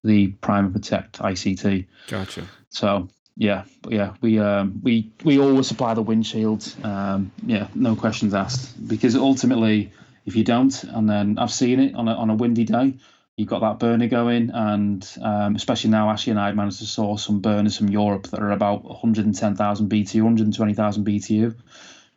the 0.03 0.27
Prime 0.27 0.65
and 0.65 0.73
Protect 0.73 1.17
ICT. 1.19 1.87
Gotcha. 2.07 2.43
So 2.69 3.09
yeah, 3.35 3.63
but 3.81 3.93
yeah, 3.93 4.13
we 4.21 4.39
um, 4.39 4.79
we 4.83 5.11
we 5.23 5.39
always 5.39 5.67
supply 5.67 5.93
the 5.95 6.03
windshield. 6.03 6.71
Um, 6.83 7.31
yeah, 7.45 7.67
no 7.73 7.95
questions 7.95 8.33
asked 8.33 8.87
because 8.87 9.15
ultimately 9.15 9.91
if 10.25 10.35
you 10.35 10.43
don't, 10.43 10.83
and 10.83 11.09
then 11.09 11.37
I've 11.37 11.51
seen 11.51 11.79
it 11.79 11.95
on 11.95 12.07
a, 12.07 12.13
on 12.13 12.29
a 12.29 12.35
windy 12.35 12.63
day, 12.63 12.95
you've 13.37 13.49
got 13.49 13.61
that 13.61 13.79
burner 13.79 14.07
going, 14.07 14.49
and 14.51 15.07
um, 15.21 15.55
especially 15.55 15.91
now, 15.91 16.09
Ashley 16.09 16.31
and 16.31 16.39
I 16.39 16.51
managed 16.51 16.79
to 16.79 16.85
source 16.85 17.25
some 17.25 17.41
burners 17.41 17.77
from 17.77 17.89
Europe 17.89 18.27
that 18.27 18.41
are 18.41 18.51
about 18.51 18.83
110,000 18.83 19.89
BTU, 19.89 20.21
120,000 20.21 21.05
BTU. 21.05 21.55
We 21.55 21.55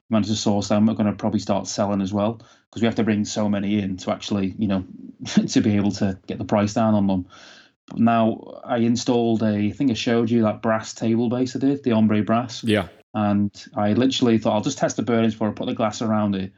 managed 0.09 0.31
to 0.31 0.37
source 0.37 0.69
them. 0.69 0.87
We're 0.87 0.95
going 0.95 1.07
to 1.07 1.13
probably 1.13 1.41
start 1.41 1.67
selling 1.67 2.01
as 2.01 2.13
well 2.13 2.41
because 2.71 2.83
we 2.83 2.87
have 2.87 2.95
to 2.97 3.05
bring 3.05 3.25
so 3.25 3.49
many 3.49 3.79
in 3.79 3.97
to 3.99 4.11
actually, 4.11 4.55
you 4.59 4.69
know, 4.69 4.85
to 5.49 5.61
be 5.61 5.77
able 5.77 5.93
to 5.93 6.19
get 6.27 6.39
the 6.39 6.45
price 6.45 6.75
down 6.75 6.95
on 6.95 7.07
them. 7.07 7.27
But 7.89 7.99
now 7.99 8.61
I 8.65 8.79
installed 8.79 9.43
a, 9.43 9.55
I 9.55 9.71
think 9.71 9.91
I 9.91 9.95
showed 9.95 10.31
you 10.31 10.43
that 10.43 10.63
brass 10.63 10.95
table 10.95 11.29
base 11.29 11.57
I 11.57 11.59
did, 11.59 11.83
the 11.83 11.93
ombre 11.93 12.23
brass. 12.23 12.63
Yeah. 12.65 12.89
And 13.13 13.51
I 13.75 13.95
literally 13.95 14.39
thought 14.39 14.55
I'll 14.55 14.61
just 14.61 14.79
test 14.79 14.97
the 14.97 15.03
burners 15.03 15.35
before 15.35 15.49
I 15.49 15.53
put 15.53 15.67
the 15.67 15.75
glass 15.75 16.01
around 16.01 16.37
it 16.37 16.53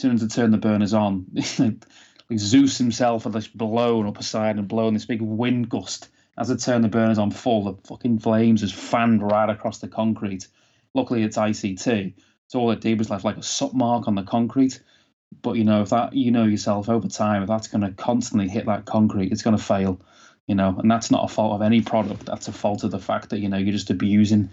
soon 0.00 0.14
as 0.14 0.22
I 0.22 0.26
turn 0.26 0.50
the 0.50 0.58
burners 0.58 0.94
on, 0.94 1.26
like 1.58 2.38
Zeus 2.38 2.78
himself 2.78 3.24
had 3.24 3.34
just 3.34 3.56
blown 3.56 4.06
up 4.06 4.18
a 4.18 4.22
side 4.22 4.56
and 4.56 4.68
blown 4.68 4.94
this 4.94 5.06
big 5.06 5.20
wind 5.20 5.68
gust. 5.68 6.08
As 6.38 6.50
I 6.50 6.56
turn 6.56 6.82
the 6.82 6.88
burners 6.88 7.18
on 7.18 7.30
full, 7.30 7.64
the 7.64 7.88
fucking 7.88 8.20
flames 8.20 8.62
just 8.62 8.74
fanned 8.74 9.22
right 9.22 9.50
across 9.50 9.78
the 9.78 9.88
concrete. 9.88 10.48
Luckily, 10.94 11.22
it's 11.22 11.36
ICT, 11.36 12.14
so 12.48 12.60
all 12.60 12.70
it 12.70 12.80
did 12.80 12.98
was 12.98 13.10
left 13.10 13.24
like 13.24 13.36
a 13.36 13.42
soot 13.42 13.74
mark 13.74 14.08
on 14.08 14.14
the 14.14 14.22
concrete. 14.22 14.80
But 15.42 15.56
you 15.56 15.64
know, 15.64 15.82
if 15.82 15.90
that 15.90 16.14
you 16.14 16.30
know 16.30 16.44
yourself 16.44 16.88
over 16.88 17.08
time, 17.08 17.42
if 17.42 17.48
that's 17.48 17.68
going 17.68 17.82
to 17.82 17.92
constantly 17.92 18.48
hit 18.48 18.66
that 18.66 18.86
concrete, 18.86 19.32
it's 19.32 19.42
going 19.42 19.56
to 19.56 19.62
fail. 19.62 20.00
You 20.46 20.56
know, 20.56 20.74
and 20.78 20.90
that's 20.90 21.12
not 21.12 21.30
a 21.30 21.32
fault 21.32 21.54
of 21.54 21.62
any 21.62 21.80
product. 21.80 22.26
That's 22.26 22.48
a 22.48 22.52
fault 22.52 22.82
of 22.82 22.90
the 22.90 22.98
fact 22.98 23.30
that 23.30 23.38
you 23.38 23.48
know 23.48 23.58
you're 23.58 23.72
just 23.72 23.90
abusing 23.90 24.50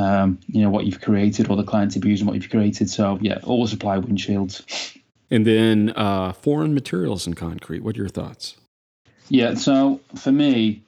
um, 0.00 0.38
you 0.46 0.62
know 0.62 0.70
what 0.70 0.86
you've 0.86 1.00
created 1.00 1.50
or 1.50 1.56
the 1.56 1.64
client's 1.64 1.96
abusing 1.96 2.26
what 2.26 2.34
you've 2.34 2.50
created. 2.50 2.88
So 2.88 3.18
yeah, 3.20 3.38
always 3.44 3.72
apply 3.72 3.98
windshields. 3.98 4.96
And 5.30 5.46
then 5.46 5.92
uh, 5.94 6.32
foreign 6.32 6.74
materials 6.74 7.26
and 7.26 7.36
concrete. 7.36 7.84
What 7.84 7.94
are 7.96 8.00
your 8.00 8.08
thoughts? 8.08 8.56
Yeah, 9.28 9.54
so 9.54 10.00
for 10.16 10.32
me, 10.32 10.82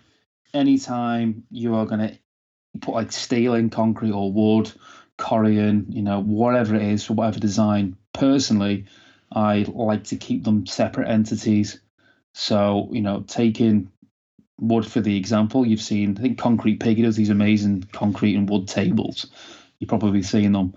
anytime 0.53 1.45
you 1.51 1.77
are 1.77 1.87
going 1.87 2.01
to 2.01 2.19
put 2.81 2.95
like 2.95 3.13
steel 3.13 3.55
in 3.55 3.71
concrete 3.71 4.11
or 4.11 4.33
wood, 4.33 4.73
Corian, 5.19 5.85
you 5.89 6.03
know, 6.03 6.21
whatever 6.21 6.75
it 6.75 6.83
is 6.83 7.05
for 7.05 7.15
whatever 7.15 7.39
design, 7.39 7.97
personally, 8.13 8.87
I 9.31 9.65
like 9.69 10.05
to 10.05 10.17
keep 10.17 10.43
them 10.43 10.67
separate 10.67 11.09
entities. 11.09 11.81
So, 12.35 12.89
you 12.91 13.03
know, 13.03 13.25
taking 13.29 13.92
wood 14.63 14.87
for 14.87 15.01
the 15.01 15.17
example, 15.17 15.67
you've 15.67 15.83
seen, 15.83 16.17
I 16.17 16.23
think 16.23 16.39
Concrete 16.39 16.79
Pig 16.79 17.03
does 17.03 17.17
these 17.17 17.31
amazing 17.31 17.89
concrete 17.93 18.37
and 18.37 18.49
wood 18.49 18.69
tables. 18.69 19.27
You've 19.79 19.89
probably 19.89 20.23
seen 20.23 20.53
them, 20.53 20.75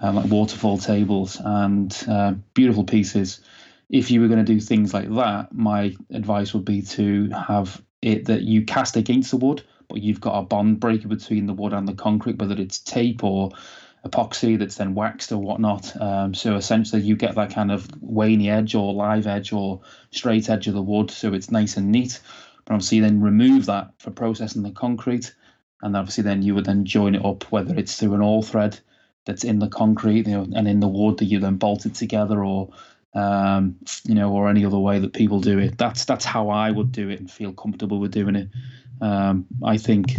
um, 0.00 0.16
like 0.16 0.30
waterfall 0.30 0.78
tables 0.78 1.40
and 1.42 1.96
uh, 2.08 2.34
beautiful 2.52 2.84
pieces. 2.84 3.40
If 3.88 4.10
you 4.10 4.20
were 4.20 4.28
going 4.28 4.44
to 4.44 4.52
do 4.52 4.60
things 4.60 4.92
like 4.92 5.08
that, 5.14 5.54
my 5.54 5.94
advice 6.10 6.52
would 6.52 6.64
be 6.64 6.82
to 6.82 7.30
have 7.30 7.80
it 8.02 8.26
that 8.26 8.42
you 8.42 8.64
cast 8.64 8.96
against 8.96 9.30
the 9.30 9.36
wood, 9.36 9.62
but 9.88 10.02
you've 10.02 10.20
got 10.20 10.38
a 10.38 10.42
bond 10.42 10.80
breaker 10.80 11.08
between 11.08 11.46
the 11.46 11.54
wood 11.54 11.72
and 11.72 11.86
the 11.86 11.94
concrete, 11.94 12.38
whether 12.38 12.60
it's 12.60 12.80
tape 12.80 13.22
or 13.22 13.52
epoxy 14.04 14.58
that's 14.58 14.76
then 14.76 14.94
waxed 14.94 15.32
or 15.32 15.38
whatnot. 15.38 16.00
Um, 16.00 16.34
so 16.34 16.56
essentially, 16.56 17.02
you 17.02 17.16
get 17.16 17.36
that 17.36 17.54
kind 17.54 17.70
of 17.70 17.86
waney 18.00 18.50
edge 18.50 18.74
or 18.74 18.92
live 18.94 19.26
edge 19.26 19.52
or 19.52 19.82
straight 20.10 20.50
edge 20.50 20.66
of 20.66 20.74
the 20.74 20.82
wood, 20.82 21.10
so 21.10 21.34
it's 21.34 21.50
nice 21.50 21.76
and 21.76 21.90
neat. 21.90 22.20
But 22.68 22.74
obviously, 22.74 23.00
then 23.00 23.22
remove 23.22 23.64
that 23.66 23.94
for 23.98 24.10
processing 24.10 24.62
the 24.62 24.70
concrete, 24.70 25.34
and 25.80 25.96
obviously, 25.96 26.22
then 26.22 26.42
you 26.42 26.54
would 26.54 26.66
then 26.66 26.84
join 26.84 27.14
it 27.14 27.24
up, 27.24 27.44
whether 27.44 27.74
it's 27.74 27.98
through 27.98 28.12
an 28.12 28.20
all 28.20 28.42
thread 28.42 28.78
that's 29.24 29.42
in 29.42 29.58
the 29.58 29.68
concrete, 29.68 30.26
you 30.26 30.34
know, 30.34 30.46
and 30.54 30.68
in 30.68 30.80
the 30.80 30.86
wood 30.86 31.16
that 31.18 31.24
you 31.24 31.40
then 31.40 31.56
bolt 31.56 31.86
it 31.86 31.94
together, 31.94 32.44
or 32.44 32.68
um, 33.14 33.76
you 34.04 34.14
know, 34.14 34.30
or 34.30 34.50
any 34.50 34.66
other 34.66 34.78
way 34.78 34.98
that 34.98 35.14
people 35.14 35.40
do 35.40 35.58
it. 35.58 35.78
That's 35.78 36.04
that's 36.04 36.26
how 36.26 36.50
I 36.50 36.70
would 36.70 36.92
do 36.92 37.08
it 37.08 37.20
and 37.20 37.30
feel 37.30 37.54
comfortable 37.54 38.00
with 38.00 38.12
doing 38.12 38.36
it. 38.36 38.50
Um, 39.00 39.46
I 39.64 39.78
think, 39.78 40.16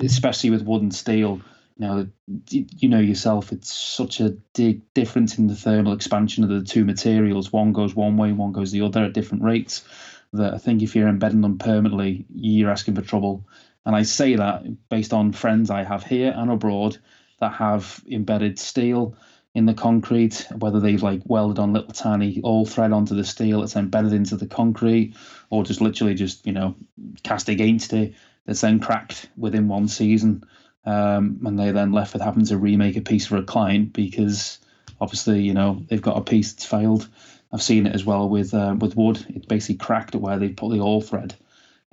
especially 0.00 0.50
with 0.50 0.62
wood 0.62 0.82
and 0.82 0.94
steel, 0.94 1.40
you 1.78 1.86
know, 1.88 2.06
you 2.48 2.88
know 2.88 3.00
yourself, 3.00 3.50
it's 3.50 3.74
such 3.74 4.20
a 4.20 4.36
big 4.54 4.82
difference 4.94 5.36
in 5.36 5.48
the 5.48 5.56
thermal 5.56 5.94
expansion 5.94 6.44
of 6.44 6.50
the 6.50 6.62
two 6.62 6.84
materials. 6.84 7.52
One 7.52 7.72
goes 7.72 7.92
one 7.92 8.16
way, 8.16 8.30
one 8.30 8.52
goes 8.52 8.70
the 8.70 8.82
other 8.82 9.02
at 9.02 9.14
different 9.14 9.42
rates 9.42 9.84
that 10.32 10.54
I 10.54 10.58
think 10.58 10.82
if 10.82 10.96
you're 10.96 11.08
embedding 11.08 11.40
them 11.40 11.58
permanently, 11.58 12.26
you're 12.34 12.70
asking 12.70 12.94
for 12.94 13.02
trouble. 13.02 13.46
And 13.84 13.94
I 13.96 14.02
say 14.02 14.36
that 14.36 14.88
based 14.88 15.12
on 15.12 15.32
friends 15.32 15.70
I 15.70 15.82
have 15.82 16.04
here 16.04 16.32
and 16.34 16.50
abroad 16.50 16.98
that 17.40 17.52
have 17.54 18.02
embedded 18.08 18.58
steel 18.58 19.16
in 19.54 19.66
the 19.66 19.74
concrete, 19.74 20.46
whether 20.58 20.80
they've 20.80 21.02
like 21.02 21.20
welded 21.26 21.58
on 21.58 21.72
little 21.72 21.92
tiny 21.92 22.40
all 22.42 22.64
thread 22.64 22.92
onto 22.92 23.14
the 23.14 23.24
steel 23.24 23.60
that's 23.60 23.76
embedded 23.76 24.12
into 24.12 24.36
the 24.36 24.46
concrete, 24.46 25.14
or 25.50 25.64
just 25.64 25.80
literally 25.80 26.14
just 26.14 26.46
you 26.46 26.52
know 26.52 26.74
cast 27.22 27.48
against 27.48 27.92
it 27.92 28.14
that's 28.46 28.62
then 28.62 28.80
cracked 28.80 29.28
within 29.36 29.68
one 29.68 29.88
season, 29.88 30.44
um, 30.86 31.40
and 31.44 31.58
they 31.58 31.70
then 31.72 31.92
left 31.92 32.14
with 32.14 32.22
having 32.22 32.46
to 32.46 32.56
remake 32.56 32.96
a 32.96 33.02
piece 33.02 33.26
for 33.26 33.36
a 33.36 33.42
client 33.42 33.92
because 33.92 34.58
obviously 35.00 35.42
you 35.42 35.52
know 35.52 35.82
they've 35.88 36.00
got 36.00 36.16
a 36.16 36.22
piece 36.22 36.52
that's 36.52 36.64
failed. 36.64 37.08
I've 37.52 37.62
seen 37.62 37.86
it 37.86 37.94
as 37.94 38.04
well 38.04 38.28
with 38.28 38.54
uh, 38.54 38.74
with 38.78 38.96
wood. 38.96 39.24
It's 39.28 39.46
basically 39.46 39.76
cracked 39.76 40.14
where 40.14 40.38
they 40.38 40.48
put 40.48 40.72
the 40.72 40.80
all 40.80 41.00
thread 41.00 41.34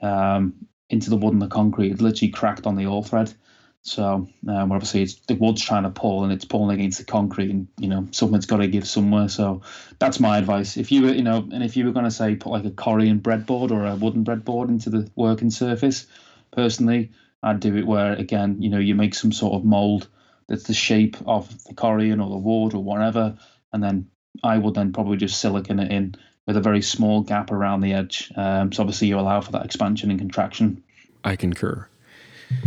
um, 0.02 0.54
into 0.90 1.10
the 1.10 1.18
wood 1.18 1.34
and 1.34 1.42
the 1.42 1.48
concrete. 1.48 1.92
It 1.92 2.02
literally 2.02 2.32
cracked 2.32 2.66
on 2.66 2.76
the 2.76 2.88
all 2.88 3.04
thread. 3.04 3.34
So 3.82 4.28
um, 4.48 4.72
obviously 4.72 5.04
it's 5.04 5.16
the 5.28 5.36
wood's 5.36 5.64
trying 5.64 5.84
to 5.84 5.90
pull 5.90 6.26
and 6.26 6.34
it's 6.34 6.44
pulling 6.44 6.78
against 6.78 7.00
the 7.00 7.06
concrete, 7.06 7.50
and 7.50 7.68
you 7.78 7.88
know 7.88 8.08
something's 8.12 8.46
got 8.46 8.58
to 8.58 8.68
give 8.68 8.88
somewhere. 8.88 9.30
So 9.30 9.62
that's 10.00 10.20
my 10.20 10.38
advice. 10.38 10.78
If 10.78 10.92
you 10.92 11.04
were, 11.04 11.14
you 11.14 11.24
know, 11.24 11.48
and 11.52 11.64
if 11.64 11.78
you 11.78 11.86
were 11.86 11.94
going 11.94 12.06
to 12.06 12.12
say 12.12 12.36
put 12.36 12.52
like 12.52 12.66
a 12.66 12.72
Corian 12.72 13.22
breadboard 13.22 13.72
or 13.72 13.86
a 13.86 13.96
wooden 13.96 14.24
breadboard 14.24 14.70
into 14.70 14.90
the 14.90 15.10
working 15.16 15.50
surface, 15.50 16.08
personally. 16.52 17.12
I'd 17.42 17.60
do 17.60 17.76
it 17.78 17.88
where 17.88 18.14
again, 18.14 18.62
you 18.62 18.70
know, 18.70 18.80
you 18.80 18.96
make 18.96 19.16
some 19.16 19.32
sort 19.32 19.54
of 19.54 19.64
mold 19.66 20.08
that's 20.48 20.64
the 20.64 20.74
shape 20.74 21.18
of 21.26 21.48
the 21.66 21.74
corian 21.74 22.24
or 22.24 22.30
the 22.30 22.38
wood 22.38 22.74
or 22.74 22.84
whatever, 22.84 23.38
and 23.72 23.84
then 23.84 24.10
I 24.44 24.58
would 24.58 24.76
then 24.76 24.94
probably 24.94 25.18
just 25.18 25.40
silicon 25.40 25.80
it 25.80 25.92
in 25.92 26.16
with 26.46 26.58
a 26.58 26.62
very 26.62 26.82
small 26.82 27.22
gap 27.22 27.52
around 27.52 27.82
the 27.82 27.94
edge. 27.94 28.32
Um, 28.36 28.72
so 28.72 28.82
obviously 28.82 29.08
you 29.08 29.20
allow 29.20 29.42
for 29.42 29.52
that 29.52 29.66
expansion 29.66 30.10
and 30.10 30.20
contraction. 30.20 30.84
I 31.24 31.36
concur. 31.36 31.88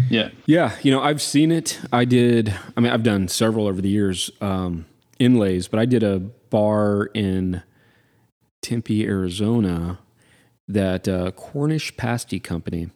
Yeah. 0.08 0.30
Yeah. 0.46 0.76
You 0.82 0.92
know, 0.92 1.02
I've 1.02 1.20
seen 1.20 1.50
it. 1.50 1.80
I 1.92 2.04
did, 2.04 2.54
I 2.76 2.80
mean, 2.80 2.92
I've 2.92 3.02
done 3.02 3.28
several 3.28 3.66
over 3.66 3.80
the 3.80 3.88
years, 3.88 4.30
um, 4.40 4.86
inlays, 5.18 5.68
but 5.68 5.80
I 5.80 5.86
did 5.86 6.02
a 6.02 6.18
bar 6.20 7.06
in 7.14 7.62
Tempe, 8.60 9.04
Arizona 9.04 9.98
that 10.68 11.08
uh, 11.08 11.32
Cornish 11.32 11.96
Pasty 11.96 12.38
Company. 12.38 12.90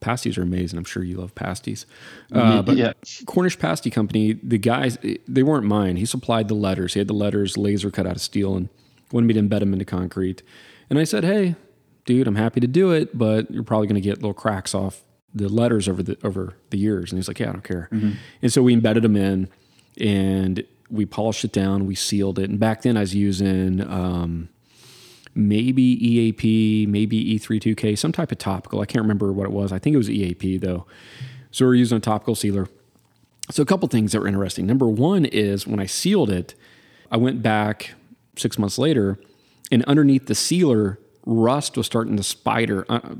Pasties 0.00 0.38
are 0.38 0.42
amazing. 0.42 0.78
I'm 0.78 0.84
sure 0.84 1.02
you 1.02 1.16
love 1.16 1.34
pasties. 1.34 1.86
Uh, 2.30 2.62
but 2.62 2.76
yeah. 2.76 2.92
Cornish 3.26 3.58
Pasty 3.58 3.90
Company, 3.90 4.34
the 4.34 4.58
guys, 4.58 4.98
they 5.26 5.42
weren't 5.42 5.66
mine. 5.66 5.96
He 5.96 6.06
supplied 6.06 6.48
the 6.48 6.54
letters. 6.54 6.94
He 6.94 7.00
had 7.00 7.08
the 7.08 7.14
letters 7.14 7.56
laser 7.56 7.90
cut 7.90 8.06
out 8.06 8.16
of 8.16 8.20
steel 8.22 8.56
and 8.56 8.68
wanted 9.10 9.26
me 9.26 9.34
to 9.34 9.40
embed 9.40 9.60
them 9.60 9.72
into 9.72 9.84
concrete. 9.84 10.42
And 10.90 10.98
I 10.98 11.04
said, 11.04 11.24
hey, 11.24 11.56
dude, 12.04 12.26
I'm 12.26 12.36
happy 12.36 12.60
to 12.60 12.66
do 12.66 12.92
it, 12.92 13.16
but 13.16 13.50
you're 13.50 13.62
probably 13.62 13.86
going 13.86 14.00
to 14.00 14.06
get 14.06 14.16
little 14.18 14.34
cracks 14.34 14.74
off 14.74 15.02
the 15.34 15.48
letters 15.48 15.88
over 15.88 16.02
the 16.02 16.16
over 16.22 16.54
the 16.70 16.78
years. 16.78 17.10
And 17.10 17.18
he's 17.18 17.28
like, 17.28 17.38
yeah, 17.38 17.48
I 17.48 17.52
don't 17.52 17.64
care. 17.64 17.88
Mm-hmm. 17.92 18.12
And 18.42 18.52
so 18.52 18.62
we 18.62 18.72
embedded 18.72 19.02
them 19.02 19.16
in, 19.16 19.48
and 20.00 20.64
we 20.90 21.04
polished 21.04 21.44
it 21.44 21.52
down. 21.52 21.86
We 21.86 21.94
sealed 21.94 22.38
it. 22.38 22.48
And 22.48 22.60
back 22.60 22.82
then, 22.82 22.96
I 22.96 23.00
was 23.00 23.14
using 23.14 23.80
um, 23.82 24.48
maybe 25.36 25.82
EAP, 25.82 26.86
maybe 26.86 27.38
E32K, 27.38 27.96
some 27.96 28.10
type 28.10 28.32
of 28.32 28.38
topical. 28.38 28.80
I 28.80 28.86
can't 28.86 29.02
remember 29.02 29.32
what 29.32 29.44
it 29.44 29.52
was. 29.52 29.70
I 29.70 29.78
think 29.78 29.94
it 29.94 29.98
was 29.98 30.10
EAP 30.10 30.58
though. 30.58 30.86
So 31.50 31.66
we're 31.66 31.74
using 31.74 31.98
a 31.98 32.00
topical 32.00 32.34
sealer. 32.34 32.68
So 33.50 33.62
a 33.62 33.66
couple 33.66 33.86
things 33.88 34.12
that 34.12 34.20
were 34.20 34.26
interesting. 34.26 34.66
Number 34.66 34.88
one 34.88 35.24
is 35.24 35.66
when 35.66 35.78
I 35.78 35.86
sealed 35.86 36.30
it, 36.30 36.54
I 37.10 37.16
went 37.16 37.42
back 37.42 37.92
six 38.36 38.58
months 38.58 38.78
later, 38.78 39.18
and 39.70 39.84
underneath 39.84 40.26
the 40.26 40.34
sealer, 40.34 40.98
rust 41.24 41.76
was 41.76 41.86
starting 41.86 42.16
to 42.16 42.22
spider 42.22 42.84
uh, 42.88 43.14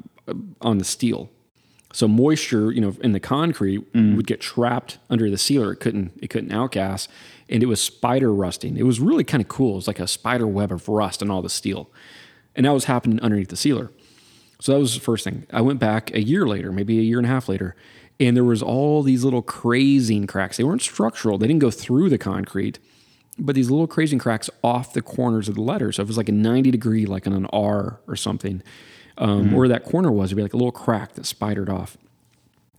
on 0.61 0.79
the 0.79 0.85
steel. 0.85 1.31
So 1.93 2.09
moisture, 2.09 2.73
you 2.73 2.81
know, 2.81 2.97
in 3.01 3.13
the 3.13 3.21
concrete 3.21 3.93
mm. 3.93 4.17
would 4.17 4.27
get 4.27 4.41
trapped 4.41 4.99
under 5.09 5.31
the 5.31 5.39
sealer. 5.39 5.73
It 5.73 5.77
couldn't 5.77 6.13
it 6.21 6.29
couldn't 6.29 6.51
outgas, 6.51 7.09
and 7.49 7.63
it 7.63 7.67
was 7.67 7.81
spider 7.81 8.33
rusting. 8.33 8.77
It 8.77 8.85
was 8.85 9.01
really 9.01 9.25
kind 9.25 9.43
of 9.43 9.49
cool. 9.49 9.73
It 9.73 9.77
was 9.77 9.87
like 9.87 10.01
a 10.01 10.09
spider 10.09 10.47
web 10.47 10.73
of 10.73 10.89
rust 10.89 11.23
on 11.23 11.31
all 11.31 11.43
the 11.43 11.51
steel, 11.51 11.91
and 12.55 12.67
that 12.67 12.73
was 12.73 12.85
happening 12.85 13.21
underneath 13.21 13.49
the 13.49 13.57
sealer. 13.57 13.91
So 14.61 14.73
that 14.73 14.79
was 14.79 14.95
the 14.95 15.01
first 15.01 15.25
thing. 15.25 15.47
I 15.53 15.61
went 15.61 15.81
back 15.81 16.13
a 16.15 16.23
year 16.23 16.47
later, 16.47 16.73
maybe 16.73 16.99
a 16.99 17.03
year 17.03 17.19
and 17.19 17.27
a 17.27 17.31
half 17.31 17.49
later, 17.49 17.77
and 18.19 18.37
there 18.37 18.45
was 18.45 18.63
all 18.63 19.03
these 19.03 19.25
little 19.25 19.43
crazing 19.43 20.27
cracks. 20.27 20.57
They 20.57 20.65
weren't 20.65 20.83
structural. 20.83 21.39
They 21.39 21.47
didn't 21.47 21.61
go 21.61 21.71
through 21.71 22.09
the 22.09 22.19
concrete, 22.19 22.79
but 23.39 23.55
these 23.55 23.71
little 23.71 23.87
crazing 23.87 24.19
cracks 24.19 24.49
off 24.65 24.95
the 24.95 25.03
corners 25.03 25.49
of 25.49 25.55
the 25.55 25.63
letter. 25.63 25.93
So 25.93 26.03
if 26.03 26.07
it 26.07 26.11
was 26.11 26.17
like 26.17 26.29
a 26.29 26.33
90 26.33 26.71
degree, 26.71 27.05
like 27.07 27.27
on 27.27 27.33
an 27.33 27.47
R 27.47 28.01
or 28.07 28.17
something 28.17 28.63
um, 29.19 29.47
mm-hmm. 29.47 29.55
where 29.55 29.69
that 29.69 29.85
corner 29.85 30.11
was, 30.11 30.29
it'd 30.29 30.37
be 30.37 30.43
like 30.43 30.55
a 30.55 30.57
little 30.57 30.73
crack 30.73 31.15
that 31.15 31.27
spidered 31.27 31.69
off. 31.69 31.99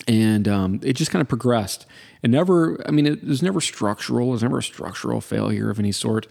And 0.07 0.47
um, 0.47 0.79
it 0.83 0.93
just 0.93 1.11
kind 1.11 1.21
of 1.21 1.27
progressed. 1.27 1.85
And 2.23 2.31
never, 2.31 2.81
I 2.87 2.91
mean, 2.91 3.05
it 3.05 3.23
was 3.23 3.43
never 3.43 3.61
structural. 3.61 4.29
It 4.29 4.31
was 4.31 4.43
never 4.43 4.59
a 4.59 4.63
structural 4.63 5.21
failure 5.21 5.69
of 5.69 5.79
any 5.79 5.91
sort, 5.91 6.27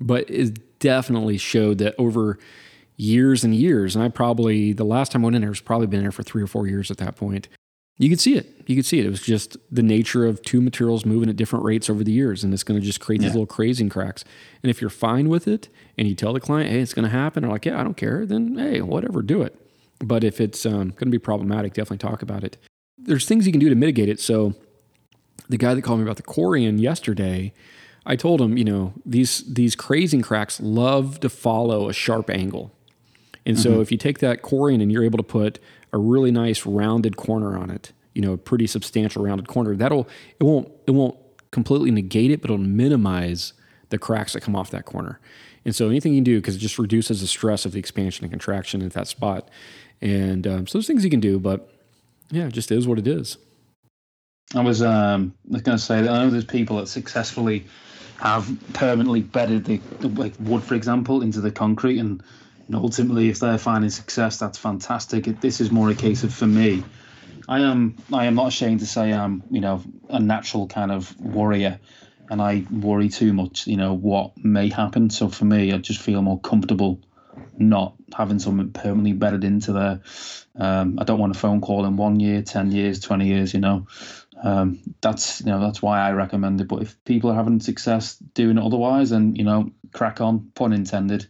but 0.00 0.28
it 0.30 0.78
definitely 0.78 1.38
showed 1.38 1.78
that 1.78 1.94
over 1.98 2.38
years 2.96 3.42
and 3.42 3.54
years, 3.54 3.96
and 3.96 4.04
I 4.04 4.08
probably, 4.08 4.72
the 4.72 4.84
last 4.84 5.12
time 5.12 5.22
I 5.22 5.26
went 5.26 5.36
in 5.36 5.42
there 5.42 5.50
was 5.50 5.60
probably 5.60 5.86
been 5.86 6.02
there 6.02 6.12
for 6.12 6.22
three 6.22 6.42
or 6.42 6.46
four 6.46 6.66
years 6.66 6.90
at 6.90 6.98
that 6.98 7.16
point. 7.16 7.48
You 7.98 8.08
could 8.08 8.20
see 8.20 8.36
it. 8.36 8.62
You 8.66 8.74
could 8.74 8.86
see 8.86 8.98
it. 8.98 9.06
It 9.06 9.10
was 9.10 9.22
just 9.22 9.56
the 9.70 9.82
nature 9.82 10.24
of 10.26 10.42
two 10.42 10.60
materials 10.60 11.04
moving 11.04 11.28
at 11.28 11.36
different 11.36 11.64
rates 11.64 11.90
over 11.90 12.02
the 12.02 12.12
years, 12.12 12.42
and 12.42 12.52
it's 12.52 12.62
going 12.62 12.80
to 12.80 12.84
just 12.84 13.00
create 13.00 13.20
yeah. 13.20 13.28
these 13.28 13.34
little 13.34 13.46
crazing 13.46 13.90
cracks. 13.90 14.24
And 14.62 14.70
if 14.70 14.80
you're 14.80 14.90
fine 14.90 15.28
with 15.28 15.46
it, 15.46 15.68
and 15.98 16.08
you 16.08 16.14
tell 16.14 16.32
the 16.32 16.40
client, 16.40 16.70
"Hey, 16.70 16.80
it's 16.80 16.94
going 16.94 17.04
to 17.04 17.10
happen," 17.10 17.42
they're 17.42 17.52
like, 17.52 17.66
"Yeah, 17.66 17.78
I 17.78 17.84
don't 17.84 17.96
care," 17.96 18.24
then 18.24 18.56
hey, 18.56 18.80
whatever, 18.80 19.22
do 19.22 19.42
it. 19.42 19.54
But 19.98 20.24
if 20.24 20.40
it's 20.40 20.64
um, 20.64 20.90
going 20.90 21.06
to 21.06 21.10
be 21.10 21.18
problematic, 21.18 21.74
definitely 21.74 21.98
talk 21.98 22.22
about 22.22 22.44
it. 22.44 22.56
There's 22.98 23.26
things 23.26 23.46
you 23.46 23.52
can 23.52 23.60
do 23.60 23.68
to 23.68 23.74
mitigate 23.74 24.08
it. 24.08 24.20
So, 24.20 24.54
the 25.52 25.58
guy 25.58 25.74
that 25.74 25.82
called 25.82 26.00
me 26.00 26.04
about 26.04 26.16
the 26.16 26.22
Corian 26.22 26.80
yesterday, 26.80 27.52
I 28.06 28.16
told 28.16 28.40
him, 28.40 28.56
you 28.56 28.64
know, 28.64 28.94
these 29.04 29.44
these 29.46 29.76
crazing 29.76 30.22
cracks 30.22 30.58
love 30.60 31.20
to 31.20 31.28
follow 31.28 31.90
a 31.90 31.92
sharp 31.92 32.30
angle. 32.30 32.72
And 33.44 33.56
mm-hmm. 33.56 33.62
so 33.62 33.80
if 33.82 33.92
you 33.92 33.98
take 33.98 34.18
that 34.20 34.42
Corian 34.42 34.82
and 34.82 34.90
you're 34.90 35.04
able 35.04 35.18
to 35.18 35.22
put 35.22 35.58
a 35.92 35.98
really 35.98 36.30
nice 36.30 36.64
rounded 36.64 37.18
corner 37.18 37.56
on 37.56 37.70
it, 37.70 37.92
you 38.14 38.22
know, 38.22 38.32
a 38.32 38.38
pretty 38.38 38.66
substantial 38.66 39.22
rounded 39.22 39.46
corner, 39.46 39.76
that'll 39.76 40.08
it 40.40 40.44
won't 40.44 40.72
it 40.86 40.92
won't 40.92 41.18
completely 41.50 41.90
negate 41.90 42.30
it, 42.30 42.40
but 42.40 42.50
it'll 42.50 42.56
minimize 42.58 43.52
the 43.90 43.98
cracks 43.98 44.32
that 44.32 44.40
come 44.40 44.56
off 44.56 44.70
that 44.70 44.86
corner. 44.86 45.20
And 45.66 45.76
so 45.76 45.90
anything 45.90 46.14
you 46.14 46.18
can 46.18 46.24
do 46.24 46.40
because 46.40 46.56
it 46.56 46.60
just 46.60 46.78
reduces 46.78 47.20
the 47.20 47.26
stress 47.26 47.66
of 47.66 47.72
the 47.72 47.78
expansion 47.78 48.24
and 48.24 48.32
contraction 48.32 48.80
at 48.80 48.94
that 48.94 49.06
spot. 49.06 49.50
And 50.00 50.46
um, 50.46 50.66
so 50.66 50.78
there's 50.78 50.86
things 50.86 51.04
you 51.04 51.10
can 51.10 51.20
do, 51.20 51.38
but 51.38 51.70
yeah, 52.30 52.46
it 52.46 52.54
just 52.54 52.72
is 52.72 52.88
what 52.88 52.98
it 52.98 53.06
is. 53.06 53.36
I 54.54 54.60
was 54.60 54.82
um, 54.82 55.34
I 55.48 55.58
going 55.60 55.78
to 55.78 55.82
say 55.82 56.02
that 56.02 56.10
I 56.10 56.24
know 56.24 56.30
there's 56.30 56.44
people 56.44 56.76
that 56.76 56.88
successfully 56.88 57.66
have 58.18 58.48
permanently 58.74 59.20
bedded 59.20 59.64
the 59.64 59.80
like 60.08 60.34
wood, 60.38 60.62
for 60.62 60.74
example, 60.74 61.22
into 61.22 61.40
the 61.40 61.50
concrete, 61.50 61.98
and, 61.98 62.22
and 62.66 62.76
ultimately, 62.76 63.28
if 63.28 63.40
they're 63.40 63.58
finding 63.58 63.90
success, 63.90 64.38
that's 64.38 64.58
fantastic. 64.58 65.26
It, 65.26 65.40
this 65.40 65.60
is 65.60 65.70
more 65.70 65.90
a 65.90 65.94
case 65.94 66.22
of 66.22 66.34
for 66.34 66.46
me. 66.46 66.84
I 67.48 67.60
am 67.60 67.96
I 68.12 68.26
am 68.26 68.34
not 68.34 68.48
ashamed 68.48 68.80
to 68.80 68.86
say 68.86 69.12
I'm 69.12 69.42
you 69.50 69.60
know 69.60 69.82
a 70.08 70.20
natural 70.20 70.68
kind 70.68 70.92
of 70.92 71.18
warrior 71.18 71.80
and 72.30 72.40
I 72.40 72.64
worry 72.70 73.08
too 73.08 73.32
much, 73.34 73.66
you 73.66 73.76
know, 73.76 73.92
what 73.92 74.42
may 74.42 74.70
happen. 74.70 75.10
So 75.10 75.28
for 75.28 75.44
me, 75.44 75.72
I 75.72 75.76
just 75.78 76.00
feel 76.00 76.22
more 76.22 76.40
comfortable 76.40 76.98
not 77.58 77.94
having 78.16 78.38
something 78.38 78.72
permanently 78.72 79.12
bedded 79.12 79.44
into 79.44 79.72
there. 79.72 80.00
Um, 80.56 80.98
I 80.98 81.04
don't 81.04 81.18
want 81.18 81.36
a 81.36 81.38
phone 81.38 81.60
call 81.60 81.84
in 81.84 81.96
one 81.96 82.20
year, 82.20 82.42
ten 82.42 82.70
years, 82.72 83.00
twenty 83.00 83.26
years. 83.26 83.52
You 83.52 83.60
know, 83.60 83.86
um, 84.42 84.80
that's 85.00 85.40
you 85.40 85.46
know 85.46 85.60
that's 85.60 85.80
why 85.80 86.00
I 86.00 86.12
recommend 86.12 86.60
it. 86.60 86.68
But 86.68 86.82
if 86.82 87.02
people 87.04 87.30
are 87.30 87.34
having 87.34 87.60
success 87.60 88.16
doing 88.34 88.58
it 88.58 88.64
otherwise, 88.64 89.10
then 89.10 89.36
you 89.36 89.44
know, 89.44 89.70
crack 89.92 90.20
on. 90.20 90.50
Pun 90.54 90.72
intended. 90.72 91.28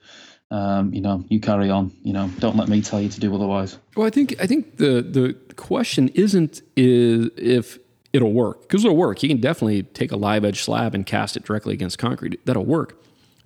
Um, 0.51 0.92
you 0.92 1.01
know, 1.01 1.25
you 1.29 1.40
carry 1.40 1.70
on. 1.70 1.92
You 2.03 2.12
know, 2.12 2.31
don't 2.38 2.57
let 2.57 2.68
me 2.68 2.83
tell 2.83 3.01
you 3.01 3.09
to 3.09 3.20
do 3.20 3.35
otherwise. 3.35 3.79
Well, 3.96 4.07
I 4.07 4.11
think 4.11 4.35
I 4.40 4.46
think 4.46 4.79
the 4.79 5.03
the 5.03 5.35
question 5.55 6.09
isn't 6.09 6.62
is 6.77 7.31
if 7.37 7.79
it'll 8.12 8.33
work 8.33 8.62
because 8.62 8.85
it'll 8.85 8.96
work. 8.96 9.22
You 9.22 9.29
can 9.29 9.40
definitely 9.40 9.83
take 9.83 10.12
a 10.12 10.16
live 10.16 10.44
edge 10.44 10.62
slab 10.62 10.94
and 10.94 11.05
cast 11.05 11.37
it 11.37 11.44
directly 11.44 11.75
against 11.75 11.98
concrete. 11.98 12.44
That'll 12.46 12.64
work. 12.64 12.98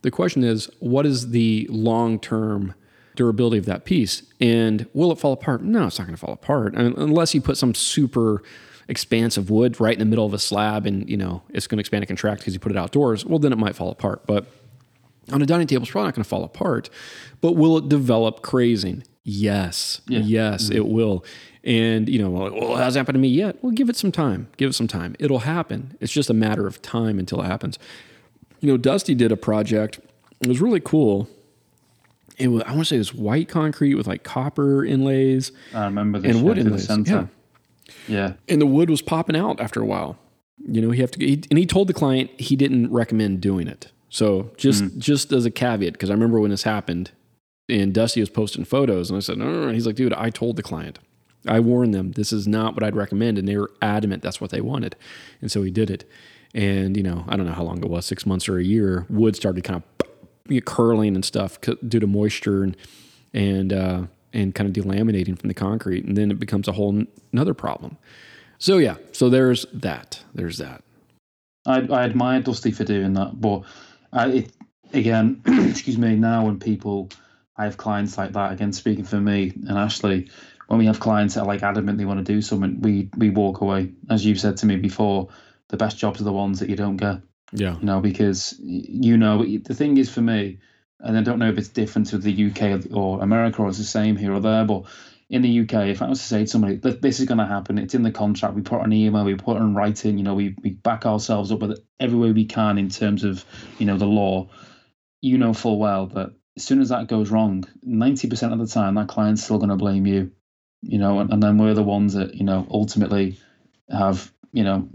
The 0.02 0.10
question 0.10 0.44
is, 0.44 0.70
what 0.78 1.06
is 1.06 1.30
the 1.30 1.66
long 1.70 2.20
term 2.20 2.74
durability 3.16 3.58
of 3.58 3.64
that 3.66 3.84
piece? 3.84 4.22
And 4.40 4.86
will 4.92 5.10
it 5.10 5.18
fall 5.18 5.32
apart? 5.32 5.62
No, 5.62 5.86
it's 5.86 5.98
not 5.98 6.06
going 6.06 6.16
to 6.16 6.20
fall 6.20 6.34
apart 6.34 6.74
I 6.76 6.82
mean, 6.82 6.94
unless 6.96 7.34
you 7.34 7.40
put 7.40 7.56
some 7.56 7.74
super 7.74 8.42
expansive 8.88 9.50
wood 9.50 9.80
right 9.80 9.94
in 9.94 9.98
the 9.98 10.04
middle 10.04 10.24
of 10.24 10.32
a 10.32 10.38
slab 10.38 10.86
and 10.86 11.08
you 11.10 11.16
know 11.16 11.42
it's 11.50 11.66
going 11.66 11.76
to 11.76 11.80
expand 11.80 12.02
and 12.02 12.08
contract 12.08 12.40
because 12.40 12.54
you 12.54 12.60
put 12.60 12.72
it 12.72 12.78
outdoors. 12.78 13.24
Well, 13.24 13.38
then 13.38 13.52
it 13.52 13.58
might 13.58 13.74
fall 13.74 13.90
apart. 13.90 14.26
But 14.26 14.46
on 15.32 15.42
a 15.42 15.46
dining 15.46 15.66
table, 15.66 15.82
it's 15.82 15.90
probably 15.90 16.08
not 16.08 16.14
going 16.14 16.22
to 16.24 16.28
fall 16.28 16.44
apart. 16.44 16.88
But 17.40 17.52
will 17.52 17.78
it 17.78 17.88
develop 17.88 18.42
crazing? 18.42 19.04
Yes, 19.24 20.00
yeah. 20.06 20.20
yes, 20.20 20.64
mm-hmm. 20.64 20.76
it 20.76 20.86
will. 20.86 21.24
And, 21.64 22.08
you 22.08 22.20
know, 22.20 22.30
well, 22.30 22.76
it 22.76 22.78
hasn't 22.78 23.00
happened 23.00 23.16
to 23.16 23.20
me 23.20 23.26
yet. 23.26 23.56
Well, 23.60 23.72
give 23.72 23.88
it 23.88 23.96
some 23.96 24.12
time. 24.12 24.46
Give 24.56 24.70
it 24.70 24.74
some 24.74 24.86
time. 24.86 25.16
It'll 25.18 25.40
happen. 25.40 25.96
It's 26.00 26.12
just 26.12 26.30
a 26.30 26.34
matter 26.34 26.68
of 26.68 26.80
time 26.80 27.18
until 27.18 27.42
it 27.42 27.46
happens. 27.46 27.76
You 28.60 28.70
know, 28.70 28.76
Dusty 28.76 29.16
did 29.16 29.32
a 29.32 29.36
project. 29.36 29.98
It 30.40 30.46
was 30.46 30.60
really 30.60 30.78
cool. 30.78 31.28
It 32.38 32.48
was, 32.48 32.62
I 32.62 32.70
want 32.70 32.82
to 32.82 32.84
say 32.84 32.96
it 32.96 33.00
was 33.00 33.14
white 33.14 33.48
concrete 33.48 33.96
with 33.96 34.06
like 34.06 34.22
copper 34.22 34.84
inlays. 34.84 35.50
I 35.74 35.86
remember 35.86 36.20
this. 36.20 36.36
And 36.36 36.44
wood 36.44 36.58
inlays. 36.58 36.88
Yeah. 36.88 37.26
Yeah. 38.08 38.34
And 38.48 38.60
the 38.60 38.66
wood 38.66 38.90
was 38.90 39.02
popping 39.02 39.36
out 39.36 39.60
after 39.60 39.80
a 39.80 39.86
while. 39.86 40.18
You 40.66 40.80
know, 40.80 40.90
he 40.90 41.00
have 41.00 41.10
to, 41.12 41.24
he, 41.24 41.42
and 41.50 41.58
he 41.58 41.66
told 41.66 41.88
the 41.88 41.94
client 41.94 42.30
he 42.40 42.56
didn't 42.56 42.92
recommend 42.92 43.40
doing 43.40 43.68
it. 43.68 43.92
So 44.08 44.50
just, 44.56 44.82
mm. 44.82 44.98
just 44.98 45.32
as 45.32 45.44
a 45.44 45.50
caveat, 45.50 45.92
because 45.92 46.10
I 46.10 46.14
remember 46.14 46.40
when 46.40 46.50
this 46.50 46.62
happened, 46.62 47.10
and 47.68 47.92
Dusty 47.92 48.20
was 48.20 48.30
posting 48.30 48.64
photos, 48.64 49.10
and 49.10 49.16
I 49.16 49.20
said, 49.20 49.38
no, 49.38 49.44
no, 49.44 49.66
no. 49.66 49.72
He's 49.72 49.86
like, 49.86 49.96
dude, 49.96 50.12
I 50.12 50.30
told 50.30 50.56
the 50.56 50.62
client. 50.62 50.98
I 51.48 51.60
warned 51.60 51.94
them 51.94 52.12
this 52.12 52.32
is 52.32 52.46
not 52.46 52.74
what 52.74 52.82
I'd 52.82 52.96
recommend, 52.96 53.38
and 53.38 53.46
they 53.46 53.56
were 53.56 53.70
adamant 53.80 54.22
that's 54.22 54.40
what 54.40 54.50
they 54.50 54.60
wanted, 54.60 54.96
and 55.40 55.50
so 55.50 55.62
he 55.62 55.70
did 55.70 55.90
it. 55.90 56.08
And 56.54 56.96
you 56.96 57.02
know, 57.02 57.24
I 57.28 57.36
don't 57.36 57.46
know 57.46 57.52
how 57.52 57.62
long 57.62 57.78
it 57.78 57.88
was, 57.88 58.06
six 58.06 58.26
months 58.26 58.48
or 58.48 58.58
a 58.58 58.64
year. 58.64 59.06
Wood 59.08 59.36
started 59.36 59.62
kind 59.62 59.82
of 59.82 60.64
curling 60.64 61.14
and 61.14 61.24
stuff 61.24 61.58
due 61.60 62.00
to 62.00 62.06
moisture 62.06 62.62
and 62.62 62.76
and 63.32 63.72
uh, 63.72 64.02
and 64.32 64.54
kind 64.54 64.68
of 64.68 64.84
delaminating 64.84 65.38
from 65.38 65.48
the 65.48 65.54
concrete, 65.54 66.04
and 66.04 66.16
then 66.16 66.30
it 66.30 66.38
becomes 66.38 66.68
a 66.68 66.72
whole 66.72 67.04
another 67.32 67.54
problem. 67.54 67.96
So 68.58 68.78
yeah, 68.78 68.96
so 69.12 69.28
there's 69.28 69.66
that. 69.72 70.22
There's 70.34 70.58
that. 70.58 70.82
I, 71.66 71.80
I 71.80 72.04
admire 72.04 72.40
Dusty 72.40 72.70
for 72.70 72.84
doing 72.84 73.14
that, 73.14 73.40
but 73.40 73.62
I, 74.12 74.28
it, 74.28 74.52
again, 74.92 75.42
excuse 75.46 75.98
me. 75.98 76.16
Now 76.16 76.46
when 76.46 76.58
people, 76.58 77.10
I 77.56 77.64
have 77.64 77.76
clients 77.76 78.16
like 78.16 78.32
that. 78.32 78.52
Again, 78.52 78.72
speaking 78.72 79.04
for 79.04 79.20
me 79.20 79.52
and 79.54 79.76
Ashley, 79.76 80.30
when 80.68 80.78
we 80.78 80.86
have 80.86 81.00
clients 81.00 81.34
that 81.34 81.42
are 81.42 81.46
like 81.46 81.62
adamant 81.62 81.98
they 81.98 82.04
want 82.04 82.24
to 82.24 82.32
do 82.32 82.40
something, 82.40 82.80
we 82.80 83.10
we 83.16 83.30
walk 83.30 83.60
away. 83.60 83.92
As 84.10 84.24
you've 84.24 84.40
said 84.40 84.56
to 84.58 84.66
me 84.66 84.76
before, 84.76 85.28
the 85.68 85.76
best 85.76 85.98
jobs 85.98 86.20
are 86.20 86.24
the 86.24 86.32
ones 86.32 86.60
that 86.60 86.70
you 86.70 86.76
don't 86.76 86.96
get. 86.96 87.20
Yeah. 87.52 87.78
You 87.78 87.84
know, 87.84 88.00
because 88.00 88.54
you 88.58 89.16
know 89.16 89.44
the 89.44 89.74
thing 89.74 89.96
is 89.98 90.10
for 90.10 90.22
me, 90.22 90.58
and 91.00 91.16
I 91.16 91.22
don't 91.22 91.38
know 91.38 91.48
if 91.48 91.58
it's 91.58 91.68
different 91.68 92.08
to 92.08 92.18
the 92.18 92.50
UK 92.50 92.92
or 92.92 93.22
America 93.22 93.62
or 93.62 93.68
it's 93.68 93.78
the 93.78 93.84
same 93.84 94.16
here 94.16 94.32
or 94.32 94.40
there, 94.40 94.64
but 94.64 94.84
in 95.28 95.42
the 95.42 95.60
UK, 95.60 95.88
if 95.88 96.02
I 96.02 96.08
was 96.08 96.20
to 96.20 96.24
say 96.24 96.40
to 96.40 96.46
somebody, 96.46 96.76
this 96.76 97.18
is 97.18 97.26
going 97.26 97.38
to 97.38 97.46
happen, 97.46 97.78
it's 97.78 97.94
in 97.94 98.02
the 98.02 98.12
contract, 98.12 98.54
we 98.54 98.62
put 98.62 98.82
an 98.82 98.92
email, 98.92 99.24
we 99.24 99.34
put 99.34 99.56
in 99.56 99.74
writing, 99.74 100.18
you 100.18 100.24
know, 100.24 100.34
we, 100.34 100.54
we 100.62 100.70
back 100.70 101.04
ourselves 101.04 101.50
up 101.50 101.58
with 101.60 101.80
every 101.98 102.18
way 102.18 102.30
we 102.30 102.44
can 102.44 102.78
in 102.78 102.88
terms 102.88 103.24
of, 103.24 103.44
you 103.78 103.86
know, 103.86 103.98
the 103.98 104.06
law, 104.06 104.48
you 105.22 105.38
know 105.38 105.52
full 105.52 105.78
well 105.78 106.06
that 106.06 106.30
as 106.56 106.64
soon 106.64 106.80
as 106.80 106.90
that 106.90 107.08
goes 107.08 107.30
wrong, 107.30 107.64
90% 107.86 108.52
of 108.52 108.58
the 108.58 108.66
time, 108.66 108.94
that 108.94 109.08
client's 109.08 109.42
still 109.42 109.58
going 109.58 109.70
to 109.70 109.76
blame 109.76 110.06
you, 110.06 110.30
you 110.82 110.98
know, 110.98 111.18
and, 111.18 111.32
and 111.32 111.42
then 111.42 111.58
we're 111.58 111.74
the 111.74 111.82
ones 111.82 112.14
that, 112.14 112.34
you 112.34 112.44
know, 112.44 112.66
ultimately 112.70 113.38
have, 113.90 114.32
you 114.52 114.64
know, 114.64 114.88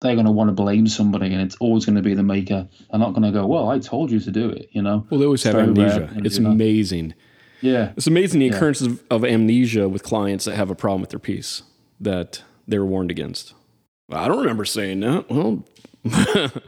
they're 0.00 0.14
going 0.14 0.26
to 0.26 0.32
want 0.32 0.48
to 0.48 0.52
blame 0.52 0.86
somebody 0.86 1.32
and 1.32 1.40
it's 1.42 1.56
always 1.56 1.84
going 1.84 1.96
to 1.96 2.02
be 2.02 2.14
the 2.14 2.22
maker. 2.22 2.68
They're 2.90 3.00
not 3.00 3.12
going 3.12 3.24
to 3.24 3.32
go, 3.32 3.46
well, 3.46 3.70
I 3.70 3.78
told 3.78 4.10
you 4.10 4.20
to 4.20 4.30
do 4.30 4.50
it, 4.50 4.68
you 4.72 4.82
know. 4.82 5.06
Well, 5.10 5.20
they 5.20 5.26
always 5.26 5.42
have 5.44 5.54
uh, 5.54 5.60
amnesia. 5.60 6.10
It's 6.16 6.38
amazing. 6.38 7.14
Yeah. 7.60 7.92
It's 7.96 8.06
amazing 8.06 8.40
the 8.40 8.46
yeah. 8.46 8.56
occurrence 8.56 8.80
of, 8.80 9.02
of, 9.10 9.24
amnesia 9.24 9.88
with 9.88 10.02
clients 10.02 10.44
that 10.44 10.54
have 10.54 10.70
a 10.70 10.74
problem 10.74 11.00
with 11.00 11.10
their 11.10 11.18
piece 11.18 11.62
that 12.00 12.42
they 12.68 12.78
were 12.78 12.86
warned 12.86 13.10
against. 13.10 13.54
I 14.10 14.28
don't 14.28 14.38
remember 14.38 14.64
saying 14.64 15.00
that. 15.00 15.28
Well, 15.28 15.64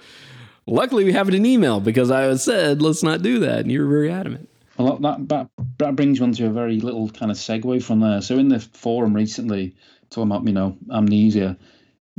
luckily 0.67 1.05
we 1.05 1.13
have 1.13 1.29
it 1.29 1.35
in 1.35 1.47
email 1.47 1.81
because 1.81 2.11
I 2.11 2.35
said, 2.37 2.83
let's 2.83 3.03
not 3.03 3.23
do 3.23 3.39
that. 3.41 3.61
And 3.61 3.71
you 3.71 3.81
were 3.83 3.89
very 3.89 4.11
adamant. 4.11 4.49
Well, 4.79 4.97
that, 4.99 5.29
that, 5.29 5.49
that 5.79 5.97
brings 5.97 6.21
one 6.21 6.33
to 6.33 6.47
a 6.47 6.51
very 6.51 6.81
little 6.81 7.11
kind 7.11 7.31
of 7.31 7.37
segue 7.37 7.83
from 7.83 8.01
there. 8.01 8.23
So 8.23 8.39
in 8.39 8.49
the 8.49 8.61
forum 8.61 9.15
recently, 9.15 9.75
talking 10.11 10.31
about, 10.31 10.47
you 10.47 10.53
know, 10.53 10.77
amnesia, 10.93 11.57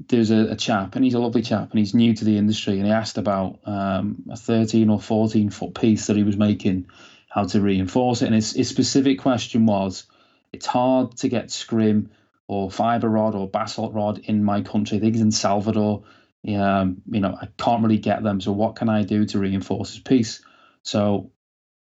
there's 0.08 0.32
a, 0.32 0.52
a, 0.52 0.56
chap, 0.56 0.96
and 0.96 1.04
he's 1.04 1.14
a 1.14 1.20
lovely 1.20 1.42
chap, 1.42 1.72
and 1.72 1.80
he's 1.80 1.94
new 1.94 2.14
to 2.14 2.26
the 2.26 2.38
industry, 2.38 2.78
and 2.78 2.86
he 2.86 2.92
asked 2.92 3.18
about 3.18 3.60
um, 3.66 4.24
a 4.30 4.38
13 4.38 4.90
or 4.90 5.00
14 5.00 5.50
foot 5.50 5.76
piece 5.76 6.08
that 6.08 6.16
he 6.16 6.24
was 6.24 6.38
making 6.38 6.88
how 7.30 7.46
to 7.46 7.62
reinforce 7.62 8.22
it. 8.22 8.28
And 8.28 8.36
his, 8.36 8.54
his 8.54 8.70
specific 8.70 9.20
question 9.20 9.66
was, 9.66 10.06
it's 10.52 10.66
hard 10.66 11.18
to 11.18 11.30
get 11.30 11.52
scrim 11.52 12.12
or 12.48 12.70
fiber 12.70 13.10
rod 13.10 13.36
or 13.36 13.48
basalt 13.48 13.94
rod 13.94 14.20
in 14.20 14.44
my 14.44 14.62
country. 14.62 14.98
I 14.98 15.02
think 15.02 15.16
in 15.16 15.32
Salvador. 15.32 16.04
Um, 16.48 17.04
you 17.10 17.20
know, 17.20 17.38
I 17.40 17.48
can't 17.58 17.84
really 17.84 18.00
get 18.00 18.24
them. 18.24 18.42
So 18.42 18.52
what 18.52 18.76
can 18.76 18.90
I 18.90 19.04
do 19.04 19.26
to 19.26 19.40
reinforce 19.40 19.92
this 19.92 20.00
piece? 20.00 20.42
So 20.82 21.32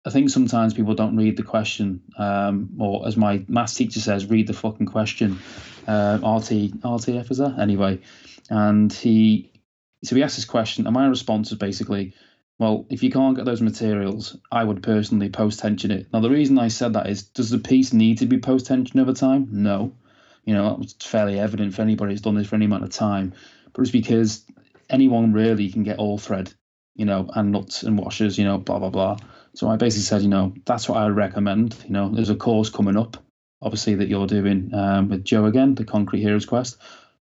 I 0.07 0.11
think 0.11 0.29
sometimes 0.31 0.75
people 0.75 0.95
don't 0.95 1.17
read 1.17 1.37
the 1.37 1.43
question, 1.43 2.03
um, 2.19 2.71
or 2.79 3.07
as 3.07 3.17
my 3.17 3.43
maths 3.49 3.75
teacher 3.75 4.01
says, 4.01 4.27
read 4.27 4.47
the 4.47 4.53
fucking 4.53 4.87
question. 4.87 5.39
Uh, 5.87 6.19
RT 6.19 6.81
RTF 6.83 7.31
is 7.31 7.39
that 7.39 7.59
anyway? 7.59 8.01
And 8.51 8.93
he 8.93 9.51
so 10.05 10.15
he 10.15 10.23
asked 10.23 10.37
this 10.37 10.45
question, 10.45 10.87
and 10.87 10.95
my 10.95 11.07
response 11.07 11.51
was 11.51 11.59
basically, 11.59 12.13
well, 12.59 12.87
if 12.91 13.03
you 13.03 13.11
can't 13.11 13.37
get 13.37 13.47
those 13.47 13.63
materials, 13.63 14.37
I 14.53 14.63
would 14.63 14.83
personally 14.83 15.31
post 15.31 15.61
tension 15.61 15.91
it. 15.91 16.07
Now, 16.13 16.21
the 16.21 16.31
reason 16.31 16.59
I 16.59 16.69
said 16.69 16.93
that 16.93 17.09
is, 17.09 17.23
does 17.23 17.51
the 17.51 17.59
piece 17.59 17.93
need 17.93 18.19
to 18.19 18.27
be 18.27 18.39
post 18.39 18.67
tension 18.67 19.01
over 19.01 19.13
time? 19.13 19.49
No. 19.51 19.95
You 20.45 20.55
know, 20.55 20.69
that 20.69 20.79
was 20.79 20.93
fairly 21.01 21.39
evident 21.39 21.75
for 21.75 21.83
anybody 21.83 22.13
who's 22.13 22.21
done 22.21 22.35
this 22.35 22.47
for 22.47 22.55
any 22.55 22.67
amount 22.67 22.85
of 22.85 22.91
time. 22.91 23.33
But 23.73 23.83
it's 23.83 23.91
because 23.91 24.45
anyone 24.91 25.33
really 25.33 25.71
can 25.71 25.83
get 25.83 25.99
all 25.99 26.19
thread, 26.19 26.53
you 26.95 27.07
know, 27.07 27.29
and 27.35 27.51
nuts 27.51 27.83
and 27.83 27.99
washers, 27.99 28.39
you 28.39 28.45
know, 28.45 28.59
blah, 28.59 28.79
blah, 28.79 28.91
blah. 28.91 29.17
So 29.55 29.69
I 29.69 29.77
basically 29.77 30.03
said, 30.03 30.23
you 30.23 30.29
know, 30.29 30.55
that's 30.65 30.89
what 30.89 30.99
I 30.99 31.07
recommend. 31.09 31.77
You 31.85 31.93
know, 31.93 32.09
there's 32.09 32.31
a 32.31 32.37
course 32.37 32.71
coming 32.71 32.97
up, 32.97 33.17
obviously, 33.63 33.95
that 33.97 34.09
you're 34.09 34.27
doing 34.27 34.75
um, 34.75 35.09
with 35.09 35.25
Joe 35.25 35.47
again, 35.47 35.75
the 35.75 35.85
Concrete 35.85 36.23
Hero's 36.23 36.47
Quest. 36.47 36.79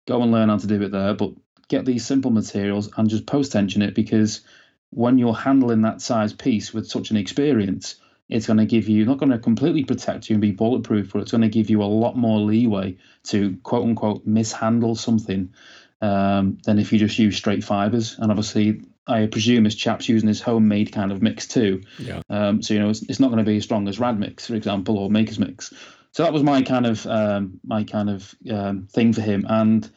Go 0.06 0.22
and 0.22 0.32
learn 0.32 0.48
how 0.48 0.58
to 0.58 0.66
do 0.66 0.80
it 0.82 0.90
there, 0.90 1.14
but 1.14 1.32
get 1.68 1.84
these 1.84 2.04
simple 2.04 2.30
materials 2.30 2.90
and 2.96 3.08
just 3.08 3.26
post 3.26 3.52
tension 3.52 3.82
it 3.82 3.94
because– 3.94 4.40
when 4.92 5.16
you're 5.16 5.34
handling 5.34 5.82
that 5.82 6.02
size 6.02 6.34
piece 6.34 6.72
with 6.72 6.86
such 6.86 7.10
an 7.10 7.16
experience, 7.16 7.96
it's 8.28 8.46
going 8.46 8.58
to 8.58 8.66
give 8.66 8.88
you 8.88 9.06
not 9.06 9.18
going 9.18 9.32
to 9.32 9.38
completely 9.38 9.84
protect 9.84 10.28
you 10.28 10.34
and 10.34 10.42
be 10.42 10.52
bulletproof, 10.52 11.12
but 11.12 11.22
it's 11.22 11.30
going 11.30 11.42
to 11.42 11.48
give 11.48 11.70
you 11.70 11.82
a 11.82 11.84
lot 11.84 12.16
more 12.16 12.38
leeway 12.38 12.96
to 13.24 13.56
quote 13.62 13.84
unquote 13.84 14.26
mishandle 14.26 14.94
something 14.94 15.54
um, 16.02 16.58
than 16.64 16.78
if 16.78 16.92
you 16.92 16.98
just 16.98 17.18
use 17.18 17.36
straight 17.36 17.64
fibers. 17.64 18.18
And 18.18 18.30
obviously, 18.30 18.82
I 19.06 19.26
presume 19.26 19.64
this 19.64 19.74
chap's 19.74 20.08
using 20.08 20.28
his 20.28 20.40
homemade 20.40 20.92
kind 20.92 21.10
of 21.10 21.22
mix 21.22 21.46
too. 21.46 21.82
Yeah. 21.98 22.22
Um, 22.30 22.62
so 22.62 22.74
you 22.74 22.80
know, 22.80 22.90
it's, 22.90 23.02
it's 23.02 23.20
not 23.20 23.28
going 23.28 23.44
to 23.44 23.50
be 23.50 23.56
as 23.56 23.64
strong 23.64 23.88
as 23.88 23.98
RADmix, 23.98 24.46
for 24.46 24.54
example, 24.54 24.98
or 24.98 25.10
Maker's 25.10 25.38
Mix. 25.38 25.72
So 26.12 26.22
that 26.22 26.32
was 26.32 26.42
my 26.42 26.62
kind 26.62 26.86
of 26.86 27.06
um, 27.06 27.60
my 27.64 27.84
kind 27.84 28.10
of 28.10 28.34
um, 28.50 28.86
thing 28.92 29.12
for 29.12 29.22
him, 29.22 29.46
and 29.48 29.90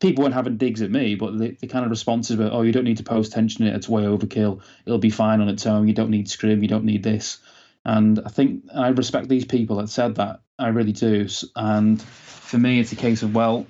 people 0.00 0.22
weren't 0.22 0.34
having 0.34 0.56
digs 0.56 0.82
at 0.82 0.90
me, 0.90 1.14
but 1.14 1.38
the, 1.38 1.56
the 1.60 1.66
kind 1.66 1.84
of 1.84 1.90
responses 1.90 2.36
were, 2.36 2.48
"Oh, 2.50 2.62
you 2.62 2.72
don't 2.72 2.84
need 2.84 2.96
to 2.96 3.02
post 3.02 3.32
tension 3.32 3.66
it; 3.66 3.74
it's 3.74 3.88
way 3.88 4.04
overkill. 4.04 4.62
It'll 4.86 4.98
be 4.98 5.10
fine 5.10 5.40
on 5.40 5.48
its 5.48 5.66
own. 5.66 5.86
You 5.86 5.94
don't 5.94 6.10
need 6.10 6.28
scrim. 6.28 6.62
You 6.62 6.68
don't 6.68 6.84
need 6.84 7.02
this." 7.02 7.38
And 7.84 8.20
I 8.24 8.28
think 8.28 8.64
I 8.74 8.88
respect 8.88 9.28
these 9.28 9.44
people 9.44 9.76
that 9.76 9.88
said 9.88 10.16
that. 10.16 10.40
I 10.58 10.68
really 10.68 10.92
do. 10.92 11.28
And 11.56 12.00
for 12.00 12.58
me, 12.58 12.80
it's 12.80 12.92
a 12.92 12.96
case 12.96 13.22
of 13.22 13.34
well, 13.34 13.66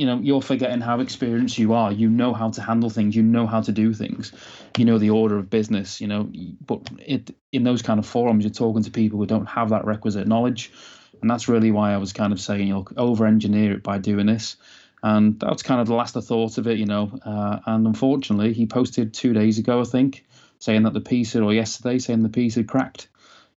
you 0.00 0.06
know, 0.06 0.18
you're 0.18 0.40
forgetting 0.40 0.80
how 0.80 1.00
experienced 1.00 1.58
you 1.58 1.74
are. 1.74 1.92
You 1.92 2.08
know 2.08 2.32
how 2.32 2.48
to 2.50 2.62
handle 2.62 2.88
things. 2.88 3.14
You 3.14 3.22
know 3.22 3.46
how 3.46 3.60
to 3.60 3.70
do 3.70 3.92
things. 3.92 4.32
You 4.78 4.86
know 4.86 4.96
the 4.96 5.10
order 5.10 5.36
of 5.36 5.50
business. 5.50 6.00
You 6.00 6.06
know, 6.06 6.30
but 6.64 6.88
it 7.06 7.34
in 7.52 7.64
those 7.64 7.82
kind 7.82 7.98
of 7.98 8.06
forums, 8.06 8.44
you're 8.44 8.50
talking 8.50 8.82
to 8.84 8.90
people 8.90 9.18
who 9.18 9.26
don't 9.26 9.46
have 9.46 9.68
that 9.70 9.84
requisite 9.84 10.26
knowledge, 10.26 10.72
and 11.20 11.30
that's 11.30 11.48
really 11.48 11.70
why 11.70 11.92
I 11.92 11.98
was 11.98 12.14
kind 12.14 12.32
of 12.32 12.40
saying, 12.40 12.66
you'll 12.66 12.88
over 12.96 13.26
engineer 13.26 13.72
it 13.74 13.82
by 13.82 13.98
doing 13.98 14.26
this 14.26 14.56
and 15.02 15.38
that's 15.40 15.62
kind 15.62 15.80
of 15.80 15.86
the 15.86 15.94
last 15.94 16.16
I 16.16 16.20
thought 16.20 16.58
of 16.58 16.66
it, 16.66 16.78
you 16.78 16.86
know. 16.86 17.18
Uh, 17.24 17.58
and 17.66 17.86
unfortunately, 17.86 18.52
he 18.52 18.66
posted 18.66 19.14
two 19.14 19.32
days 19.32 19.58
ago, 19.58 19.80
I 19.80 19.84
think, 19.84 20.24
saying 20.58 20.82
that 20.82 20.92
the 20.92 21.00
piece 21.00 21.32
had, 21.32 21.42
or 21.42 21.52
yesterday, 21.52 21.98
saying 21.98 22.22
the 22.22 22.28
piece 22.28 22.54
had 22.54 22.68
cracked 22.68 23.08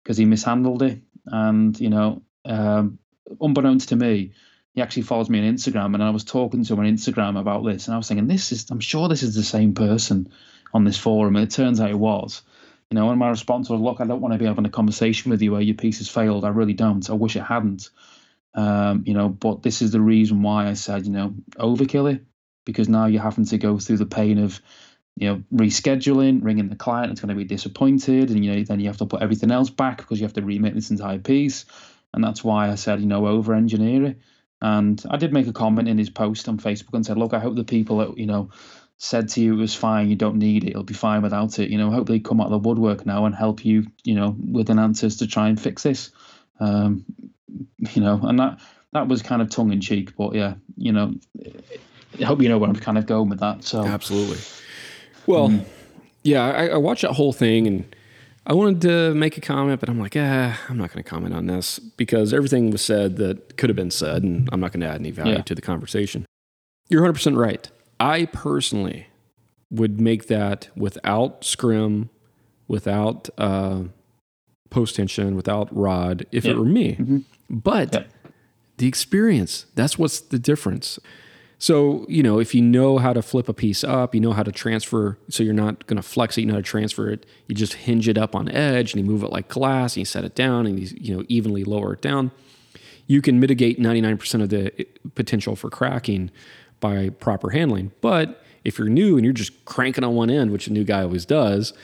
because 0.02 0.16
he 0.16 0.24
mishandled 0.24 0.82
it. 0.82 1.00
And 1.26 1.78
you 1.80 1.90
know, 1.90 2.22
um, 2.44 2.98
unbeknownst 3.40 3.90
to 3.90 3.96
me, 3.96 4.32
he 4.74 4.82
actually 4.82 5.02
follows 5.02 5.28
me 5.28 5.40
on 5.40 5.54
Instagram, 5.54 5.94
and 5.94 6.02
I 6.02 6.10
was 6.10 6.24
talking 6.24 6.64
to 6.64 6.72
him 6.72 6.80
on 6.80 6.86
Instagram 6.86 7.38
about 7.38 7.64
this, 7.64 7.86
and 7.86 7.94
I 7.94 7.98
was 7.98 8.08
thinking, 8.08 8.28
this 8.28 8.52
is, 8.52 8.70
I'm 8.70 8.80
sure 8.80 9.08
this 9.08 9.22
is 9.22 9.34
the 9.34 9.42
same 9.42 9.74
person 9.74 10.32
on 10.72 10.84
this 10.84 10.96
forum, 10.96 11.36
and 11.36 11.44
it 11.44 11.50
turns 11.50 11.80
out 11.80 11.90
it 11.90 11.98
was. 11.98 12.42
You 12.90 12.96
know, 12.96 13.10
and 13.10 13.18
my 13.18 13.28
response 13.28 13.68
was, 13.68 13.80
look, 13.80 14.00
I 14.00 14.06
don't 14.06 14.20
want 14.20 14.32
to 14.32 14.38
be 14.38 14.46
having 14.46 14.66
a 14.66 14.70
conversation 14.70 15.30
with 15.30 15.42
you 15.42 15.52
where 15.52 15.60
your 15.60 15.76
piece 15.76 15.98
has 15.98 16.08
failed. 16.08 16.44
I 16.44 16.48
really 16.48 16.72
don't. 16.72 17.08
I 17.08 17.12
wish 17.12 17.36
it 17.36 17.42
hadn't. 17.42 17.88
Um, 18.52 19.04
you 19.06 19.14
know, 19.14 19.28
but 19.28 19.62
this 19.62 19.80
is 19.80 19.92
the 19.92 20.00
reason 20.00 20.42
why 20.42 20.66
I 20.66 20.72
said, 20.72 21.06
you 21.06 21.12
know, 21.12 21.34
overkill 21.56 22.12
it 22.12 22.24
because 22.64 22.88
now 22.88 23.06
you're 23.06 23.22
having 23.22 23.44
to 23.44 23.58
go 23.58 23.78
through 23.78 23.98
the 23.98 24.06
pain 24.06 24.38
of, 24.38 24.60
you 25.16 25.28
know, 25.28 25.42
rescheduling, 25.54 26.44
ringing 26.44 26.68
the 26.68 26.76
client, 26.76 27.12
it's 27.12 27.20
going 27.20 27.28
to 27.28 27.34
be 27.34 27.44
disappointed, 27.44 28.30
and 28.30 28.44
you 28.44 28.52
know, 28.52 28.64
then 28.64 28.80
you 28.80 28.88
have 28.88 28.96
to 28.98 29.06
put 29.06 29.22
everything 29.22 29.50
else 29.50 29.70
back 29.70 29.98
because 29.98 30.20
you 30.20 30.26
have 30.26 30.34
to 30.34 30.42
remake 30.42 30.74
this 30.74 30.90
entire 30.90 31.18
piece, 31.18 31.64
and 32.12 32.24
that's 32.24 32.42
why 32.42 32.70
I 32.70 32.74
said, 32.74 33.00
you 33.00 33.06
know, 33.06 33.26
over 33.26 33.54
engineer 33.54 34.04
it. 34.06 34.18
And 34.62 35.02
I 35.10 35.16
did 35.16 35.32
make 35.32 35.46
a 35.46 35.52
comment 35.52 35.88
in 35.88 35.98
his 35.98 36.10
post 36.10 36.48
on 36.48 36.58
Facebook 36.58 36.94
and 36.94 37.04
said, 37.04 37.16
look, 37.16 37.32
I 37.32 37.38
hope 37.38 37.56
the 37.56 37.64
people 37.64 37.98
that 37.98 38.18
you 38.18 38.26
know 38.26 38.50
said 38.98 39.30
to 39.30 39.40
you 39.40 39.54
it 39.54 39.56
was 39.56 39.74
fine, 39.74 40.10
you 40.10 40.16
don't 40.16 40.36
need 40.36 40.64
it, 40.64 40.70
it'll 40.70 40.82
be 40.82 40.92
fine 40.94 41.22
without 41.22 41.58
it. 41.58 41.70
You 41.70 41.78
know, 41.78 41.90
hope 41.90 42.06
they 42.06 42.20
come 42.20 42.40
out 42.40 42.52
of 42.52 42.62
the 42.62 42.68
woodwork 42.68 43.06
now 43.06 43.24
and 43.24 43.34
help 43.34 43.64
you, 43.64 43.86
you 44.04 44.14
know, 44.14 44.36
with 44.38 44.68
an 44.68 44.78
answers 44.78 45.16
to 45.18 45.26
try 45.26 45.48
and 45.48 45.60
fix 45.60 45.82
this. 45.82 46.10
Um, 46.60 47.06
you 47.78 48.02
know, 48.02 48.20
and 48.22 48.38
that 48.38 48.60
that 48.92 49.08
was 49.08 49.22
kind 49.22 49.40
of 49.40 49.50
tongue 49.50 49.72
in 49.72 49.80
cheek, 49.80 50.14
but 50.16 50.34
yeah, 50.34 50.54
you 50.76 50.92
know, 50.92 51.14
I 52.20 52.24
hope 52.24 52.42
you 52.42 52.48
know 52.48 52.58
where 52.58 52.68
I'm 52.68 52.76
kind 52.76 52.98
of 52.98 53.06
going 53.06 53.30
with 53.30 53.40
that. 53.40 53.64
So 53.64 53.84
absolutely. 53.84 54.38
Well, 55.26 55.48
mm. 55.48 55.64
yeah, 56.22 56.46
I, 56.50 56.66
I, 56.68 56.76
watched 56.76 57.02
that 57.02 57.12
whole 57.12 57.32
thing 57.32 57.66
and 57.66 57.96
I 58.46 58.54
wanted 58.54 58.80
to 58.82 59.14
make 59.14 59.36
a 59.36 59.40
comment, 59.40 59.80
but 59.80 59.88
I'm 59.88 59.98
like, 59.98 60.16
ah, 60.16 60.58
I'm 60.68 60.78
not 60.78 60.92
going 60.92 61.02
to 61.04 61.08
comment 61.08 61.34
on 61.34 61.46
this 61.46 61.78
because 61.78 62.32
everything 62.32 62.70
was 62.70 62.82
said 62.82 63.16
that 63.16 63.56
could 63.56 63.68
have 63.68 63.76
been 63.76 63.90
said, 63.90 64.22
and 64.22 64.48
I'm 64.50 64.60
not 64.60 64.72
going 64.72 64.80
to 64.80 64.86
add 64.86 65.00
any 65.00 65.10
value 65.10 65.34
yeah. 65.34 65.42
to 65.42 65.54
the 65.54 65.62
conversation. 65.62 66.26
You're 66.88 67.02
100 67.02 67.12
percent 67.14 67.36
right. 67.36 67.70
I 68.00 68.26
personally 68.26 69.06
would 69.70 70.00
make 70.00 70.26
that 70.26 70.68
without 70.74 71.44
scrim, 71.44 72.10
without 72.66 73.28
uh, 73.38 73.82
post 74.70 74.96
tension, 74.96 75.36
without 75.36 75.68
rod, 75.76 76.26
if 76.32 76.44
it 76.44 76.56
were 76.56 76.64
me. 76.64 76.92
Mm-hmm. 76.92 77.18
But 77.50 78.06
the 78.78 78.88
experience, 78.88 79.66
that's 79.74 79.98
what's 79.98 80.20
the 80.20 80.38
difference. 80.38 80.98
So, 81.60 82.06
you 82.08 82.22
know, 82.22 82.40
if 82.40 82.54
you 82.54 82.62
know 82.62 82.96
how 82.96 83.12
to 83.12 83.20
flip 83.20 83.46
a 83.46 83.52
piece 83.52 83.84
up, 83.84 84.14
you 84.14 84.20
know 84.20 84.32
how 84.32 84.42
to 84.42 84.50
transfer, 84.50 85.18
so 85.28 85.42
you're 85.42 85.52
not 85.52 85.86
going 85.86 85.98
to 85.98 86.02
flex 86.02 86.38
it, 86.38 86.40
you 86.40 86.46
know 86.46 86.54
how 86.54 86.60
to 86.60 86.64
transfer 86.64 87.10
it, 87.10 87.26
you 87.48 87.54
just 87.54 87.74
hinge 87.74 88.08
it 88.08 88.16
up 88.16 88.34
on 88.34 88.48
edge 88.48 88.94
and 88.94 89.04
you 89.04 89.08
move 89.08 89.22
it 89.22 89.30
like 89.30 89.48
glass 89.48 89.92
and 89.92 89.98
you 89.98 90.04
set 90.06 90.24
it 90.24 90.34
down 90.34 90.66
and 90.66 90.80
you, 90.80 90.96
you 90.98 91.14
know, 91.14 91.22
evenly 91.28 91.62
lower 91.62 91.92
it 91.92 92.00
down. 92.00 92.30
You 93.06 93.20
can 93.20 93.38
mitigate 93.38 93.78
99% 93.78 94.42
of 94.42 94.48
the 94.48 94.80
eh, 94.80 94.84
potential 95.14 95.54
for 95.54 95.68
cracking 95.68 96.30
by 96.80 97.10
proper 97.10 97.50
handling. 97.50 97.92
But 98.00 98.42
if 98.64 98.78
you're 98.78 98.88
new 98.88 99.18
and 99.18 99.24
you're 99.26 99.34
just 99.34 99.66
cranking 99.66 100.02
on 100.02 100.14
one 100.14 100.30
end, 100.30 100.52
which 100.52 100.66
a 100.66 100.72
new 100.72 100.84
guy 100.84 101.02
always 101.02 101.26
does, 101.26 101.74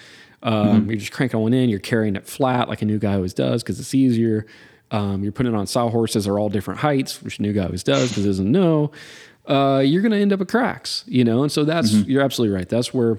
um, 0.43 0.55
mm-hmm. 0.55 0.91
you're 0.91 1.01
just 1.01 1.12
cranking 1.12 1.37
on 1.37 1.43
one 1.43 1.55
end, 1.55 1.71
you're 1.71 1.81
carrying 1.81 2.17
it 2.17 2.27
flat 2.27 2.71
like 2.71 2.81
a 2.81 2.87
new 2.87 2.99
guy 2.99 3.17
always 3.17 3.35
does 3.35 3.62
because 3.62 3.79
it's 3.79 3.95
easier 3.95 4.47
um, 4.91 5.23
you're 5.23 5.33
putting 5.33 5.53
it 5.53 5.57
on 5.57 5.67
sawhorses 5.67 6.29
are 6.29 6.39
all 6.39 6.49
different 6.49 6.81
heights, 6.81 7.23
which 7.23 7.39
a 7.39 7.43
new 7.43 7.53
guy 7.53 7.65
always 7.65 7.83
does 7.83 8.11
because 8.11 8.23
he 8.23 8.31
doesn't 8.31 8.51
know. 8.51 8.93
Uh, 9.47 9.83
you're 9.85 10.03
going 10.03 10.13
to 10.13 10.19
end 10.19 10.33
up 10.33 10.41
with 10.41 10.49
cracks, 10.49 11.05
you 11.07 11.25
know. 11.25 11.43
And 11.43 11.53
so 11.53 11.65
that's 11.65 11.93
you're 11.93 12.23
absolutely 12.23 12.57
right. 12.57 12.69
That's 12.69 12.93
where 12.93 13.19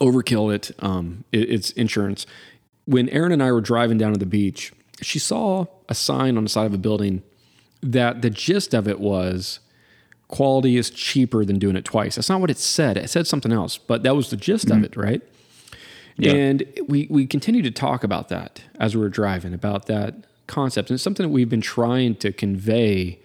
overkill 0.00 0.54
it. 0.54 0.72
Um, 0.80 1.24
it, 1.32 1.50
it's 1.50 1.70
insurance. 1.72 2.26
When 2.86 3.08
Erin 3.10 3.32
and 3.32 3.42
I 3.42 3.52
were 3.52 3.60
driving 3.60 3.98
down 3.98 4.12
to 4.12 4.18
the 4.18 4.26
beach, 4.26 4.72
she 5.02 5.18
saw 5.18 5.66
a 5.88 5.94
sign 5.94 6.36
on 6.36 6.44
the 6.44 6.50
side 6.50 6.66
of 6.66 6.74
a 6.74 6.78
building 6.78 7.22
that 7.82 8.22
the 8.22 8.30
gist 8.30 8.74
of 8.74 8.88
it 8.88 8.98
was 9.00 9.60
quality 10.28 10.76
is 10.76 10.90
cheaper 10.90 11.44
than 11.44 11.58
doing 11.58 11.76
it 11.76 11.84
twice. 11.84 12.16
That's 12.16 12.28
not 12.28 12.40
what 12.40 12.50
it 12.50 12.58
said. 12.58 12.96
It 12.96 13.08
said 13.10 13.26
something 13.26 13.52
else, 13.52 13.78
but 13.78 14.02
that 14.02 14.16
was 14.16 14.30
the 14.30 14.36
gist 14.36 14.70
of 14.70 14.82
it, 14.84 14.96
right? 14.96 15.22
And 16.32 16.64
we 16.88 17.06
we 17.10 17.26
continue 17.26 17.62
to 17.62 17.70
talk 17.70 18.02
about 18.02 18.28
that 18.30 18.62
as 18.80 18.96
we 18.96 19.02
were 19.02 19.08
driving 19.10 19.52
about 19.54 19.86
that 19.86 20.14
concept, 20.46 20.90
and 20.90 20.94
it's 20.96 21.02
something 21.02 21.26
that 21.26 21.32
we've 21.32 21.50
been 21.50 21.60
trying 21.60 22.16
to 22.16 22.32
convey 22.32 23.20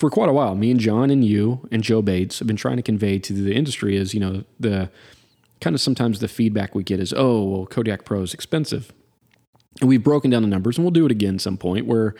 for 0.00 0.10
quite 0.10 0.30
a 0.30 0.32
while. 0.32 0.54
Me 0.54 0.70
and 0.70 0.80
Jon 0.80 1.10
and 1.10 1.22
you 1.22 1.68
and 1.70 1.82
Joe 1.82 2.00
Bates 2.00 2.38
have 2.38 2.48
been 2.48 2.56
trying 2.56 2.76
to 2.76 2.82
convey 2.82 3.18
to 3.18 3.32
the 3.34 3.54
industry 3.54 3.96
is 3.96 4.14
you 4.14 4.20
know 4.20 4.44
the 4.58 4.90
kind 5.60 5.76
of 5.76 5.80
sometimes 5.80 6.20
the 6.20 6.28
feedback 6.28 6.74
we 6.74 6.82
get 6.82 6.98
is 6.98 7.12
oh 7.16 7.44
well 7.44 7.66
Kodiak 7.66 8.04
Pro 8.04 8.22
is 8.22 8.32
expensive, 8.34 8.92
and 9.80 9.88
we've 9.88 10.02
broken 10.02 10.30
down 10.30 10.42
the 10.42 10.48
numbers, 10.48 10.78
and 10.78 10.84
we'll 10.84 10.90
do 10.90 11.04
it 11.04 11.12
again 11.12 11.38
some 11.38 11.58
point 11.58 11.86
where 11.86 12.14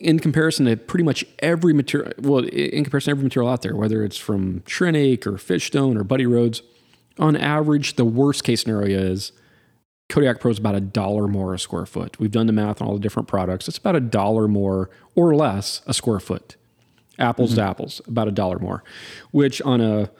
in 0.00 0.18
comparison 0.18 0.66
to 0.66 0.76
pretty 0.76 1.04
much 1.04 1.24
every 1.38 1.72
material, 1.72 2.12
well, 2.18 2.44
in 2.44 2.82
comparison 2.82 3.12
to 3.12 3.18
every 3.18 3.22
material 3.22 3.48
out 3.48 3.62
there, 3.62 3.76
whether 3.76 4.02
it's 4.02 4.16
from 4.16 4.60
Trinic 4.62 5.26
or 5.26 5.38
Fishstone 5.38 5.96
or 5.96 6.02
Buddy 6.02 6.26
Rhodes, 6.26 6.62
on 7.20 7.36
average, 7.36 7.94
the 7.94 8.04
worst 8.04 8.42
case 8.42 8.62
scenario 8.62 8.98
is 8.98 9.30
Kodiak 10.08 10.40
Pro 10.40 10.50
is 10.50 10.58
about 10.58 10.74
a 10.74 10.80
dollar 10.80 11.28
more 11.28 11.54
a 11.54 11.58
square 11.58 11.86
foot. 11.86 12.18
We've 12.18 12.32
done 12.32 12.46
the 12.46 12.52
math 12.52 12.82
on 12.82 12.88
all 12.88 12.94
the 12.94 13.00
different 13.00 13.28
products. 13.28 13.68
It's 13.68 13.78
about 13.78 13.94
a 13.94 14.00
dollar 14.00 14.48
more 14.48 14.90
or 15.14 15.36
less 15.36 15.82
a 15.86 15.94
square 15.94 16.20
foot. 16.20 16.56
Apples 17.22 17.54
to 17.54 17.60
mm-hmm. 17.60 17.70
apples, 17.70 18.00
about 18.06 18.28
a 18.28 18.32
dollar 18.32 18.58
more, 18.58 18.82
which 19.30 19.62
on 19.62 19.80
a 19.80 20.10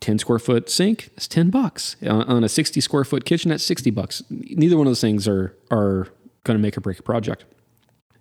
10 0.00 0.18
square 0.18 0.38
foot 0.38 0.68
sink, 0.68 1.10
is 1.16 1.28
10 1.28 1.50
bucks. 1.50 1.96
On 2.02 2.22
on 2.22 2.44
a 2.44 2.48
60 2.48 2.80
square 2.80 3.04
foot 3.04 3.24
kitchen, 3.24 3.50
that's 3.50 3.64
60 3.64 3.90
bucks. 3.90 4.22
Neither 4.30 4.76
one 4.76 4.86
of 4.86 4.90
those 4.90 5.00
things 5.00 5.28
are, 5.28 5.56
are 5.70 6.08
going 6.44 6.56
to 6.56 6.62
make 6.62 6.76
or 6.76 6.80
break 6.80 6.98
a 6.98 7.02
project. 7.02 7.44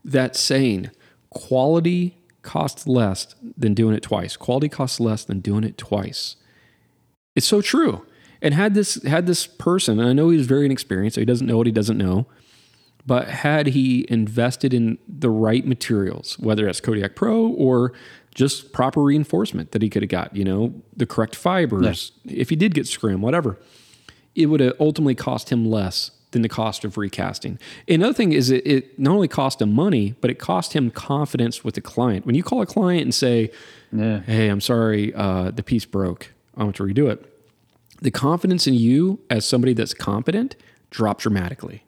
That 0.04 0.36
saying, 0.36 0.92
quality 1.30 2.18
costs 2.42 2.88
less 2.88 3.36
than 3.58 3.74
doing 3.74 3.96
it 3.96 4.04
twice. 4.04 4.38
Quality 4.38 4.70
costs 4.70 5.00
less 5.00 5.24
than 5.24 5.40
doing 5.40 5.64
it 5.64 5.78
twice. 5.78 6.36
It's 7.36 7.48
so 7.48 7.62
true. 7.62 8.06
And 8.42 8.54
had 8.54 8.74
this 8.74 9.02
had 9.04 9.26
this 9.26 9.48
person, 9.48 10.00
and 10.00 10.10
I 10.10 10.14
know 10.14 10.30
he's 10.30 10.46
very 10.46 10.66
inexperienced, 10.66 11.16
so 11.16 11.22
he 11.22 11.26
doesn't 11.26 11.48
know 11.48 11.58
what 11.58 11.66
he 11.66 11.72
doesn't 11.72 11.98
know, 11.98 12.28
but 13.06 13.28
had 13.28 13.68
he 13.68 14.06
invested 14.10 14.74
in 14.74 14.98
the 15.08 15.30
right 15.30 15.66
materials, 15.66 16.38
whether 16.40 16.68
it's 16.68 16.80
Kodiak 16.80 17.16
Pro 17.16 17.48
or 17.48 17.94
just 18.34 18.72
proper 18.72 19.02
reinforcement 19.02 19.72
that 19.72 19.82
he 19.82 19.90
could 19.90 20.02
have 20.02 20.10
got, 20.10 20.36
you 20.36 20.44
know, 20.44 20.74
the 20.96 21.06
correct 21.06 21.36
fibers, 21.36 22.12
if 22.26 22.50
he 22.50 22.56
did 22.56 22.74
get 22.74 22.88
scrim, 22.88 23.22
whatever, 23.22 23.60
it 24.36 24.48
would 24.48 24.60
have 24.60 24.74
ultimately 24.80 25.16
cost 25.16 25.50
him 25.52 25.66
less 25.66 26.12
than 26.32 26.42
the 26.42 26.50
cost 26.50 26.84
of 26.84 26.98
recasting. 26.98 27.60
Another 27.88 28.14
thing 28.14 28.34
is 28.34 28.50
it, 28.50 28.66
it 28.66 28.98
not 29.00 29.14
only 29.14 29.28
cost 29.28 29.62
him 29.62 29.72
money, 29.72 30.16
but 30.20 30.32
it 30.32 30.40
cost 30.40 30.74
him 30.74 30.90
confidence 30.90 31.64
with 31.64 31.76
the 31.76 31.82
client. 31.82 32.26
When 32.26 32.34
you 32.34 32.42
call 32.42 32.62
a 32.62 32.66
client 32.66 33.04
and 33.04 33.14
say, 33.14 33.52
Yeah. 33.92 34.22
hey, 34.22 34.48
I'm 34.48 34.62
sorry, 34.62 35.14
uh, 35.14 35.52
the 35.52 35.62
piece 35.62 35.86
broke. 35.86 36.32
I 36.58 36.64
want 36.64 36.76
to 36.78 36.84
redo 36.84 37.12
it. 37.12 37.30
The 38.02 38.12
confidence 38.12 38.66
in 38.66 38.74
you 38.74 39.20
as 39.30 39.46
somebody 39.46 39.74
that's 39.74 39.94
competent 39.94 40.56
drops 40.90 41.24
dramatically. 41.24 41.83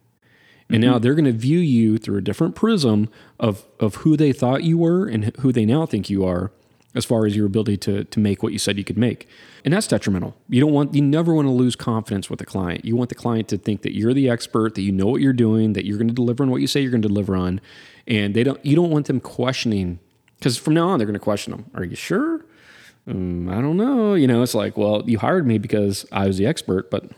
And 0.70 0.82
now 0.82 0.98
they're 0.98 1.14
going 1.14 1.26
to 1.26 1.32
view 1.32 1.60
you 1.60 1.98
through 1.98 2.18
a 2.18 2.22
different 2.22 2.56
prism 2.56 3.10
of, 3.40 3.66
of 3.80 3.96
who 3.96 4.18
they 4.18 4.34
thought 4.34 4.64
you 4.64 4.78
were 4.80 5.06
and 5.08 5.26
who 5.38 5.52
they 5.52 5.66
now 5.66 5.86
think 5.86 6.10
you 6.10 6.26
are 6.26 6.52
as 6.96 7.06
far 7.06 7.26
as 7.26 7.36
your 7.36 7.46
ability 7.46 7.78
to, 7.78 8.06
to 8.06 8.20
make 8.20 8.42
what 8.42 8.54
you 8.54 8.58
said 8.58 8.78
you 8.78 8.84
could 8.84 8.98
make. 8.98 9.28
And 9.64 9.74
that's 9.74 9.86
detrimental. 9.86 10.36
You 10.50 10.62
don't 10.62 10.72
want 10.72 10.96
you 10.96 11.02
never 11.02 11.34
want 11.34 11.48
to 11.48 11.52
lose 11.52 11.76
confidence 11.76 12.30
with 12.30 12.40
the 12.40 12.46
client. 12.46 12.86
You 12.86 12.96
want 12.96 13.10
the 13.10 13.16
client 13.16 13.48
to 13.50 13.58
think 13.58 13.82
that 13.82 13.96
you're 13.96 14.14
the 14.14 14.30
expert, 14.30 14.76
that 14.76 14.82
you 14.82 14.92
know 14.92 15.08
what 15.08 15.22
you're 15.22 15.34
doing, 15.34 15.74
that 15.74 15.86
you're 15.86 15.98
going 15.98 16.08
to 16.08 16.14
deliver 16.14 16.44
on 16.44 16.50
what 16.50 16.62
you 16.62 16.68
say 16.68 16.82
you're 16.82 16.92
going 16.92 17.02
to 17.02 17.08
deliver 17.08 17.36
on. 17.36 17.60
And 18.08 18.34
they 18.34 18.44
don't 18.44 18.64
you 18.66 18.76
don't 18.76 18.90
want 18.90 19.08
them 19.08 19.20
questioning 19.20 20.00
because 20.38 20.58
from 20.58 20.74
now 20.74 20.88
on 20.88 21.00
they're 21.00 21.08
going 21.08 21.14
to 21.14 21.20
question 21.20 21.52
them. 21.52 21.70
Are 21.76 21.84
you 21.84 21.96
sure? 21.96 22.46
"Mm, 23.08 23.52
I 23.52 23.62
don't 23.62 23.78
know. 23.78 24.16
You 24.16 24.28
know, 24.28 24.42
it's 24.42 24.56
like, 24.56 24.78
well, 24.78 25.04
you 25.06 25.20
hired 25.20 25.46
me 25.46 25.58
because 25.58 26.06
I 26.12 26.28
was 26.28 26.38
the 26.38 26.48
expert, 26.48 26.90
but 26.90 27.12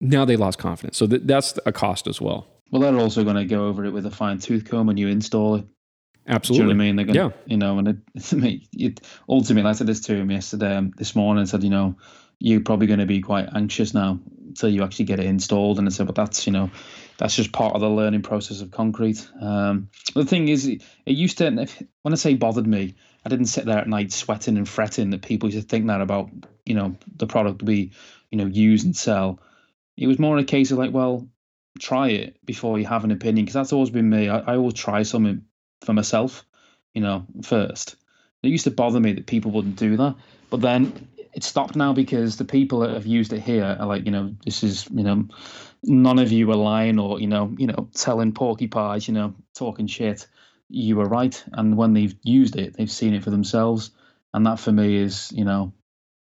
now 0.00 0.24
they 0.24 0.36
lost 0.36 0.58
confidence. 0.58 0.96
So 0.96 1.06
th- 1.06 1.22
that's 1.24 1.58
a 1.64 1.72
cost 1.72 2.06
as 2.06 2.20
well. 2.20 2.46
Well, 2.72 2.80
they're 2.80 2.98
also 2.98 3.22
going 3.22 3.36
to 3.36 3.44
go 3.44 3.68
over 3.68 3.84
it 3.84 3.92
with 3.92 4.06
a 4.06 4.10
fine 4.10 4.38
tooth 4.38 4.64
comb 4.64 4.86
when 4.86 4.96
you 4.96 5.08
install 5.08 5.56
it. 5.56 5.60
Do 5.60 6.30
you 6.30 6.34
Absolutely. 6.34 6.62
know 6.64 6.68
what 6.68 6.74
I 6.74 6.78
mean? 6.78 6.96
They're 6.96 7.04
going, 7.04 7.16
Yeah. 7.16 7.30
you 7.46 7.56
know, 7.58 7.78
and 7.78 7.88
it, 7.88 7.96
I 8.32 8.36
mean, 8.36 8.66
it 8.72 9.00
ultimately, 9.28 9.68
I 9.68 9.72
said 9.74 9.86
this 9.86 10.00
to 10.02 10.14
him 10.14 10.30
yesterday, 10.30 10.76
um, 10.76 10.92
this 10.96 11.14
morning. 11.14 11.42
I 11.42 11.44
said, 11.44 11.62
you 11.62 11.70
know, 11.70 11.96
you're 12.38 12.60
probably 12.60 12.86
going 12.86 13.00
to 13.00 13.06
be 13.06 13.20
quite 13.20 13.48
anxious 13.54 13.92
now 13.92 14.18
until 14.48 14.70
you 14.70 14.82
actually 14.84 15.04
get 15.04 15.20
it 15.20 15.26
installed. 15.26 15.78
And 15.78 15.86
I 15.86 15.90
said, 15.90 16.06
but 16.06 16.14
that's, 16.14 16.46
you 16.46 16.52
know, 16.52 16.70
that's 17.18 17.36
just 17.36 17.52
part 17.52 17.74
of 17.74 17.80
the 17.80 17.90
learning 17.90 18.22
process 18.22 18.60
of 18.62 18.70
concrete. 18.70 19.28
Um, 19.40 19.90
the 20.14 20.24
thing 20.24 20.48
is, 20.48 20.66
it, 20.66 20.82
it 21.04 21.12
used 21.16 21.38
to, 21.38 21.50
when 22.02 22.12
I 22.12 22.16
say 22.16 22.34
bothered 22.34 22.66
me, 22.66 22.94
I 23.24 23.28
didn't 23.28 23.46
sit 23.46 23.66
there 23.66 23.78
at 23.78 23.88
night 23.88 24.12
sweating 24.12 24.56
and 24.56 24.68
fretting 24.68 25.10
that 25.10 25.22
people 25.22 25.50
used 25.50 25.62
to 25.62 25.68
think 25.68 25.86
that 25.88 26.00
about, 26.00 26.30
you 26.64 26.74
know, 26.74 26.96
the 27.16 27.26
product 27.26 27.62
we, 27.62 27.92
you 28.30 28.38
know, 28.38 28.46
use 28.46 28.84
and 28.84 28.96
sell. 28.96 29.40
It 29.96 30.06
was 30.06 30.18
more 30.18 30.38
a 30.38 30.44
case 30.44 30.70
of 30.70 30.78
like, 30.78 30.92
well, 30.92 31.28
try 31.78 32.08
it 32.08 32.44
before 32.44 32.78
you 32.78 32.86
have 32.86 33.04
an 33.04 33.10
opinion 33.10 33.44
because 33.44 33.54
that's 33.54 33.72
always 33.72 33.90
been 33.90 34.08
me. 34.08 34.28
I, 34.28 34.38
I 34.38 34.56
always 34.56 34.74
try 34.74 35.02
something 35.02 35.42
for 35.84 35.92
myself, 35.92 36.44
you 36.94 37.00
know, 37.00 37.26
first. 37.42 37.96
It 38.42 38.48
used 38.48 38.64
to 38.64 38.70
bother 38.70 39.00
me 39.00 39.12
that 39.14 39.26
people 39.26 39.52
wouldn't 39.52 39.76
do 39.76 39.96
that, 39.96 40.16
but 40.50 40.60
then 40.60 41.08
it 41.34 41.44
stopped 41.44 41.76
now 41.76 41.92
because 41.92 42.36
the 42.36 42.44
people 42.44 42.80
that 42.80 42.90
have 42.90 43.06
used 43.06 43.32
it 43.32 43.40
here 43.40 43.76
are 43.78 43.86
like, 43.86 44.04
you 44.04 44.10
know, 44.10 44.34
this 44.44 44.62
is, 44.62 44.88
you 44.90 45.02
know, 45.02 45.28
none 45.82 46.18
of 46.18 46.30
you 46.30 46.50
are 46.50 46.56
lying 46.56 46.98
or 46.98 47.20
you 47.20 47.26
know, 47.26 47.54
you 47.56 47.66
know, 47.66 47.88
telling 47.94 48.32
porky 48.32 48.66
pies, 48.66 49.08
you 49.08 49.14
know, 49.14 49.34
talking 49.54 49.86
shit. 49.86 50.26
You 50.68 50.96
were 50.96 51.08
right, 51.08 51.42
and 51.52 51.76
when 51.76 51.92
they've 51.92 52.14
used 52.22 52.56
it, 52.56 52.74
they've 52.76 52.90
seen 52.90 53.12
it 53.12 53.22
for 53.22 53.30
themselves, 53.30 53.90
and 54.32 54.46
that 54.46 54.58
for 54.58 54.72
me 54.72 54.96
is, 54.96 55.30
you 55.32 55.44
know, 55.44 55.74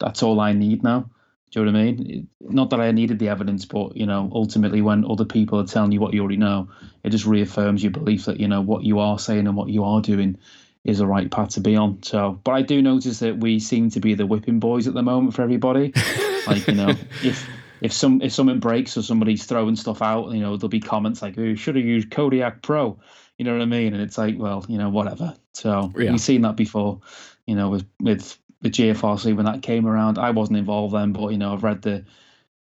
that's 0.00 0.22
all 0.24 0.40
I 0.40 0.52
need 0.52 0.82
now. 0.82 1.10
Do 1.52 1.60
you 1.60 1.66
know 1.66 1.72
what 1.72 1.80
I 1.80 1.84
mean? 1.84 2.28
Not 2.40 2.70
that 2.70 2.80
I 2.80 2.90
needed 2.92 3.18
the 3.18 3.28
evidence, 3.28 3.66
but 3.66 3.94
you 3.96 4.06
know, 4.06 4.30
ultimately, 4.32 4.80
when 4.80 5.04
other 5.04 5.26
people 5.26 5.60
are 5.60 5.66
telling 5.66 5.92
you 5.92 6.00
what 6.00 6.14
you 6.14 6.20
already 6.20 6.38
know, 6.38 6.68
it 7.04 7.10
just 7.10 7.26
reaffirms 7.26 7.82
your 7.82 7.92
belief 7.92 8.24
that 8.24 8.40
you 8.40 8.48
know 8.48 8.62
what 8.62 8.84
you 8.84 8.98
are 8.98 9.18
saying 9.18 9.46
and 9.46 9.56
what 9.56 9.68
you 9.68 9.84
are 9.84 10.00
doing 10.00 10.38
is 10.84 10.98
the 10.98 11.06
right 11.06 11.30
path 11.30 11.50
to 11.50 11.60
be 11.60 11.76
on. 11.76 12.02
So, 12.02 12.40
but 12.42 12.52
I 12.52 12.62
do 12.62 12.80
notice 12.82 13.20
that 13.20 13.38
we 13.38 13.60
seem 13.60 13.90
to 13.90 14.00
be 14.00 14.14
the 14.14 14.26
whipping 14.26 14.60
boys 14.60 14.88
at 14.88 14.94
the 14.94 15.02
moment 15.02 15.34
for 15.34 15.42
everybody. 15.42 15.92
like 16.46 16.66
you 16.66 16.74
know, 16.74 16.98
if 17.22 17.46
if 17.82 17.92
some 17.92 18.22
if 18.22 18.32
something 18.32 18.58
breaks 18.58 18.96
or 18.96 19.02
somebody's 19.02 19.44
throwing 19.44 19.76
stuff 19.76 20.00
out, 20.00 20.32
you 20.32 20.40
know, 20.40 20.56
there'll 20.56 20.70
be 20.70 20.80
comments 20.80 21.20
like, 21.20 21.34
"Oh, 21.36 21.42
you 21.42 21.56
should 21.56 21.76
have 21.76 21.84
used 21.84 22.10
Kodiak 22.10 22.62
Pro." 22.62 22.98
You 23.38 23.44
know 23.44 23.52
what 23.52 23.62
I 23.62 23.66
mean? 23.66 23.92
And 23.92 24.02
it's 24.02 24.18
like, 24.18 24.36
well, 24.38 24.64
you 24.68 24.78
know, 24.78 24.88
whatever. 24.88 25.34
So 25.52 25.92
Yeah. 25.96 26.12
we've 26.12 26.20
seen 26.20 26.42
that 26.42 26.56
before. 26.56 27.00
You 27.46 27.56
know, 27.56 27.70
with 27.70 27.84
with 28.00 28.38
the 28.62 28.70
GFRC 28.70 29.36
when 29.36 29.44
that 29.44 29.62
came 29.62 29.86
around, 29.86 30.18
I 30.18 30.30
wasn't 30.30 30.58
involved 30.58 30.94
then, 30.94 31.12
but 31.12 31.28
you 31.28 31.38
know, 31.38 31.52
I've 31.52 31.64
read 31.64 31.82
the 31.82 32.04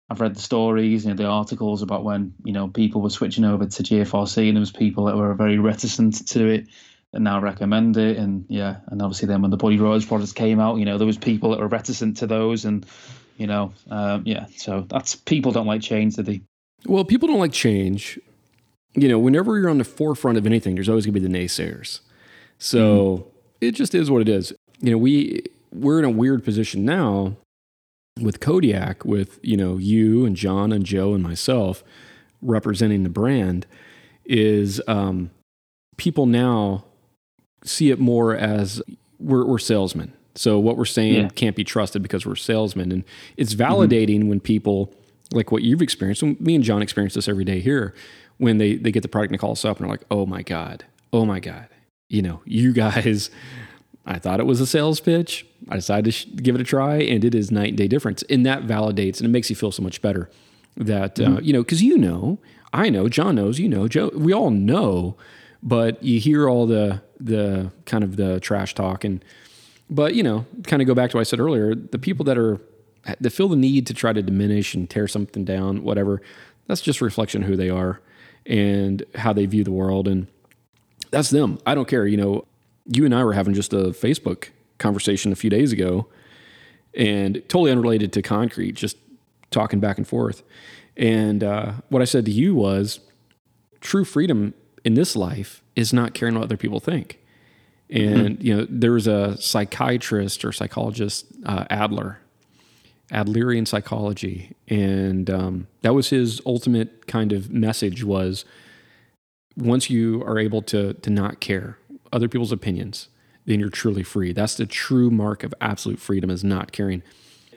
I've 0.09 0.21
read 0.21 0.35
the 0.35 0.41
stories, 0.41 1.03
you 1.03 1.11
know, 1.11 1.15
the 1.15 1.25
articles 1.25 1.83
about 1.83 2.03
when 2.03 2.33
you 2.43 2.53
know 2.53 2.67
people 2.67 3.01
were 3.01 3.11
switching 3.11 3.43
over 3.45 3.65
to 3.65 3.83
GFRC, 3.83 4.47
and 4.47 4.55
there 4.55 4.61
was 4.61 4.71
people 4.71 5.05
that 5.05 5.17
were 5.17 5.33
very 5.35 5.59
reticent 5.59 6.27
to 6.29 6.47
it, 6.47 6.67
and 7.13 7.23
now 7.23 7.39
recommend 7.39 7.97
it, 7.97 8.17
and 8.17 8.45
yeah, 8.49 8.77
and 8.87 9.01
obviously 9.01 9.27
then 9.27 9.41
when 9.41 9.51
the 9.51 9.57
Buddy 9.57 9.77
Rhodes 9.77 10.05
products 10.05 10.33
came 10.33 10.59
out, 10.59 10.77
you 10.77 10.85
know, 10.85 10.97
there 10.97 11.05
was 11.07 11.17
people 11.17 11.51
that 11.51 11.59
were 11.59 11.67
reticent 11.67 12.17
to 12.17 12.27
those, 12.27 12.65
and 12.65 12.85
you 13.37 13.45
know, 13.45 13.73
um, 13.91 14.23
yeah, 14.25 14.47
so 14.55 14.85
that's 14.89 15.15
people 15.15 15.51
don't 15.51 15.67
like 15.67 15.81
change, 15.81 16.15
do 16.15 16.23
they? 16.23 16.41
Well, 16.85 17.03
people 17.03 17.27
don't 17.27 17.39
like 17.39 17.53
change. 17.53 18.19
You 18.95 19.07
know, 19.09 19.19
whenever 19.19 19.59
you're 19.59 19.69
on 19.69 19.77
the 19.77 19.83
forefront 19.83 20.37
of 20.37 20.47
anything, 20.47 20.75
there's 20.75 20.89
always 20.89 21.05
going 21.05 21.13
to 21.13 21.19
be 21.19 21.27
the 21.27 21.33
naysayers. 21.33 21.99
So 22.57 23.31
it 23.61 23.71
just 23.71 23.93
is 23.93 24.09
what 24.09 24.21
it 24.21 24.29
is. 24.29 24.53
You 24.81 24.91
know, 24.91 24.97
we 24.97 25.43
we're 25.73 25.99
in 25.99 26.05
a 26.05 26.09
weird 26.09 26.43
position 26.43 26.85
now 26.85 27.35
with 28.21 28.39
Kodiak, 28.39 29.05
with 29.05 29.39
you 29.43 29.57
know 29.57 29.77
you 29.77 30.25
and 30.25 30.35
Jon 30.35 30.71
and 30.71 30.85
Joe 30.85 31.13
and 31.13 31.23
myself 31.23 31.83
representing 32.41 33.03
the 33.03 33.09
brand. 33.09 33.65
Is 34.25 34.81
um, 34.87 35.31
people 35.97 36.25
now 36.27 36.85
see 37.63 37.89
it 37.89 37.99
more 37.99 38.35
as 38.35 38.81
we're, 39.19 39.45
we're 39.45 39.57
salesmen. 39.59 40.13
So 40.35 40.59
what 40.59 40.77
we're 40.77 40.85
saying 40.85 41.15
Yeah. 41.15 41.29
can't 41.29 41.55
be 41.55 41.63
trusted 41.63 42.01
because 42.03 42.25
we're 42.25 42.35
salesmen, 42.35 42.91
and 42.91 43.03
it's 43.37 43.55
validating 43.55 44.27
when 44.29 44.39
people 44.39 44.93
like 45.33 45.51
what 45.51 45.63
you've 45.63 45.81
experienced. 45.81 46.21
and 46.23 46.39
Me 46.39 46.55
and 46.55 46.63
Jon 46.63 46.81
experience 46.81 47.13
this 47.15 47.27
every 47.27 47.43
day 47.45 47.59
here. 47.59 47.93
When 48.37 48.57
they 48.57 48.75
they 48.75 48.91
get 48.91 49.01
the 49.01 49.09
product 49.09 49.31
and 49.31 49.37
they 49.39 49.41
call 49.41 49.51
us 49.51 49.65
up 49.65 49.77
and 49.77 49.85
they're 49.85 49.91
like, 49.91 50.05
"Oh 50.11 50.25
my 50.25 50.43
god, 50.43 50.85
oh 51.11 51.25
my 51.25 51.39
god, 51.39 51.67
you 52.09 52.21
know, 52.21 52.41
you 52.45 52.71
guys." 52.73 53.29
I 54.09 54.19
thought 54.19 54.41
it 54.41 54.45
was 54.45 54.59
a 54.59 54.65
sales 54.65 54.99
pitch. 54.99 55.45
I 55.69 55.75
decided 55.75 56.05
to 56.05 56.11
sh- 56.11 56.25
give 56.35 56.55
it 56.55 56.61
a 56.61 56.65
try, 56.65 56.97
and 56.97 57.23
it 57.23 57.33
is 57.33 57.51
night 57.51 57.69
and 57.69 57.77
day 57.77 57.87
difference. 57.87 58.23
And 58.29 58.45
that 58.45 58.63
validates 58.63 59.19
and 59.19 59.25
it 59.25 59.29
makes 59.29 59.49
you 59.49 59.55
feel 59.55 59.71
so 59.71 59.83
much 59.83 60.01
better. 60.01 60.29
That 60.75 61.19
uh, 61.19 61.39
you 61.41 61.53
know, 61.53 61.61
because 61.61 61.81
you 61.81 61.97
know, 61.97 62.39
I 62.73 62.89
know, 62.89 63.07
Jon 63.07 63.35
knows, 63.35 63.59
you 63.59 63.69
know, 63.69 63.87
Joe. 63.87 64.11
We 64.13 64.33
all 64.33 64.49
know 64.49 65.15
but 65.61 66.01
you 66.03 66.19
hear 66.19 66.49
all 66.49 66.65
the 66.65 67.01
the 67.19 67.71
kind 67.85 68.03
of 68.03 68.15
the 68.15 68.39
trash 68.39 68.73
talk 68.73 69.03
and 69.03 69.23
but 69.89 70.15
you 70.15 70.23
know 70.23 70.45
kind 70.63 70.81
of 70.81 70.87
go 70.87 70.93
back 70.93 71.11
to 71.11 71.17
what 71.17 71.21
i 71.21 71.23
said 71.23 71.39
earlier 71.39 71.75
the 71.75 71.99
people 71.99 72.23
that 72.23 72.37
are 72.37 72.59
that 73.19 73.31
feel 73.31 73.47
the 73.47 73.55
need 73.55 73.87
to 73.87 73.93
try 73.93 74.13
to 74.13 74.21
diminish 74.21 74.73
and 74.73 74.89
tear 74.89 75.07
something 75.07 75.43
down 75.43 75.83
whatever 75.83 76.21
that's 76.67 76.81
just 76.81 77.01
a 77.01 77.05
reflection 77.05 77.43
of 77.43 77.49
who 77.49 77.55
they 77.55 77.69
are 77.69 77.99
and 78.45 79.03
how 79.15 79.33
they 79.33 79.45
view 79.45 79.63
the 79.63 79.71
world 79.71 80.07
and 80.07 80.27
that's 81.11 81.29
them 81.29 81.57
i 81.65 81.75
don't 81.75 81.87
care 81.87 82.05
you 82.05 82.17
know 82.17 82.45
you 82.93 83.05
and 83.05 83.15
i 83.15 83.23
were 83.23 83.33
having 83.33 83.53
just 83.53 83.73
a 83.73 83.91
facebook 83.91 84.49
conversation 84.77 85.31
a 85.31 85.35
few 85.35 85.49
days 85.49 85.71
ago 85.71 86.07
and 86.93 87.35
totally 87.47 87.71
unrelated 87.71 88.11
to 88.13 88.21
concrete 88.21 88.73
just 88.73 88.97
talking 89.51 89.79
back 89.79 89.97
and 89.97 90.07
forth 90.07 90.43
and 90.97 91.43
uh, 91.43 91.73
what 91.89 92.01
i 92.01 92.05
said 92.05 92.25
to 92.25 92.31
you 92.31 92.53
was 92.53 92.99
true 93.81 94.03
freedom 94.03 94.53
in 94.83 94.93
this 94.93 95.15
life 95.15 95.61
is 95.75 95.93
not 95.93 96.13
caring 96.13 96.35
what 96.35 96.43
other 96.43 96.57
people 96.57 96.79
think. 96.79 97.19
And 97.89 98.37
mm-hmm. 98.37 98.45
you 98.45 98.55
know, 98.55 98.67
there 98.69 98.91
was 98.91 99.07
a 99.07 99.37
psychiatrist 99.41 100.45
or 100.45 100.51
psychologist, 100.51 101.25
uh, 101.45 101.65
Adler, 101.69 102.19
Adlerian 103.11 103.67
psychology, 103.67 104.55
and 104.67 105.29
um, 105.29 105.67
that 105.81 105.95
was 105.95 106.09
his 106.09 106.39
ultimate 106.45 107.07
kind 107.07 107.31
of 107.31 107.49
message 107.49 108.03
was 108.03 108.45
once 109.57 109.89
you 109.89 110.23
are 110.23 110.37
able 110.37 110.61
to 110.61 110.93
to 110.93 111.09
not 111.09 111.39
care 111.39 111.77
other 112.11 112.27
people's 112.27 112.51
opinions, 112.51 113.09
then 113.45 113.59
you're 113.59 113.69
truly 113.69 114.03
free. 114.03 114.33
That's 114.33 114.55
the 114.55 114.65
true 114.65 115.09
mark 115.09 115.43
of 115.43 115.53
absolute 115.61 115.99
freedom 115.99 116.29
is 116.29 116.43
not 116.43 116.71
caring. 116.71 117.03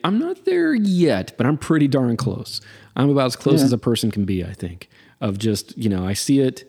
I'm 0.05 0.19
not 0.19 0.45
there 0.45 0.75
yet, 0.75 1.33
but 1.37 1.47
I'm 1.47 1.57
pretty 1.57 1.89
darn 1.89 2.17
close. 2.17 2.61
I'm 2.97 3.11
about 3.11 3.27
as 3.27 3.37
close 3.37 3.61
yeah. 3.61 3.67
as 3.67 3.73
a 3.73 3.79
person 3.79 4.11
can 4.11 4.25
be, 4.25 4.45
I 4.45 4.53
think, 4.53 4.89
of 5.21 5.39
just, 5.39 5.77
you 5.79 5.89
know, 5.89 6.07
I 6.07 6.13
see 6.13 6.41
it 6.41 6.65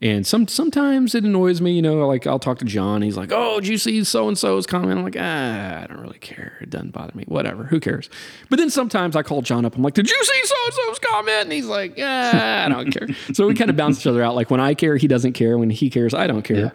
and 0.00 0.24
some 0.24 0.46
sometimes 0.46 1.16
it 1.16 1.24
annoys 1.24 1.60
me, 1.60 1.72
you 1.72 1.82
know, 1.82 2.06
like 2.06 2.24
I'll 2.24 2.38
talk 2.38 2.58
to 2.58 2.64
Jon. 2.64 3.02
He's 3.02 3.16
like, 3.16 3.32
"Oh, 3.32 3.58
did 3.58 3.68
you 3.68 3.78
see 3.78 4.04
so 4.04 4.28
and 4.28 4.38
so's 4.38 4.64
comment?" 4.64 4.98
I'm 4.98 5.04
like, 5.04 5.16
"Ah, 5.18 5.82
I 5.82 5.86
don't 5.88 6.00
really 6.00 6.20
care. 6.20 6.56
It 6.60 6.70
doesn't 6.70 6.92
bother 6.92 7.12
me. 7.16 7.24
Whatever. 7.26 7.64
Who 7.64 7.80
cares?" 7.80 8.08
But 8.48 8.60
then 8.60 8.70
sometimes 8.70 9.16
I 9.16 9.24
call 9.24 9.42
Jon 9.42 9.64
up. 9.64 9.74
I'm 9.74 9.82
like, 9.82 9.94
"Did 9.94 10.08
you 10.08 10.22
see 10.22 10.40
so 10.44 10.54
and 10.66 10.74
so's 10.74 10.98
comment?" 11.00 11.42
And 11.44 11.52
he's 11.52 11.66
like, 11.66 11.98
"Ah, 12.00 12.66
I 12.66 12.68
don't 12.68 12.92
care." 12.92 13.08
so 13.32 13.48
we 13.48 13.54
kind 13.54 13.70
of 13.70 13.76
bounce 13.76 13.98
each 13.98 14.06
other 14.06 14.22
out. 14.22 14.36
Like 14.36 14.52
when 14.52 14.60
I 14.60 14.74
care, 14.74 14.96
he 14.96 15.08
doesn't 15.08 15.32
care. 15.32 15.58
When 15.58 15.70
he 15.70 15.90
cares, 15.90 16.14
I 16.14 16.28
don't 16.28 16.42
care. 16.42 16.56
Yeah. 16.56 16.70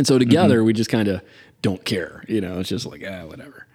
And 0.00 0.06
so 0.06 0.18
together, 0.18 0.56
mm-hmm. 0.60 0.64
we 0.64 0.72
just 0.72 0.88
kind 0.88 1.08
of 1.08 1.20
don't 1.60 1.84
care. 1.84 2.24
You 2.26 2.40
know, 2.40 2.58
it's 2.58 2.70
just 2.70 2.86
like 2.86 3.04
ah, 3.06 3.26
whatever. 3.26 3.66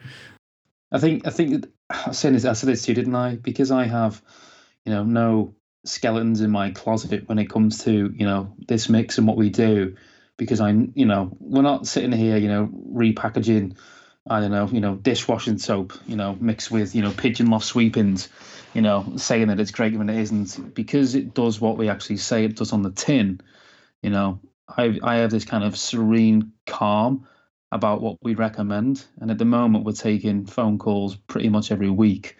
I 0.91 0.97
think 0.97 1.27
I 1.27 1.29
think 1.29 1.67
I 1.87 2.13
said 2.13 2.33
this. 2.33 2.45
I 2.45 2.53
said 2.53 2.67
this 2.67 2.81
to 2.81 2.91
you, 2.91 2.95
didn't 2.95 3.13
I? 3.13 3.35
Because 3.35 3.69
I 3.69 3.83
have, 3.83 4.23
you 4.85 4.91
know, 4.91 5.03
no 5.03 5.53
skeletons 5.83 6.41
in 6.41 6.49
my 6.49 6.71
closet 6.71 7.29
when 7.29 7.37
it 7.37 7.47
comes 7.47 7.83
to 7.83 8.11
you 8.17 8.25
know 8.25 8.55
this 8.67 8.89
mix 8.89 9.19
and 9.19 9.27
what 9.27 9.37
we 9.37 9.51
do 9.51 9.97
because 10.35 10.61
I 10.61 10.71
you 10.71 11.05
know 11.05 11.29
we're 11.39 11.61
not 11.61 11.85
sitting 11.85 12.11
here 12.11 12.37
you 12.37 12.47
know 12.47 12.71
repackaging 12.91 13.77
I 14.27 14.39
don't 14.39 14.49
know 14.49 14.65
you 14.65 14.81
know 14.81 14.95
dishwashing 14.95 15.59
soap 15.59 15.93
you 16.07 16.15
know 16.15 16.35
mixed 16.39 16.71
with 16.71 16.95
you 16.95 17.03
know 17.03 17.11
pigeon 17.11 17.51
loft 17.51 17.67
sweepings 17.67 18.29
you 18.73 18.81
know 18.81 19.13
saying 19.17 19.49
that 19.49 19.59
it's 19.59 19.69
great 19.69 19.95
when 19.95 20.09
it 20.09 20.19
isn't 20.19 20.73
because 20.73 21.13
it 21.13 21.35
does 21.35 21.61
what 21.61 21.77
we 21.77 21.87
actually 21.87 22.17
say 22.17 22.45
it 22.45 22.55
does 22.55 22.73
on 22.73 22.81
the 22.81 22.89
tin 22.89 23.41
you 24.01 24.09
know 24.09 24.39
I 24.69 24.99
I 25.03 25.15
have 25.17 25.31
this 25.31 25.45
kind 25.45 25.63
of 25.63 25.77
serene 25.77 26.51
calm 26.65 27.27
about 27.71 28.01
what 28.01 28.17
we 28.21 28.35
recommend 28.35 29.05
and 29.19 29.31
at 29.31 29.37
the 29.37 29.45
moment 29.45 29.85
we're 29.85 29.91
taking 29.91 30.45
phone 30.45 30.77
calls 30.77 31.15
pretty 31.15 31.49
much 31.49 31.71
every 31.71 31.89
week 31.89 32.37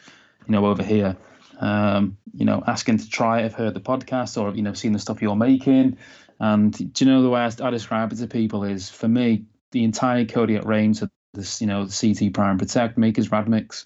you 0.47 0.51
know 0.51 0.65
over 0.65 0.83
here 0.83 1.17
um, 1.59 2.17
you 2.33 2.45
know, 2.45 2.63
asking 2.67 2.97
to 2.97 3.09
try 3.09 3.41
it, 3.41 3.45
I've 3.45 3.53
heard 3.53 3.73
the 3.73 3.79
podcast 3.79 4.41
or, 4.41 4.53
you 4.55 4.61
know, 4.61 4.73
seen 4.73 4.91
the 4.91 4.99
stuff 4.99 5.21
you're 5.21 5.35
making. 5.35 5.97
And 6.39 6.93
do 6.93 7.05
you 7.05 7.11
know 7.11 7.21
the 7.21 7.29
way 7.29 7.41
I, 7.41 7.51
I 7.65 7.69
describe 7.69 8.11
it 8.11 8.17
to 8.17 8.27
people 8.27 8.63
is 8.63 8.89
for 8.89 9.07
me, 9.07 9.45
the 9.71 9.83
entire 9.83 10.25
Kodiak 10.25 10.65
range 10.65 11.01
of 11.01 11.09
this, 11.33 11.61
you 11.61 11.67
know, 11.67 11.85
the 11.85 12.15
CT 12.15 12.33
Prime 12.33 12.57
Protect, 12.57 12.97
Makers 12.97 13.29
RADmix, 13.29 13.85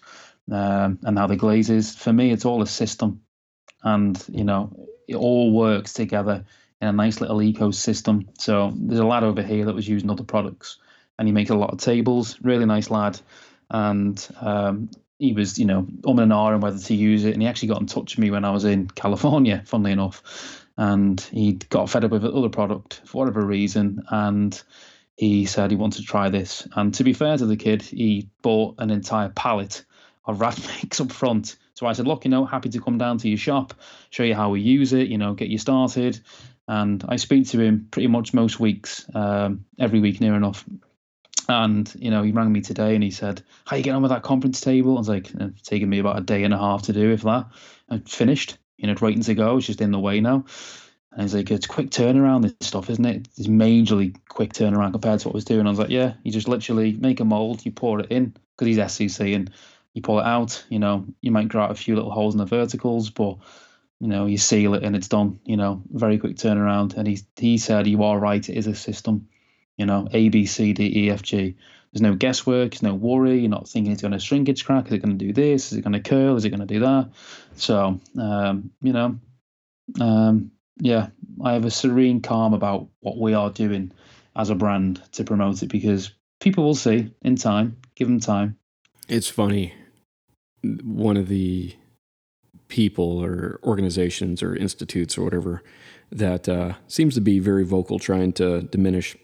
um, 0.52 1.00
and 1.04 1.16
now 1.16 1.28
the 1.28 1.36
glazes, 1.36 1.96
for 1.96 2.12
me, 2.12 2.32
it's 2.32 2.46
all 2.46 2.62
a 2.62 2.68
system. 2.68 3.22
And, 3.84 4.22
you 4.30 4.44
know, 4.44 4.88
it 5.08 5.16
all 5.16 5.52
works 5.52 5.94
together 5.94 6.46
in 6.82 6.88
a 6.88 6.94
nice 6.94 7.22
little 7.22 7.38
ecosystem. 7.38 8.28
So 8.40 8.72
there's 8.76 9.00
a 9.00 9.06
lad 9.06 9.24
over 9.24 9.42
here 9.42 9.66
that 9.66 9.76
was 9.76 9.88
using 9.88 10.10
other 10.10 10.24
products 10.24 10.78
and 11.18 11.28
he 11.28 11.34
makes 11.34 11.50
a 11.50 11.56
lot 11.56 11.72
of 11.72 11.80
tables, 11.80 12.38
really 12.42 12.66
nice 12.66 12.90
lad. 12.90 13.20
And 13.70 14.26
um, 14.40 14.90
he 15.20 15.34
was, 15.34 15.60
you 15.60 15.66
know, 15.66 15.86
um 16.08 16.20
and 16.20 16.32
ahhing 16.32 16.62
whether 16.62 16.80
to 16.80 16.96
use 16.96 17.26
it, 17.26 17.34
and 17.34 17.42
he 17.42 17.48
actually 17.48 17.68
got 17.68 17.82
in 17.82 17.88
touch 17.88 18.16
with 18.16 18.20
me 18.20 18.32
when 18.32 18.46
I 18.46 18.52
was 18.52 18.64
in 18.64 18.88
California, 18.88 19.62
funnily 19.66 19.92
enough, 19.92 20.66
and 20.78 21.20
he 21.20 21.54
got 21.54 21.90
fed 21.90 22.06
up 22.06 22.12
with 22.12 22.24
other 22.24 22.50
product 22.50 23.02
for 23.06 23.20
whatever 23.20 23.46
reason, 23.46 24.02
and 24.10 24.60
he 25.18 25.46
said 25.46 25.72
he 25.72 25.78
wanted 25.78 26.00
to 26.00 26.08
try 26.08 26.30
this. 26.30 26.66
And 26.74 26.94
to 26.96 27.04
be 27.04 27.12
fair 27.12 27.38
to 27.38 27.46
the 27.46 27.58
kid, 27.58 27.82
he 27.82 28.30
bought 28.42 28.76
an 28.80 28.90
entire 28.90 29.30
pallet 29.30 29.84
of 30.26 30.40
rat 30.40 30.58
mix 30.82 31.02
up 31.02 31.12
front. 31.12 31.58
So 31.74 31.86
I 31.86 31.94
said, 31.94 32.08
look, 32.08 32.24
you 32.24 32.32
know, 32.32 32.46
happy 32.46 32.70
to 32.70 32.80
come 32.80 32.98
down 32.98 33.18
to 33.20 33.28
your 33.30 33.38
shop, 33.38 33.74
show 34.10 34.24
you 34.24 34.36
how 34.36 34.50
we 34.50 34.62
use 34.62 34.94
it, 34.94 35.10
you 35.10 35.18
know, 35.18 35.34
get 35.34 35.50
you 35.50 35.58
started. 35.58 36.20
And 36.70 37.04
I 37.10 37.16
speak 37.16 37.48
to 37.48 37.60
him 37.60 37.88
pretty 37.90 38.10
much 38.10 38.32
most 38.32 38.60
weeks, 38.60 39.04
um, 39.16 39.66
every 39.80 40.00
week 40.00 40.22
near 40.22 40.36
enough. 40.36 40.64
And 41.48 41.92
you 41.98 42.12
know, 42.12 42.22
he 42.22 42.32
rang 42.32 42.52
me 42.52 42.62
today 42.62 42.94
and 42.94 43.04
he 43.04 43.10
said, 43.10 43.42
"How 43.66 43.76
you 43.76 43.82
getting 43.82 43.96
on 43.96 44.04
with 44.04 44.12
that 44.12 44.22
conference 44.22 44.62
table?" 44.62 44.96
I 44.96 45.00
was 45.00 45.10
like, 45.10 45.32
"It's 45.34 45.64
taken 45.64 45.90
me 45.90 45.98
about 45.98 46.20
a 46.20 46.22
day 46.22 46.44
and 46.44 46.54
a 46.54 46.60
half 46.60 46.84
to 46.84 46.94
do, 46.94 47.12
if 47.12 47.24
that." 47.24 47.48
I 47.90 47.98
finished. 48.06 48.60
You 48.78 48.86
know, 48.86 48.96
waiting 49.02 49.24
to 49.24 49.34
go. 49.34 49.58
It's 49.58 49.66
just 49.66 49.82
in 49.82 49.92
the 49.92 50.00
way 50.00 50.22
now. 50.22 50.46
And 51.12 51.24
he's 51.24 51.34
like, 51.34 51.50
"It's 51.50 51.66
quick 51.66 51.90
turnaround. 51.90 52.44
This 52.44 52.54
stuff, 52.62 52.92
isn't 52.92 53.04
it? 53.04 53.28
It's 53.36 53.48
majorly 53.48 54.16
quick 54.30 54.54
turnaround 54.54 54.92
compared 54.92 55.22
to 55.22 55.28
what 55.28 55.34
I 55.34 55.38
was 55.38 55.46
doing." 55.46 55.66
I 55.66 55.72
was 55.72 55.80
like, 55.80 55.90
"Yeah, 55.90 56.14
you 56.22 56.32
just 56.32 56.48
literally 56.48 56.94
make 56.94 57.20
a 57.20 57.26
mold, 57.26 57.66
you 57.66 57.72
pour 57.72 58.00
it 58.00 58.12
in 58.12 58.36
because 58.56 58.68
he's 58.68 58.78
SCC, 58.78 59.34
and 59.34 59.50
you 59.96 60.04
pull 60.04 60.20
it 60.20 60.26
out. 60.28 60.64
You 60.70 60.78
know, 60.78 61.08
you 61.20 61.32
might 61.32 61.48
grow 61.48 61.64
out 61.64 61.72
a 61.72 61.76
few 61.76 61.96
little 61.96 62.12
holes 62.12 62.36
in 62.36 62.38
the 62.38 62.46
verticals, 62.46 63.10
but." 63.10 63.40
You 64.00 64.08
know, 64.08 64.26
you 64.26 64.38
seal 64.38 64.76
it 64.76 64.84
and 64.84 64.96
it's 64.96 65.10
done, 65.10 65.40
you 65.44 65.58
know, 65.58 65.82
very 65.92 66.18
quick 66.18 66.38
turnaround. 66.38 66.96
And 66.96 67.08
he 67.08 67.20
he 67.36 67.58
said, 67.58 67.88
You 67.88 68.04
are 68.04 68.18
right, 68.18 68.48
it 68.48 68.56
is 68.56 68.68
a 68.68 68.76
system. 68.76 69.28
You 69.78 69.86
know, 69.86 70.08
A, 70.12 70.30
B, 70.30 70.46
C, 70.46 70.74
D, 70.74 71.06
E, 71.06 71.10
F, 71.10 71.22
G. 71.22 71.56
There's 71.92 72.02
no 72.02 72.16
guesswork. 72.16 72.72
There's 72.72 72.84
no 72.84 72.94
worry. 72.94 73.40
You're 73.40 73.50
not 73.50 73.68
thinking 73.68 73.92
it's 73.92 74.02
going 74.02 74.12
to 74.12 74.20
shrinkage 74.20 74.66
crack. 74.66 74.88
Is 74.88 74.94
it 74.94 75.02
going 75.02 75.18
to 75.18 75.26
do 75.26 75.34
this? 75.34 75.72
Is 75.72 75.78
it 75.78 75.82
going 75.82 75.94
to 75.94 76.02
curl? 76.02 76.36
Is 76.36 76.46
it 76.46 76.50
going 76.50 76.60
to 76.60 76.66
do 76.66 76.82
that? 76.82 77.10
So, 77.56 78.00
um, 78.20 78.72
you 78.82 78.94
know, 78.94 79.20
um, 80.00 80.52
yeah, 80.80 81.08
I 81.44 81.54
have 81.54 81.66
a 81.66 81.72
serene 81.72 82.22
calm 82.22 82.54
about 82.54 82.90
what 83.00 83.18
we 83.18 83.34
are 83.34 83.50
doing 83.50 83.92
as 84.36 84.50
a 84.50 84.56
brand 84.56 85.02
to 85.14 85.24
promote 85.24 85.64
it 85.64 85.70
because 85.70 86.12
people 86.40 86.64
will 86.64 86.76
see 86.76 87.12
in 87.22 87.36
time. 87.38 87.78
Give 87.96 88.08
them 88.08 88.20
time. 88.20 88.58
It's 89.08 89.30
funny. 89.30 89.74
One 90.62 91.18
of 91.18 91.28
the 91.28 91.74
people 92.70 93.20
or 93.20 93.60
organizations 93.64 94.42
or 94.42 94.56
institutes 94.56 95.18
or 95.18 95.24
whatever 95.24 95.62
that 96.12 96.48
uh, 96.48 96.74
seems 96.88 97.14
to 97.16 97.22
be 97.22 97.40
very 97.40 97.66
vocal 97.66 98.00
trying 98.00 98.32
to 98.34 98.62
diminish 98.64 99.16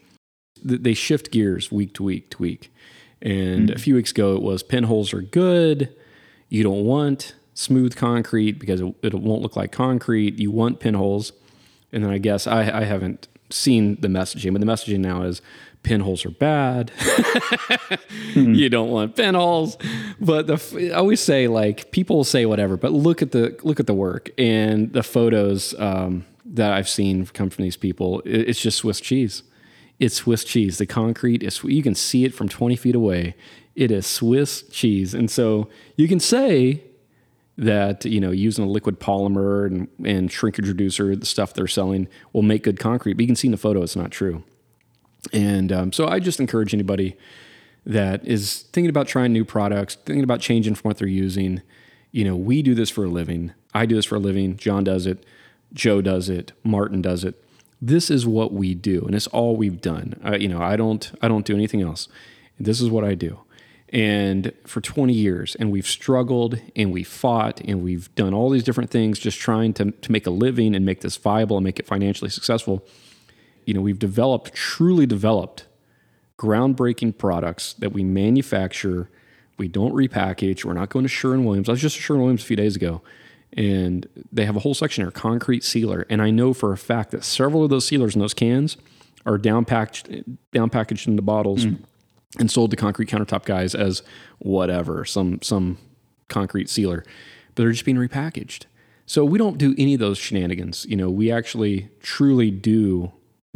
they 0.63 0.93
shift 0.93 1.31
gears 1.31 1.71
week 1.71 1.93
to 1.93 2.03
week 2.03 2.31
to 2.31 2.41
week. 2.41 2.73
And 3.21 3.69
mm-hmm. 3.69 3.75
a 3.75 3.79
few 3.79 3.95
weeks 3.95 4.11
ago, 4.11 4.35
it 4.35 4.41
was 4.41 4.63
pinholes 4.63 5.13
are 5.13 5.21
good. 5.21 5.95
You 6.49 6.63
don't 6.63 6.85
want 6.85 7.35
smooth 7.53 7.95
concrete 7.95 8.53
because 8.53 8.81
it, 8.81 8.95
it, 9.01 9.13
won't 9.13 9.41
look 9.41 9.55
like 9.55 9.71
concrete. 9.71 10.39
You 10.39 10.51
want 10.51 10.79
pinholes. 10.79 11.33
And 11.91 12.03
then 12.03 12.11
I 12.11 12.17
guess 12.17 12.47
I, 12.47 12.81
I 12.81 12.83
haven't 12.83 13.27
seen 13.49 13.97
the 14.01 14.07
messaging, 14.07 14.53
but 14.53 14.59
the 14.59 14.67
messaging 14.67 14.99
now 14.99 15.21
is 15.23 15.41
pinholes 15.85 16.25
are 16.25 16.31
bad. 16.31 16.91
mm-hmm. 16.97 18.53
You 18.55 18.69
don't 18.69 18.89
want 18.89 19.15
pinholes. 19.15 19.77
But 20.19 20.47
the, 20.47 20.91
I 20.91 20.97
always 20.97 21.21
say 21.21 21.47
like 21.47 21.91
people 21.91 22.23
say 22.25 22.45
whatever, 22.45 22.75
but 22.75 22.91
look 22.91 23.21
at 23.21 23.31
the 23.31 23.57
look 23.63 23.79
at 23.79 23.87
the 23.87 23.93
work 23.93 24.31
and 24.37 24.91
the 24.91 25.03
photos 25.03 25.73
um, 25.79 26.25
that 26.45 26.73
I've 26.73 26.89
seen 26.89 27.25
come 27.27 27.49
from 27.49 27.63
these 27.63 27.77
people. 27.77 28.19
It, 28.21 28.49
it's 28.49 28.59
just 28.59 28.79
Swiss 28.79 28.99
cheese. 28.99 29.43
It's 29.99 30.15
Swiss 30.15 30.43
cheese. 30.43 30.77
The 30.77 30.85
concrete 30.85 31.41
is, 31.41 31.63
you 31.63 31.81
can 31.81 31.95
see 31.95 32.25
it 32.25 32.33
from 32.33 32.49
20 32.49 32.75
feet 32.75 32.95
away. 32.95 33.35
It 33.75 33.91
is 33.91 34.05
Swiss 34.05 34.63
cheese. 34.63 35.13
And 35.13 35.31
so 35.31 35.69
you 35.95 36.09
can 36.09 36.19
say 36.19 36.83
that, 37.57 38.03
you 38.03 38.19
know, 38.19 38.31
using 38.31 38.65
a 38.65 38.67
liquid 38.67 38.99
polymer 38.99 39.67
and, 39.67 39.87
and 40.03 40.29
shrinkage 40.29 40.67
reducer, 40.67 41.15
the 41.15 41.25
stuff 41.25 41.53
they're 41.53 41.67
selling 41.67 42.09
will 42.33 42.41
make 42.41 42.63
good 42.63 42.79
concrete, 42.79 43.13
but 43.13 43.21
you 43.21 43.27
can 43.27 43.37
see 43.37 43.47
in 43.47 43.53
the 43.53 43.57
photo 43.57 43.81
it's 43.81 43.95
not 43.95 44.11
true. 44.11 44.43
And 45.33 45.71
um, 45.71 45.93
so 45.93 46.07
I 46.07 46.19
just 46.19 46.39
encourage 46.39 46.73
anybody 46.73 47.17
that 47.85 48.25
is 48.25 48.63
thinking 48.73 48.89
about 48.89 49.07
trying 49.07 49.33
new 49.33 49.45
products, 49.45 49.95
thinking 49.95 50.23
about 50.23 50.41
changing 50.41 50.75
from 50.75 50.89
what 50.89 50.97
they're 50.97 51.07
using. 51.07 51.61
You 52.11 52.23
know, 52.23 52.35
we 52.35 52.61
do 52.61 52.73
this 52.73 52.89
for 52.89 53.05
a 53.05 53.09
living. 53.09 53.53
I 53.73 53.85
do 53.85 53.95
this 53.95 54.05
for 54.05 54.15
a 54.15 54.19
living. 54.19 54.57
Jon 54.57 54.83
does 54.83 55.05
it. 55.05 55.25
Joe 55.73 56.01
does 56.01 56.29
it. 56.29 56.53
Martin 56.63 57.01
does 57.01 57.23
it 57.23 57.41
this 57.81 58.09
is 58.09 58.25
what 58.25 58.53
we 58.53 58.73
do 58.73 59.03
and 59.05 59.15
it's 59.15 59.27
all 59.27 59.55
we've 59.55 59.81
done 59.81 60.19
you 60.39 60.47
know 60.47 60.61
i 60.61 60.75
don't 60.75 61.11
i 61.21 61.27
don't 61.27 61.45
do 61.45 61.53
anything 61.53 61.81
else 61.81 62.07
this 62.59 62.81
is 62.81 62.89
what 62.89 63.03
i 63.03 63.13
do 63.13 63.39
and 63.89 64.51
for 64.65 64.81
20 64.81 65.13
years 65.13 65.55
and 65.55 65.71
we've 65.71 65.87
struggled 65.87 66.59
and 66.75 66.91
we 66.91 67.03
fought 67.03 67.61
and 67.61 67.83
we've 67.83 68.13
done 68.15 68.33
all 68.33 68.49
these 68.49 68.63
different 68.63 68.89
things 68.89 69.19
just 69.19 69.39
trying 69.39 69.73
to, 69.73 69.91
to 69.91 70.11
make 70.11 70.25
a 70.25 70.31
living 70.31 70.75
and 70.75 70.85
make 70.85 71.01
this 71.01 71.17
viable 71.17 71.57
and 71.57 71.63
make 71.63 71.79
it 71.79 71.85
financially 71.85 72.29
successful 72.29 72.85
you 73.65 73.73
know, 73.73 73.81
we've 73.81 73.99
developed, 73.99 74.53
truly 74.53 75.05
developed 75.05 75.65
groundbreaking 76.37 77.17
products 77.17 77.73
that 77.73 77.93
we 77.93 78.03
manufacture. 78.03 79.09
We 79.57 79.67
don't 79.67 79.93
repackage. 79.93 80.65
We're 80.65 80.73
not 80.73 80.89
going 80.89 81.03
to 81.03 81.09
Sherwin 81.09 81.45
Williams. 81.45 81.69
I 81.69 81.73
was 81.73 81.81
just 81.81 81.97
at 81.97 82.03
Sherwin 82.03 82.21
Williams 82.21 82.43
a 82.43 82.45
few 82.45 82.57
days 82.57 82.75
ago, 82.75 83.01
and 83.53 84.07
they 84.31 84.45
have 84.45 84.55
a 84.55 84.59
whole 84.59 84.73
section 84.73 85.03
here, 85.03 85.11
concrete 85.11 85.63
sealer. 85.63 86.05
And 86.09 86.21
I 86.21 86.29
know 86.29 86.53
for 86.53 86.71
a 86.73 86.77
fact 86.77 87.11
that 87.11 87.23
several 87.23 87.63
of 87.63 87.69
those 87.69 87.85
sealers 87.85 88.15
in 88.15 88.21
those 88.21 88.33
cans 88.33 88.77
are 89.25 89.37
down 89.37 89.65
packaged, 89.65 90.23
down 90.51 90.69
packaged 90.69 91.07
into 91.07 91.21
bottles 91.21 91.65
mm. 91.65 91.79
and 92.37 92.51
sold 92.51 92.71
to 92.71 92.77
concrete 92.77 93.09
countertop 93.09 93.45
guys 93.45 93.73
as 93.73 94.03
whatever, 94.39 95.05
some 95.05 95.41
some 95.41 95.77
concrete 96.27 96.69
sealer, 96.69 97.03
but 97.53 97.63
they're 97.63 97.71
just 97.71 97.85
being 97.85 97.97
repackaged. 97.97 98.65
So 99.05 99.23
we 99.23 99.37
don't 99.37 99.57
do 99.57 99.75
any 99.77 99.93
of 99.93 99.99
those 99.99 100.17
shenanigans. 100.17 100.85
You 100.89 100.97
know, 100.97 101.09
we 101.09 101.31
actually 101.31 101.89
truly 102.01 102.51
do 102.51 103.11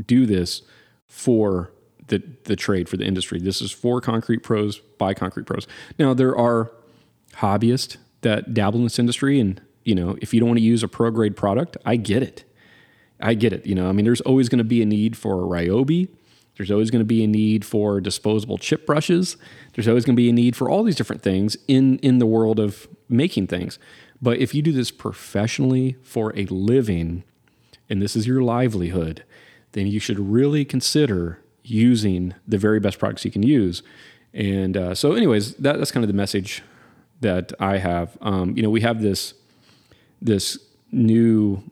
do 0.05 0.25
this 0.25 0.61
for 1.07 1.71
the 2.07 2.21
the 2.45 2.55
trade 2.55 2.89
for 2.89 2.97
the 2.97 3.05
industry. 3.05 3.39
This 3.39 3.61
is 3.61 3.71
for 3.71 4.01
concrete 4.01 4.43
pros 4.43 4.79
by 4.97 5.13
concrete 5.13 5.45
pros. 5.45 5.67
Now 5.97 6.13
there 6.13 6.37
are 6.37 6.71
hobbyists 7.35 7.97
that 8.21 8.53
dabble 8.53 8.79
in 8.79 8.83
this 8.83 8.99
industry, 8.99 9.39
and 9.39 9.61
you 9.85 9.95
know, 9.95 10.17
if 10.21 10.33
you 10.33 10.39
don't 10.39 10.49
want 10.49 10.59
to 10.59 10.65
use 10.65 10.83
a 10.83 10.87
pro 10.87 11.11
grade 11.11 11.35
product, 11.35 11.77
I 11.85 11.95
get 11.95 12.21
it. 12.21 12.43
I 13.21 13.33
get 13.33 13.53
it. 13.53 13.65
You 13.65 13.75
know, 13.75 13.89
I 13.89 13.91
mean, 13.91 14.05
there's 14.05 14.21
always 14.21 14.49
going 14.49 14.59
to 14.59 14.63
be 14.63 14.81
a 14.81 14.85
need 14.85 15.17
for 15.17 15.41
a 15.41 15.45
Ryobi. 15.45 16.09
There's 16.57 16.71
always 16.71 16.91
going 16.91 16.99
to 16.99 17.05
be 17.05 17.23
a 17.23 17.27
need 17.27 17.63
for 17.63 18.01
disposable 18.01 18.57
chip 18.57 18.85
brushes. 18.85 19.37
There's 19.73 19.87
always 19.87 20.03
going 20.03 20.15
to 20.15 20.21
be 20.21 20.29
a 20.29 20.33
need 20.33 20.55
for 20.55 20.69
all 20.69 20.83
these 20.83 20.95
different 20.95 21.21
things 21.21 21.57
in 21.67 21.99
in 21.99 22.19
the 22.19 22.25
world 22.25 22.59
of 22.59 22.87
making 23.07 23.47
things. 23.47 23.79
But 24.21 24.39
if 24.39 24.53
you 24.53 24.61
do 24.61 24.73
this 24.73 24.91
professionally 24.91 25.95
for 26.03 26.37
a 26.37 26.45
living, 26.45 27.23
and 27.89 28.01
this 28.01 28.15
is 28.15 28.27
your 28.27 28.41
livelihood, 28.41 29.23
then 29.73 29.87
you 29.87 29.99
should 29.99 30.19
really 30.19 30.65
consider 30.65 31.39
using 31.63 32.33
the 32.47 32.57
very 32.57 32.79
best 32.79 32.99
products 32.99 33.25
you 33.25 33.31
can 33.31 33.43
use. 33.43 33.83
And 34.33 34.77
uh, 34.77 34.95
so, 34.95 35.13
anyways, 35.13 35.55
that, 35.55 35.77
that's 35.77 35.91
kind 35.91 36.03
of 36.03 36.07
the 36.07 36.13
message 36.13 36.63
that 37.21 37.51
I 37.59 37.77
have. 37.77 38.17
Um, 38.21 38.55
you 38.55 38.63
know, 38.63 38.69
we 38.69 38.81
have 38.81 39.01
this 39.01 39.33
this 40.21 40.57
new 40.91 41.63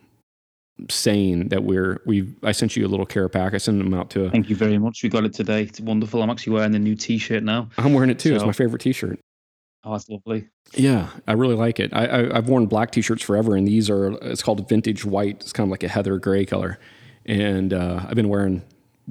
saying 0.89 1.49
that 1.49 1.63
we're 1.63 2.01
we 2.05 2.33
I 2.43 2.51
sent 2.51 2.75
you 2.75 2.85
a 2.85 2.89
little 2.89 3.05
care 3.05 3.29
pack. 3.29 3.53
I 3.53 3.57
sent 3.57 3.77
them 3.79 3.93
out 3.93 4.09
to. 4.11 4.29
Thank 4.29 4.49
you 4.49 4.55
very 4.55 4.77
much. 4.77 5.03
We 5.03 5.09
got 5.09 5.23
it 5.23 5.33
today. 5.33 5.63
It's 5.63 5.79
wonderful. 5.79 6.21
I'm 6.21 6.29
actually 6.29 6.53
wearing 6.53 6.71
the 6.71 6.79
new 6.79 6.95
T-shirt 6.95 7.43
now. 7.43 7.69
I'm 7.77 7.93
wearing 7.93 8.09
it 8.09 8.19
too. 8.19 8.29
So, 8.29 8.35
it's 8.35 8.45
my 8.45 8.51
favorite 8.51 8.81
T-shirt. 8.81 9.19
Oh, 9.83 9.91
that's 9.91 10.09
lovely. 10.09 10.49
Yeah, 10.73 11.09
I 11.27 11.33
really 11.33 11.55
like 11.55 11.79
it. 11.79 11.93
I, 11.93 12.29
I 12.29 12.35
have 12.35 12.49
worn 12.49 12.65
black 12.65 12.91
T-shirts 12.91 13.23
forever, 13.23 13.55
and 13.55 13.67
these 13.67 13.89
are 13.89 14.11
it's 14.23 14.43
called 14.43 14.67
vintage 14.67 15.05
white. 15.05 15.41
It's 15.41 15.53
kind 15.53 15.67
of 15.67 15.71
like 15.71 15.83
a 15.83 15.87
heather 15.87 16.17
gray 16.17 16.45
color, 16.45 16.77
and 17.27 17.73
uh, 17.73 18.05
I've 18.07 18.15
been 18.15 18.29
wearing 18.29 18.63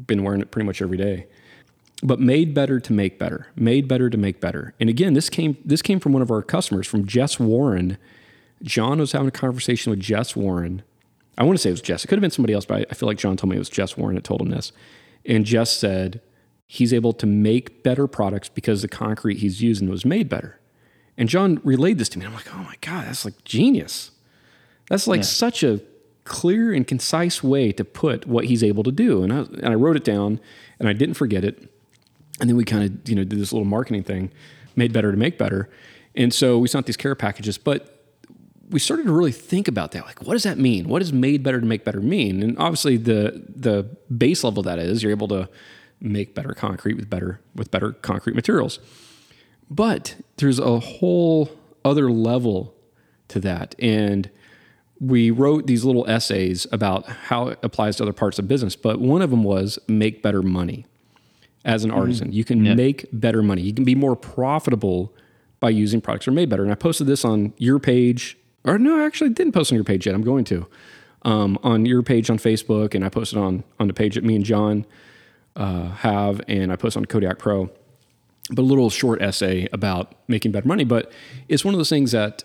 been 0.06 0.22
wearing 0.22 0.40
it 0.40 0.50
pretty 0.50 0.66
much 0.66 0.82
every 0.82 0.96
day. 0.96 1.26
But 2.02 2.20
made 2.20 2.52
better 2.52 2.78
to 2.78 2.92
make 2.92 3.18
better, 3.18 3.48
made 3.56 3.88
better 3.88 4.10
to 4.10 4.18
make 4.18 4.38
better. 4.38 4.74
And 4.78 4.90
again, 4.90 5.14
this 5.14 5.30
came 5.30 5.56
this 5.64 5.82
came 5.82 6.00
from 6.00 6.12
one 6.12 6.22
of 6.22 6.30
our 6.30 6.42
customers, 6.42 6.86
from 6.86 7.06
Jess 7.06 7.40
Warren. 7.40 7.98
Jon 8.62 8.98
was 8.98 9.12
having 9.12 9.28
a 9.28 9.32
conversation 9.32 9.90
with 9.90 10.00
Jess 10.00 10.36
Warren. 10.36 10.82
I 11.38 11.44
want 11.44 11.58
to 11.58 11.62
say 11.62 11.70
it 11.70 11.72
was 11.72 11.82
Jess. 11.82 12.04
It 12.04 12.08
could 12.08 12.16
have 12.16 12.22
been 12.22 12.30
somebody 12.30 12.54
else, 12.54 12.64
but 12.64 12.86
I 12.90 12.94
feel 12.94 13.06
like 13.06 13.18
Jon 13.18 13.36
told 13.36 13.50
me 13.50 13.56
it 13.56 13.58
was 13.58 13.68
Jess 13.68 13.96
Warren 13.96 14.14
that 14.14 14.24
told 14.24 14.40
him 14.40 14.48
this. 14.48 14.72
And 15.24 15.44
Jess 15.44 15.70
said 15.70 16.20
he's 16.66 16.92
able 16.92 17.12
to 17.14 17.26
make 17.26 17.82
better 17.82 18.06
products 18.06 18.48
because 18.48 18.82
the 18.82 18.88
concrete 18.88 19.38
he's 19.38 19.62
using 19.62 19.88
was 19.88 20.04
made 20.04 20.28
better. 20.28 20.58
And 21.18 21.28
Jon 21.28 21.60
relayed 21.64 21.98
this 21.98 22.08
to 22.10 22.18
me. 22.18 22.26
I'm 22.26 22.34
like, 22.34 22.54
oh 22.54 22.58
my 22.58 22.74
God, 22.80 23.06
that's 23.06 23.24
like 23.24 23.44
genius. 23.44 24.10
That's 24.88 25.06
like 25.06 25.18
yeah. 25.18 25.24
such 25.24 25.62
a 25.62 25.80
clear 26.26 26.72
and 26.72 26.86
concise 26.86 27.42
way 27.42 27.72
to 27.72 27.84
put 27.84 28.26
what 28.26 28.44
he's 28.44 28.62
able 28.62 28.82
to 28.82 28.92
do. 28.92 29.22
And 29.22 29.32
I, 29.32 29.38
and 29.38 29.68
I 29.68 29.74
wrote 29.74 29.96
it 29.96 30.04
down 30.04 30.40
and 30.78 30.88
I 30.88 30.92
didn't 30.92 31.14
forget 31.14 31.44
it. 31.44 31.58
And 32.40 32.50
then 32.50 32.56
we 32.56 32.64
kind 32.64 32.84
of, 32.84 33.08
you 33.08 33.14
know, 33.14 33.24
did 33.24 33.38
this 33.38 33.52
little 33.52 33.66
marketing 33.66 34.02
thing, 34.02 34.30
made 34.74 34.92
better 34.92 35.10
to 35.10 35.16
make 35.16 35.38
better. 35.38 35.70
And 36.14 36.34
so 36.34 36.58
we 36.58 36.68
sent 36.68 36.86
these 36.86 36.96
care 36.96 37.14
packages, 37.14 37.56
but 37.56 37.92
we 38.70 38.78
started 38.78 39.06
to 39.06 39.12
really 39.12 39.32
think 39.32 39.68
about 39.68 39.92
that. 39.92 40.04
Like, 40.04 40.22
what 40.22 40.32
does 40.32 40.42
that 40.42 40.58
mean? 40.58 40.88
What 40.88 40.98
does 40.98 41.12
made 41.12 41.42
better 41.42 41.60
to 41.60 41.66
make 41.66 41.84
better 41.84 42.00
mean? 42.00 42.42
And 42.42 42.58
obviously 42.58 42.96
the 42.96 43.44
the 43.48 43.84
base 44.14 44.44
level 44.44 44.62
that 44.64 44.78
is, 44.78 45.02
you're 45.02 45.12
able 45.12 45.28
to 45.28 45.48
make 46.00 46.34
better 46.34 46.52
concrete 46.52 46.94
with 46.94 47.08
better 47.08 47.40
with 47.54 47.70
better 47.70 47.92
concrete 47.92 48.34
materials. 48.34 48.80
But 49.70 50.16
there's 50.36 50.58
a 50.58 50.78
whole 50.78 51.50
other 51.84 52.10
level 52.10 52.74
to 53.28 53.40
that. 53.40 53.74
And 53.78 54.30
we 55.00 55.30
wrote 55.30 55.66
these 55.66 55.84
little 55.84 56.08
essays 56.08 56.66
about 56.72 57.06
how 57.06 57.48
it 57.48 57.58
applies 57.62 57.96
to 57.96 58.02
other 58.02 58.12
parts 58.12 58.38
of 58.38 58.48
business, 58.48 58.76
but 58.76 59.00
one 59.00 59.22
of 59.22 59.30
them 59.30 59.44
was 59.44 59.78
make 59.88 60.22
better 60.22 60.42
money 60.42 60.86
as 61.64 61.84
an 61.84 61.90
mm-hmm. 61.90 62.00
artisan. 62.00 62.32
You 62.32 62.44
can 62.44 62.64
yeah. 62.64 62.74
make 62.74 63.06
better 63.12 63.42
money. 63.42 63.62
You 63.62 63.74
can 63.74 63.84
be 63.84 63.94
more 63.94 64.16
profitable 64.16 65.12
by 65.60 65.70
using 65.70 66.00
products 66.00 66.24
that 66.24 66.30
are 66.30 66.34
made 66.34 66.48
better. 66.48 66.62
And 66.62 66.72
I 66.72 66.76
posted 66.76 67.06
this 67.06 67.24
on 67.24 67.52
your 67.58 67.78
page, 67.78 68.38
or 68.64 68.78
no, 68.78 68.98
I 68.98 69.04
actually 69.04 69.30
didn't 69.30 69.52
post 69.52 69.72
on 69.72 69.76
your 69.76 69.84
page 69.84 70.06
yet. 70.06 70.14
I'm 70.14 70.22
going 70.22 70.44
to. 70.44 70.66
Um, 71.22 71.58
on 71.64 71.86
your 71.86 72.02
page 72.02 72.30
on 72.30 72.38
Facebook, 72.38 72.94
and 72.94 73.04
I 73.04 73.08
posted 73.08 73.38
on 73.38 73.64
on 73.80 73.88
the 73.88 73.94
page 73.94 74.14
that 74.14 74.22
me 74.22 74.36
and 74.36 74.44
Jon 74.44 74.86
uh, 75.56 75.88
have, 75.88 76.40
and 76.46 76.72
I 76.72 76.76
posted 76.76 77.00
on 77.00 77.06
Kodiak 77.06 77.38
Pro. 77.38 77.68
But 78.48 78.62
a 78.62 78.62
little 78.62 78.90
short 78.90 79.20
essay 79.20 79.66
about 79.72 80.14
making 80.28 80.52
better 80.52 80.68
money. 80.68 80.84
But 80.84 81.10
it's 81.48 81.64
one 81.64 81.74
of 81.74 81.78
those 81.78 81.88
things 81.88 82.12
that 82.12 82.44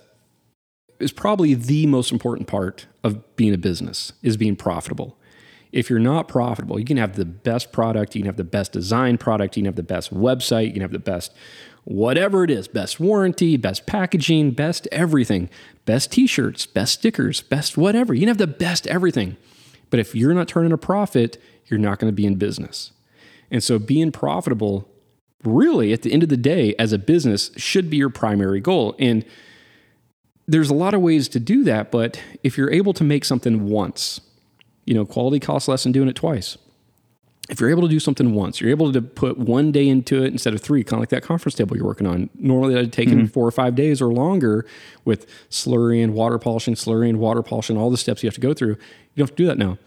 is 1.01 1.11
probably 1.11 1.53
the 1.53 1.85
most 1.85 2.11
important 2.11 2.47
part 2.47 2.87
of 3.03 3.35
being 3.35 3.53
a 3.53 3.57
business 3.57 4.13
is 4.21 4.37
being 4.37 4.55
profitable. 4.55 5.17
If 5.71 5.89
you're 5.89 5.99
not 5.99 6.27
profitable, 6.27 6.79
you 6.79 6.85
can 6.85 6.97
have 6.97 7.15
the 7.15 7.25
best 7.25 7.71
product, 7.71 8.15
you 8.15 8.21
can 8.21 8.25
have 8.25 8.37
the 8.37 8.43
best 8.43 8.73
design 8.73 9.17
product, 9.17 9.55
you 9.55 9.61
can 9.61 9.67
have 9.67 9.75
the 9.75 9.83
best 9.83 10.13
website, 10.13 10.67
you 10.67 10.73
can 10.73 10.81
have 10.81 10.91
the 10.91 10.99
best 10.99 11.33
whatever 11.83 12.43
it 12.43 12.51
is, 12.51 12.67
best 12.67 12.99
warranty, 12.99 13.57
best 13.57 13.85
packaging, 13.85 14.51
best 14.51 14.87
everything, 14.91 15.49
best 15.85 16.11
t-shirts, 16.11 16.65
best 16.65 16.93
stickers, 16.93 17.41
best 17.41 17.77
whatever. 17.77 18.13
You 18.13 18.21
can 18.21 18.27
have 18.27 18.37
the 18.37 18.47
best 18.47 18.85
everything. 18.87 19.37
But 19.89 19.99
if 19.99 20.13
you're 20.13 20.33
not 20.33 20.47
turning 20.47 20.71
a 20.71 20.77
profit, 20.77 21.41
you're 21.67 21.79
not 21.79 21.99
going 21.99 22.11
to 22.11 22.15
be 22.15 22.25
in 22.25 22.35
business. 22.35 22.91
And 23.49 23.63
so 23.63 23.79
being 23.79 24.11
profitable 24.11 24.87
really 25.43 25.91
at 25.91 26.03
the 26.03 26.13
end 26.13 26.23
of 26.23 26.29
the 26.29 26.37
day 26.37 26.75
as 26.77 26.93
a 26.93 26.99
business 26.99 27.51
should 27.57 27.89
be 27.89 27.97
your 27.97 28.09
primary 28.09 28.59
goal. 28.59 28.95
And 28.99 29.25
there's 30.51 30.69
a 30.69 30.73
lot 30.73 30.93
of 30.93 30.99
ways 30.99 31.29
to 31.29 31.39
do 31.39 31.63
that, 31.63 31.91
but 31.91 32.21
if 32.43 32.57
you're 32.57 32.71
able 32.71 32.93
to 32.93 33.05
make 33.05 33.23
something 33.23 33.69
once, 33.69 34.19
you 34.85 34.93
know, 34.93 35.05
quality 35.05 35.39
costs 35.39 35.69
less 35.69 35.83
than 35.83 35.93
doing 35.93 36.09
it 36.09 36.15
twice. 36.15 36.57
If 37.49 37.61
you're 37.61 37.69
able 37.69 37.83
to 37.83 37.87
do 37.87 38.01
something 38.01 38.33
once, 38.33 38.59
you're 38.59 38.69
able 38.69 38.91
to 38.91 39.01
put 39.01 39.37
one 39.37 39.71
day 39.71 39.87
into 39.87 40.23
it 40.23 40.27
instead 40.27 40.53
of 40.53 40.61
three, 40.61 40.83
kind 40.83 40.95
of 40.95 40.99
like 40.99 41.09
that 41.09 41.23
conference 41.23 41.55
table 41.55 41.77
you're 41.77 41.85
working 41.85 42.05
on. 42.05 42.29
Normally 42.35 42.73
that'd 42.73 42.91
taken 42.91 43.19
mm-hmm. 43.19 43.25
four 43.27 43.47
or 43.47 43.51
five 43.51 43.75
days 43.75 44.01
or 44.01 44.11
longer 44.11 44.65
with 45.05 45.25
slurry 45.49 46.03
and 46.03 46.13
water 46.13 46.37
polishing, 46.37 46.75
slurry 46.75 47.07
and 47.07 47.17
water 47.17 47.41
polishing, 47.41 47.77
all 47.77 47.89
the 47.89 47.97
steps 47.97 48.21
you 48.21 48.27
have 48.27 48.35
to 48.35 48.41
go 48.41 48.53
through. 48.53 48.71
You 48.71 48.77
don't 49.17 49.29
have 49.29 49.35
to 49.35 49.43
do 49.43 49.47
that 49.47 49.57
now. 49.57 49.77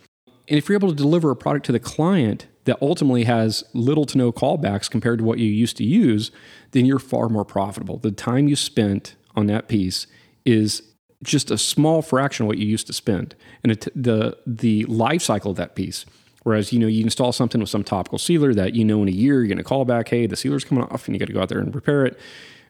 And 0.49 0.59
if 0.59 0.69
you're 0.69 0.77
able 0.77 0.91
to 0.91 0.95
deliver 0.95 1.31
a 1.31 1.37
product 1.37 1.67
to 1.67 1.73
the 1.73 1.81
client 1.81 2.47
that 2.65 2.79
ultimately 2.81 3.25
has 3.25 3.65
little 3.75 4.07
to 4.07 4.17
no 4.17 4.33
callbacks 4.33 4.91
compared 4.91 5.19
to 5.19 5.25
what 5.25 5.39
you 5.39 5.47
used 5.47 5.77
to 5.77 5.85
use, 5.85 6.31
then 6.73 6.87
you're 6.87 6.99
far 6.99 7.29
more 7.29 7.45
profitable. 7.45 7.99
The 7.99 8.11
time 8.11 8.49
you 8.49 8.57
spent 8.57 9.15
on 9.37 9.47
that 9.47 9.69
piece 9.69 10.07
is 10.45 10.83
just 11.23 11.51
a 11.51 11.59
small 11.59 12.03
fraction 12.03 12.45
of 12.45 12.49
what 12.49 12.59
you 12.59 12.67
used 12.67 12.87
to 12.87 12.93
spend, 12.93 13.35
and 13.63 13.73
it, 13.73 13.89
the 13.95 14.37
the 14.47 14.85
life 14.85 15.23
cycle 15.23 15.51
of 15.51 15.57
that 15.57 15.75
piece. 15.75 16.05
Whereas 16.43 16.73
you 16.73 16.79
know 16.79 16.87
you 16.87 17.03
install 17.03 17.33
something 17.33 17.61
with 17.61 17.71
some 17.71 17.85
topical 17.85 18.19
sealer 18.19 18.53
that 18.55 18.75
you 18.75 18.85
know 18.85 19.03
in 19.03 19.09
a 19.09 19.13
year 19.13 19.41
you're 19.41 19.47
going 19.47 19.59
to 19.59 19.65
call 19.65 19.85
back, 19.85 20.09
hey, 20.09 20.27
the 20.27 20.37
sealer's 20.37 20.65
coming 20.65 20.85
off, 20.85 21.07
and 21.07 21.15
you 21.15 21.19
got 21.19 21.27
to 21.27 21.33
go 21.33 21.41
out 21.41 21.49
there 21.49 21.59
and 21.59 21.75
repair 21.75 22.05
it, 22.05 22.19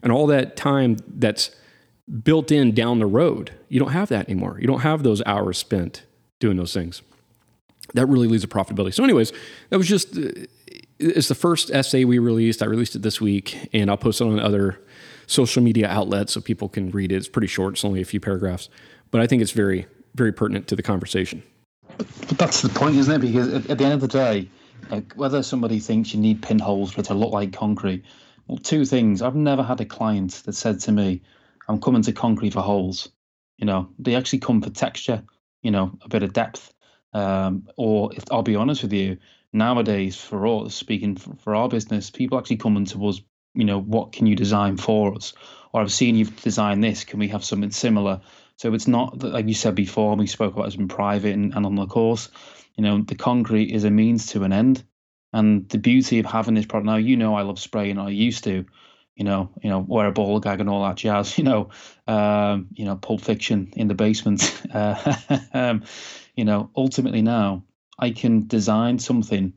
and 0.02 0.12
all 0.12 0.26
that 0.28 0.56
time 0.56 0.96
that's 1.08 1.50
built 2.22 2.52
in 2.52 2.72
down 2.72 2.98
the 2.98 3.06
road. 3.06 3.52
You 3.68 3.80
don't 3.80 3.92
have 3.92 4.08
that 4.10 4.28
anymore. 4.28 4.58
You 4.60 4.66
don't 4.66 4.80
have 4.80 5.02
those 5.02 5.22
hours 5.26 5.58
spent 5.58 6.04
doing 6.38 6.56
those 6.56 6.72
things. 6.72 7.02
That 7.94 8.06
really 8.06 8.28
leads 8.28 8.42
to 8.42 8.48
profitability. 8.48 8.94
So, 8.94 9.04
anyways, 9.04 9.32
that 9.70 9.78
was 9.78 9.88
just 9.88 10.16
uh, 10.16 10.30
it's 10.98 11.28
the 11.28 11.34
first 11.34 11.70
essay 11.70 12.04
we 12.04 12.18
released. 12.18 12.62
I 12.62 12.66
released 12.66 12.94
it 12.94 13.02
this 13.02 13.20
week, 13.20 13.68
and 13.72 13.90
I'll 13.90 13.96
post 13.96 14.20
it 14.20 14.24
on 14.24 14.38
other 14.38 14.80
social 15.26 15.62
media 15.62 15.88
outlet 15.88 16.30
so 16.30 16.40
people 16.40 16.68
can 16.68 16.90
read 16.90 17.12
it. 17.12 17.16
It's 17.16 17.28
pretty 17.28 17.46
short, 17.46 17.74
it's 17.74 17.84
only 17.84 18.00
a 18.00 18.04
few 18.04 18.20
paragraphs, 18.20 18.68
but 19.10 19.20
I 19.20 19.26
think 19.26 19.42
it's 19.42 19.52
very, 19.52 19.86
very 20.14 20.32
pertinent 20.32 20.68
to 20.68 20.76
the 20.76 20.82
conversation. 20.82 21.42
But 21.96 22.38
that's 22.38 22.62
the 22.62 22.68
point, 22.68 22.96
isn't 22.96 23.14
it? 23.14 23.20
Because 23.20 23.52
at, 23.70 23.78
the 23.78 23.84
end 23.84 23.94
of 23.94 24.00
the 24.00 24.08
day, 24.08 24.48
like 24.90 25.12
whether 25.14 25.42
somebody 25.42 25.80
thinks 25.80 26.14
you 26.14 26.20
need 26.20 26.42
pinholes 26.42 26.92
for 26.92 27.00
it 27.00 27.04
to 27.04 27.14
look 27.14 27.32
like 27.32 27.52
concrete, 27.52 28.04
well, 28.46 28.58
two 28.58 28.84
things. 28.84 29.22
I've 29.22 29.34
never 29.34 29.62
had 29.62 29.80
a 29.80 29.84
client 29.84 30.42
that 30.44 30.54
said 30.54 30.80
to 30.80 30.92
me, 30.92 31.22
"I'm 31.68 31.80
coming 31.80 32.02
to 32.02 32.12
concrete 32.12 32.52
for 32.52 32.60
holes." 32.60 33.08
You 33.56 33.66
know, 33.66 33.88
they 33.98 34.14
actually 34.16 34.40
come 34.40 34.60
for 34.60 34.70
texture. 34.70 35.22
You 35.62 35.70
know, 35.70 35.96
a 36.02 36.08
bit 36.08 36.22
of 36.22 36.32
depth. 36.32 36.74
Um, 37.14 37.68
or 37.76 38.12
if 38.14 38.24
I'll 38.30 38.42
be 38.42 38.56
honest 38.56 38.82
with 38.82 38.92
you, 38.92 39.18
nowadays 39.52 40.16
for 40.16 40.46
us, 40.46 40.74
speaking 40.74 41.16
for, 41.16 41.34
for 41.36 41.54
our 41.54 41.68
business, 41.68 42.10
people 42.10 42.38
actually 42.38 42.56
coming 42.56 42.84
to 42.86 43.06
us 43.08 43.20
you 43.54 43.64
know, 43.64 43.80
what 43.80 44.12
can 44.12 44.26
you 44.26 44.36
design 44.36 44.76
for 44.76 45.14
us? 45.14 45.32
Or 45.72 45.80
I've 45.80 45.92
seen 45.92 46.16
you've 46.16 46.42
designed 46.42 46.84
this. 46.84 47.04
Can 47.04 47.18
we 47.18 47.28
have 47.28 47.44
something 47.44 47.70
similar? 47.70 48.20
So 48.56 48.74
it's 48.74 48.86
not 48.86 49.22
like 49.22 49.48
you 49.48 49.54
said 49.54 49.74
before, 49.74 50.14
we 50.16 50.26
spoke 50.26 50.54
about 50.54 50.66
as 50.66 50.76
in 50.76 50.88
private 50.88 51.34
and, 51.34 51.54
and 51.54 51.66
on 51.66 51.74
the 51.74 51.86
course. 51.86 52.30
you 52.76 52.84
know, 52.84 53.00
the 53.02 53.14
concrete 53.14 53.72
is 53.72 53.84
a 53.84 53.90
means 53.90 54.26
to 54.28 54.44
an 54.44 54.52
end. 54.52 54.84
And 55.32 55.68
the 55.68 55.78
beauty 55.78 56.20
of 56.20 56.26
having 56.26 56.54
this 56.54 56.66
product 56.66 56.86
now, 56.86 56.96
you 56.96 57.16
know, 57.16 57.34
I 57.34 57.42
love 57.42 57.58
spraying. 57.58 57.98
I 57.98 58.10
used 58.10 58.44
to, 58.44 58.64
you 59.16 59.24
know, 59.24 59.50
you 59.62 59.68
know, 59.68 59.80
wear 59.80 60.06
a 60.06 60.12
ball 60.12 60.38
gag 60.38 60.60
and 60.60 60.70
all 60.70 60.84
that 60.84 60.96
jazz. 60.96 61.36
You 61.38 61.44
know, 61.44 61.70
um, 62.06 62.68
you 62.72 62.84
know, 62.84 62.94
Pulp 62.94 63.20
Fiction 63.20 63.72
in 63.74 63.88
the 63.88 63.94
basement. 63.94 64.62
Uh, 64.72 65.16
um, 65.54 65.82
you 66.36 66.44
know, 66.44 66.70
ultimately 66.76 67.22
now 67.22 67.64
I 67.98 68.10
can 68.10 68.46
design 68.46 68.98
something 68.98 69.54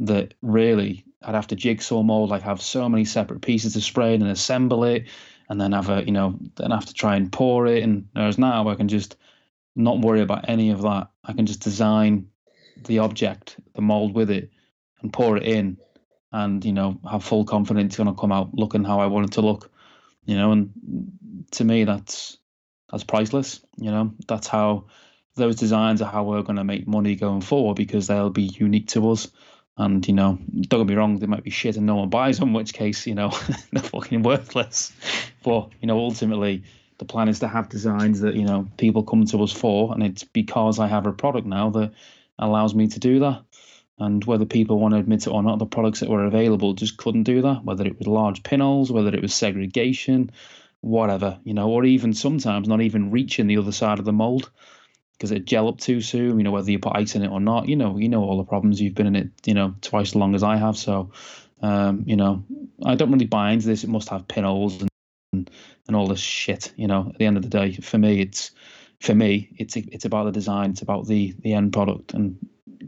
that 0.00 0.34
really 0.42 1.05
I'd 1.26 1.34
have 1.34 1.48
to 1.48 1.56
jigsaw 1.56 2.02
mold, 2.02 2.30
like 2.30 2.42
have 2.42 2.62
so 2.62 2.88
many 2.88 3.04
separate 3.04 3.42
pieces 3.42 3.72
to 3.72 3.80
spray 3.80 4.14
and 4.14 4.22
assemble 4.22 4.84
it, 4.84 5.08
and 5.48 5.60
then 5.60 5.72
have 5.72 5.90
a, 5.90 6.04
you 6.04 6.12
know, 6.12 6.38
then 6.54 6.70
have 6.70 6.86
to 6.86 6.94
try 6.94 7.16
and 7.16 7.32
pour 7.32 7.66
it. 7.66 7.82
And 7.82 8.08
whereas 8.12 8.38
now 8.38 8.68
I 8.68 8.76
can 8.76 8.88
just 8.88 9.16
not 9.74 10.00
worry 10.00 10.20
about 10.20 10.48
any 10.48 10.70
of 10.70 10.82
that. 10.82 11.08
I 11.24 11.32
can 11.32 11.46
just 11.46 11.60
design 11.60 12.28
the 12.86 13.00
object, 13.00 13.56
the 13.74 13.82
mold 13.82 14.14
with 14.14 14.30
it, 14.30 14.50
and 15.02 15.12
pour 15.12 15.36
it 15.36 15.42
in, 15.42 15.78
and 16.32 16.64
you 16.64 16.72
know 16.72 17.00
have 17.10 17.24
full 17.24 17.44
confidence 17.44 17.86
it's 17.86 17.96
going 17.96 18.08
to 18.08 18.20
come 18.20 18.32
out 18.32 18.54
looking 18.54 18.84
how 18.84 19.00
I 19.00 19.06
want 19.06 19.26
it 19.26 19.32
to 19.32 19.40
look. 19.40 19.70
You 20.24 20.36
know, 20.36 20.52
and 20.52 21.46
to 21.52 21.64
me 21.64 21.84
that's 21.84 22.38
that's 22.90 23.04
priceless. 23.04 23.60
You 23.76 23.90
know, 23.90 24.14
that's 24.28 24.46
how 24.46 24.86
those 25.34 25.56
designs 25.56 26.00
are 26.02 26.10
how 26.10 26.24
we're 26.24 26.42
going 26.42 26.56
to 26.56 26.64
make 26.64 26.86
money 26.86 27.14
going 27.14 27.42
forward 27.42 27.76
because 27.76 28.06
they'll 28.06 28.30
be 28.30 28.44
unique 28.44 28.88
to 28.88 29.10
us. 29.10 29.28
And 29.78 30.06
you 30.08 30.14
know, 30.14 30.38
don't 30.68 30.80
get 30.80 30.86
me 30.86 30.94
wrong, 30.94 31.18
they 31.18 31.26
might 31.26 31.44
be 31.44 31.50
shit 31.50 31.76
and 31.76 31.86
no 31.86 31.96
one 31.96 32.08
buys 32.08 32.38
them, 32.38 32.48
in 32.48 32.54
which 32.54 32.72
case, 32.72 33.06
you 33.06 33.14
know, 33.14 33.30
they're 33.72 33.82
fucking 33.82 34.22
worthless. 34.22 34.92
But 35.42 35.70
you 35.80 35.86
know, 35.86 35.98
ultimately, 35.98 36.64
the 36.98 37.04
plan 37.04 37.28
is 37.28 37.40
to 37.40 37.48
have 37.48 37.68
designs 37.68 38.20
that 38.20 38.34
you 38.34 38.44
know 38.44 38.68
people 38.78 39.02
come 39.02 39.26
to 39.26 39.42
us 39.42 39.52
for, 39.52 39.92
and 39.92 40.02
it's 40.02 40.24
because 40.24 40.78
I 40.78 40.86
have 40.86 41.06
a 41.06 41.12
product 41.12 41.46
now 41.46 41.70
that 41.70 41.92
allows 42.38 42.74
me 42.74 42.88
to 42.88 43.00
do 43.00 43.20
that. 43.20 43.42
And 43.98 44.22
whether 44.24 44.44
people 44.44 44.78
want 44.78 44.92
to 44.92 45.00
admit 45.00 45.26
it 45.26 45.30
or 45.30 45.42
not, 45.42 45.58
the 45.58 45.64
products 45.66 46.00
that 46.00 46.10
were 46.10 46.24
available 46.24 46.74
just 46.74 46.98
couldn't 46.98 47.22
do 47.22 47.40
that. 47.42 47.64
Whether 47.64 47.86
it 47.86 47.98
was 47.98 48.06
large 48.06 48.42
pinholes, 48.42 48.92
whether 48.92 49.14
it 49.14 49.22
was 49.22 49.34
segregation, 49.34 50.30
whatever, 50.80 51.38
you 51.44 51.54
know, 51.54 51.70
or 51.70 51.84
even 51.84 52.12
sometimes 52.12 52.68
not 52.68 52.82
even 52.82 53.10
reaching 53.10 53.46
the 53.46 53.56
other 53.56 53.72
side 53.72 53.98
of 53.98 54.04
the 54.04 54.12
mold 54.12 54.50
because 55.16 55.32
it 55.32 55.44
gel 55.44 55.68
up 55.68 55.78
too 55.78 56.00
soon. 56.00 56.38
You 56.38 56.44
know, 56.44 56.50
whether 56.50 56.70
you 56.70 56.78
put 56.78 56.96
ice 56.96 57.14
in 57.14 57.22
it 57.22 57.30
or 57.30 57.40
not. 57.40 57.68
You 57.68 57.76
know, 57.76 57.96
you 57.96 58.08
know 58.08 58.22
all 58.22 58.38
the 58.38 58.44
problems. 58.44 58.80
You've 58.80 58.94
been 58.94 59.06
in 59.06 59.16
it, 59.16 59.30
you 59.44 59.54
know, 59.54 59.74
twice 59.80 60.10
as 60.10 60.16
long 60.16 60.34
as 60.34 60.42
I 60.42 60.56
have. 60.56 60.76
So, 60.76 61.12
um, 61.60 62.04
you 62.06 62.16
know, 62.16 62.44
I 62.84 62.94
don't 62.94 63.12
really 63.12 63.26
buy 63.26 63.52
into 63.52 63.66
this. 63.66 63.84
It 63.84 63.90
must 63.90 64.08
have 64.10 64.28
pinholes 64.28 64.82
and 64.82 65.50
and 65.86 65.96
all 65.96 66.06
this 66.06 66.20
shit. 66.20 66.72
You 66.76 66.86
know, 66.86 67.10
at 67.10 67.18
the 67.18 67.26
end 67.26 67.36
of 67.36 67.42
the 67.42 67.48
day, 67.48 67.72
for 67.72 67.98
me, 67.98 68.20
it's 68.20 68.52
for 69.00 69.14
me, 69.14 69.48
it's 69.58 69.76
it's 69.76 70.04
about 70.04 70.24
the 70.24 70.32
design, 70.32 70.70
it's 70.70 70.82
about 70.82 71.06
the 71.06 71.34
the 71.40 71.54
end 71.54 71.72
product. 71.72 72.14
And 72.14 72.38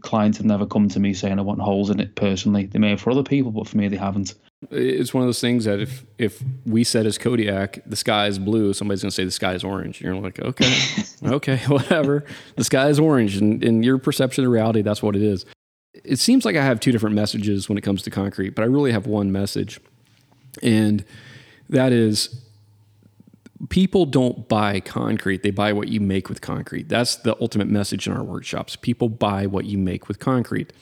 clients 0.01 0.39
have 0.39 0.47
never 0.47 0.67
come 0.67 0.89
to 0.89 1.01
me 1.01 1.15
saying 1.15 1.39
I 1.39 1.43
want 1.43 1.61
holes 1.61 1.91
in 1.91 2.01
it 2.01 2.15
personally. 2.15 2.67
They 2.67 2.79
may 2.79 2.91
have 2.91 3.01
for 3.01 3.11
other 3.11 3.23
people, 3.23 3.53
but 3.53 3.69
for 3.69 3.77
me, 3.77 3.89
they 3.89 3.97
haven't. 3.97 4.35
It's 4.71 5.15
one 5.15 5.23
of 5.23 5.29
those 5.29 5.41
things 5.41 5.67
that 5.67 5.79
if 5.81 6.05
if 6.19 6.43
we 6.67 6.83
said 6.83 7.07
as 7.07 7.17
Kodiak, 7.17 7.79
the 7.87 7.95
sky 7.95 8.27
is 8.27 8.39
blue, 8.39 8.73
somebody's 8.73 9.03
gonna 9.03 9.13
say 9.13 9.25
the 9.25 9.31
sky 9.31 9.55
is 9.55 9.63
orange. 9.63 10.01
You're 10.01 10.17
like, 10.17 10.41
okay, 10.41 10.75
okay, 11.25 11.57
whatever. 11.69 12.25
The 12.57 12.65
sky 12.65 12.89
is 12.89 12.99
orange, 12.99 13.37
and 13.37 13.63
in 13.63 13.83
your 13.85 13.99
perception 13.99 14.45
of 14.45 14.51
reality, 14.51 14.83
that's 14.83 15.03
what 15.03 15.15
it 15.15 15.23
is. 15.23 15.47
It 16.05 16.19
seems 16.19 16.45
like 16.45 16.57
I 16.57 16.65
have 16.65 16.81
two 16.81 16.91
different 16.91 17.15
messages 17.15 17.69
when 17.69 17.79
it 17.79 17.83
comes 17.83 18.03
to 18.03 18.11
concrete, 18.11 18.51
but 18.51 18.63
I 18.63 18.67
really 18.67 18.91
have 18.91 19.07
one 19.07 19.31
message, 19.31 19.81
and 20.61 21.05
that 21.69 21.93
is 21.93 22.45
people 23.71 24.07
don't 24.07 24.49
buy 24.49 24.79
concrete 24.81 25.43
they 25.43 25.51
buy 25.51 25.73
what 25.73 25.89
you 25.89 26.01
make 26.01 26.29
with 26.29 26.41
concrete 26.41 26.89
that's 26.89 27.17
the 27.17 27.37
ultimate 27.41 27.67
message 27.67 28.07
in 28.07 28.13
our 28.13 28.23
workshops 28.23 28.77
people 28.77 29.09
buy 29.09 29.47
what 29.47 29.65
you 29.65 29.77
make 29.77 30.07
with 30.07 30.21
concrete 30.21 30.73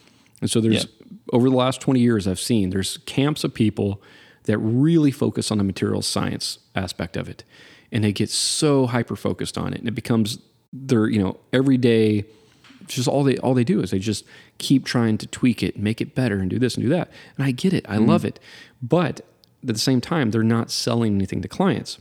and 0.42 0.50
so 0.50 0.60
there's 0.60 0.84
yeah. 0.84 1.15
Over 1.32 1.48
the 1.48 1.56
last 1.56 1.80
20 1.80 2.00
years 2.00 2.26
i've 2.26 2.40
seen 2.40 2.70
there's 2.70 2.98
camps 2.98 3.44
of 3.44 3.52
people 3.52 4.02
that 4.44 4.58
really 4.58 5.10
focus 5.10 5.50
on 5.50 5.58
the 5.58 5.64
material 5.64 6.02
science 6.02 6.58
aspect 6.74 7.16
of 7.16 7.28
it 7.28 7.42
and 7.90 8.04
they 8.04 8.12
get 8.12 8.30
so 8.30 8.86
hyper 8.86 9.16
focused 9.16 9.58
on 9.58 9.72
it 9.72 9.78
and 9.78 9.88
it 9.88 9.94
becomes 9.94 10.38
their 10.72 11.08
you 11.08 11.22
know 11.22 11.38
every 11.52 11.76
day 11.76 12.24
just 12.86 13.08
all 13.08 13.24
they 13.24 13.36
all 13.38 13.54
they 13.54 13.64
do 13.64 13.80
is 13.80 13.90
they 13.90 13.98
just 13.98 14.24
keep 14.58 14.84
trying 14.84 15.18
to 15.18 15.26
tweak 15.26 15.62
it 15.62 15.78
make 15.78 16.00
it 16.00 16.14
better 16.14 16.38
and 16.38 16.50
do 16.50 16.58
this 16.58 16.74
and 16.74 16.84
do 16.84 16.88
that. 16.90 17.10
And 17.36 17.46
i 17.46 17.50
get 17.50 17.72
it. 17.72 17.84
I 17.88 17.96
mm. 17.96 18.08
love 18.08 18.24
it. 18.24 18.38
But 18.82 19.20
at 19.62 19.74
the 19.74 19.78
same 19.78 20.00
time 20.00 20.30
they're 20.30 20.42
not 20.42 20.70
selling 20.70 21.14
anything 21.14 21.42
to 21.42 21.48
clients 21.48 21.98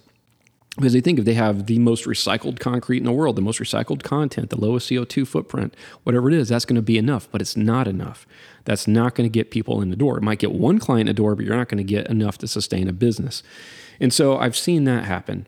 because 0.77 0.91
they 0.91 0.99
think 0.99 1.19
if 1.19 1.25
they 1.25 1.35
have 1.35 1.67
the 1.67 1.79
most 1.79 2.05
recycled 2.05 2.59
concrete 2.59 2.97
in 2.97 3.05
the 3.05 3.11
world, 3.11 3.37
the 3.37 3.41
most 3.41 3.59
recycled 3.59 4.03
content, 4.03 4.49
the 4.49 4.59
lowest 4.59 4.89
CO2 4.89 5.25
footprint, 5.25 5.73
whatever 6.03 6.29
it 6.29 6.33
is, 6.33 6.49
that's 6.49 6.65
going 6.65 6.75
to 6.75 6.81
be 6.81 6.97
enough. 6.97 7.29
But 7.31 7.41
it's 7.41 7.55
not 7.55 7.87
enough. 7.87 8.27
That's 8.65 8.85
not 8.85 9.15
going 9.15 9.29
to 9.29 9.31
get 9.31 9.51
people 9.51 9.81
in 9.81 9.89
the 9.89 9.95
door. 9.95 10.17
It 10.17 10.23
might 10.23 10.39
get 10.39 10.51
one 10.51 10.79
client 10.79 11.07
in 11.07 11.15
the 11.15 11.17
door, 11.17 11.33
but 11.35 11.45
you're 11.45 11.55
not 11.55 11.69
going 11.69 11.77
to 11.77 11.83
get 11.83 12.07
enough 12.07 12.37
to 12.39 12.47
sustain 12.47 12.89
a 12.89 12.93
business. 12.93 13.41
And 14.01 14.13
so 14.13 14.37
I've 14.37 14.57
seen 14.57 14.83
that 14.83 15.05
happen. 15.05 15.47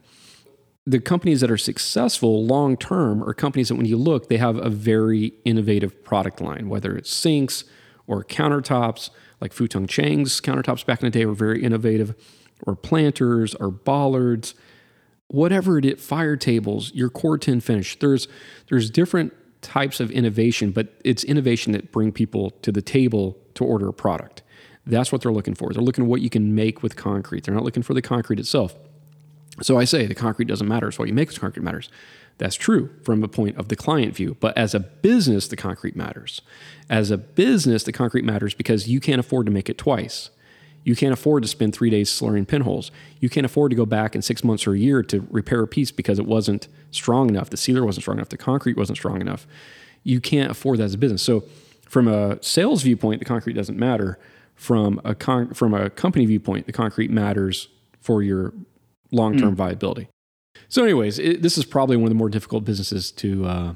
The 0.86 1.02
companies 1.02 1.42
that 1.42 1.52
are 1.52 1.58
successful 1.58 2.46
long 2.46 2.78
term 2.78 3.22
are 3.22 3.34
companies 3.34 3.68
that, 3.68 3.76
when 3.76 3.86
you 3.86 3.98
look, 3.98 4.30
they 4.30 4.38
have 4.38 4.56
a 4.56 4.70
very 4.70 5.34
innovative 5.44 6.06
product 6.06 6.40
line, 6.40 6.70
whether 6.70 6.96
it's 6.96 7.12
sinks 7.12 7.66
or 8.06 8.24
countertops, 8.24 9.10
like 9.42 9.52
Fu-Tung 9.52 9.88
Cheng's 9.88 10.40
countertops 10.40 10.86
back 10.86 11.02
in 11.02 11.08
the 11.08 11.12
day 11.12 11.26
were 11.26 11.34
very 11.34 11.62
innovative, 11.62 12.16
or 12.66 12.78
planters 12.78 13.54
or 13.56 13.70
bollards 13.70 14.56
whatever 15.28 15.78
it 15.78 15.86
is, 15.86 16.04
fire 16.04 16.36
tables, 16.36 16.92
your 16.94 17.10
Corten 17.10 17.62
finish. 17.62 17.98
There's 18.00 18.28
there's 18.70 18.90
different 18.90 19.34
types 19.62 20.00
of 20.00 20.12
innovation, 20.12 20.72
but 20.72 20.94
it's 21.04 21.24
innovation 21.24 21.74
that 21.74 21.92
bring 21.92 22.12
people 22.12 22.52
to 22.62 22.72
the 22.72 22.82
table 22.82 23.38
to 23.56 23.66
order 23.66 23.88
a 23.88 23.94
product. 23.94 24.44
That's 24.86 25.12
what 25.12 25.22
they're 25.22 25.34
looking 25.34 25.56
for. 25.56 25.74
They're 25.74 25.84
looking 25.84 26.06
at 26.06 26.10
what 26.10 26.22
you 26.22 26.30
can 26.30 26.56
make 26.56 26.82
with 26.82 26.96
concrete. 26.96 27.44
They're 27.44 27.56
not 27.56 27.64
looking 27.64 27.84
for 27.84 27.94
the 27.94 28.02
concrete 28.02 28.40
itself. 28.40 28.76
So 29.62 29.78
I 29.78 29.86
say 29.86 30.06
the 30.06 30.16
concrete 30.16 30.48
doesn't 30.48 30.68
matter. 30.68 30.88
It's 30.88 31.00
what 31.00 31.08
you 31.08 31.14
make 31.14 31.30
with 31.30 31.42
concrete 31.42 31.64
matters. 31.64 31.90
That's 32.38 32.56
true 32.56 32.92
from 33.04 33.24
a 33.24 33.28
point 33.28 33.58
of 33.58 33.68
the 33.68 33.76
client 33.76 34.16
view. 34.16 34.38
But 34.40 34.56
as 34.58 34.76
a 34.76 34.80
business, 34.80 35.48
the 35.48 35.56
concrete 35.56 35.96
matters. 35.96 36.42
As 36.90 37.10
a 37.10 37.18
business, 37.18 37.84
the 37.84 37.92
concrete 37.92 38.24
matters 38.24 38.54
because 38.54 38.88
you 38.88 39.00
can't 39.00 39.20
afford 39.20 39.48
to 39.48 39.52
make 39.52 39.70
it 39.70 39.78
twice. 39.78 40.30
You 40.88 40.96
can't 40.96 41.12
afford 41.12 41.44
to 41.44 41.50
spend 41.50 41.76
three 41.76 41.90
days 41.90 42.10
slurring 42.10 42.46
pinholes. 42.46 42.92
You 43.20 43.28
can't 43.28 43.46
afford 43.46 43.72
to 43.72 43.76
go 43.76 43.86
back 43.86 44.16
in 44.16 44.22
six 44.22 44.42
months 44.42 44.66
or 44.66 44.72
a 44.72 44.80
year 44.80 45.04
to 45.04 45.28
repair 45.30 45.62
a 45.62 45.68
piece 45.68 45.92
because 45.92 46.18
it 46.18 46.26
wasn't 46.26 46.70
strong 46.92 47.28
enough. 47.28 47.50
The 47.50 47.58
sealer 47.58 47.84
wasn't 47.86 48.06
strong 48.06 48.20
enough. 48.20 48.30
The 48.30 48.38
concrete 48.38 48.78
wasn't 48.78 48.98
strong 48.98 49.20
enough. 49.20 49.46
You 50.04 50.22
can't 50.22 50.50
afford 50.50 50.80
that 50.80 50.86
as 50.86 50.94
a 50.94 50.98
business. 50.98 51.22
So, 51.22 51.44
from 51.90 52.08
a 52.08 52.42
sales 52.42 52.84
viewpoint, 52.84 53.20
the 53.20 53.26
concrete 53.26 53.52
doesn't 53.52 53.78
matter. 53.78 54.18
From 54.56 55.02
a 55.04 55.14
con- 55.14 55.54
from 55.54 55.74
a 55.74 55.90
company 55.90 56.26
viewpoint, 56.26 56.68
the 56.68 56.72
concrete 56.72 57.12
matters 57.12 57.68
for 58.00 58.24
your 58.24 58.54
long 59.12 59.38
term 59.38 59.56
mm. 59.56 59.58
viability. 59.58 60.08
So, 60.70 60.86
anyways, 60.86 61.20
it, 61.20 61.42
this 61.42 61.58
is 61.58 61.66
probably 61.66 61.98
one 61.98 62.06
of 62.06 62.12
the 62.12 62.16
more 62.16 62.30
difficult 62.30 62.64
businesses 62.64 63.12
to 63.12 63.46
uh, 63.46 63.74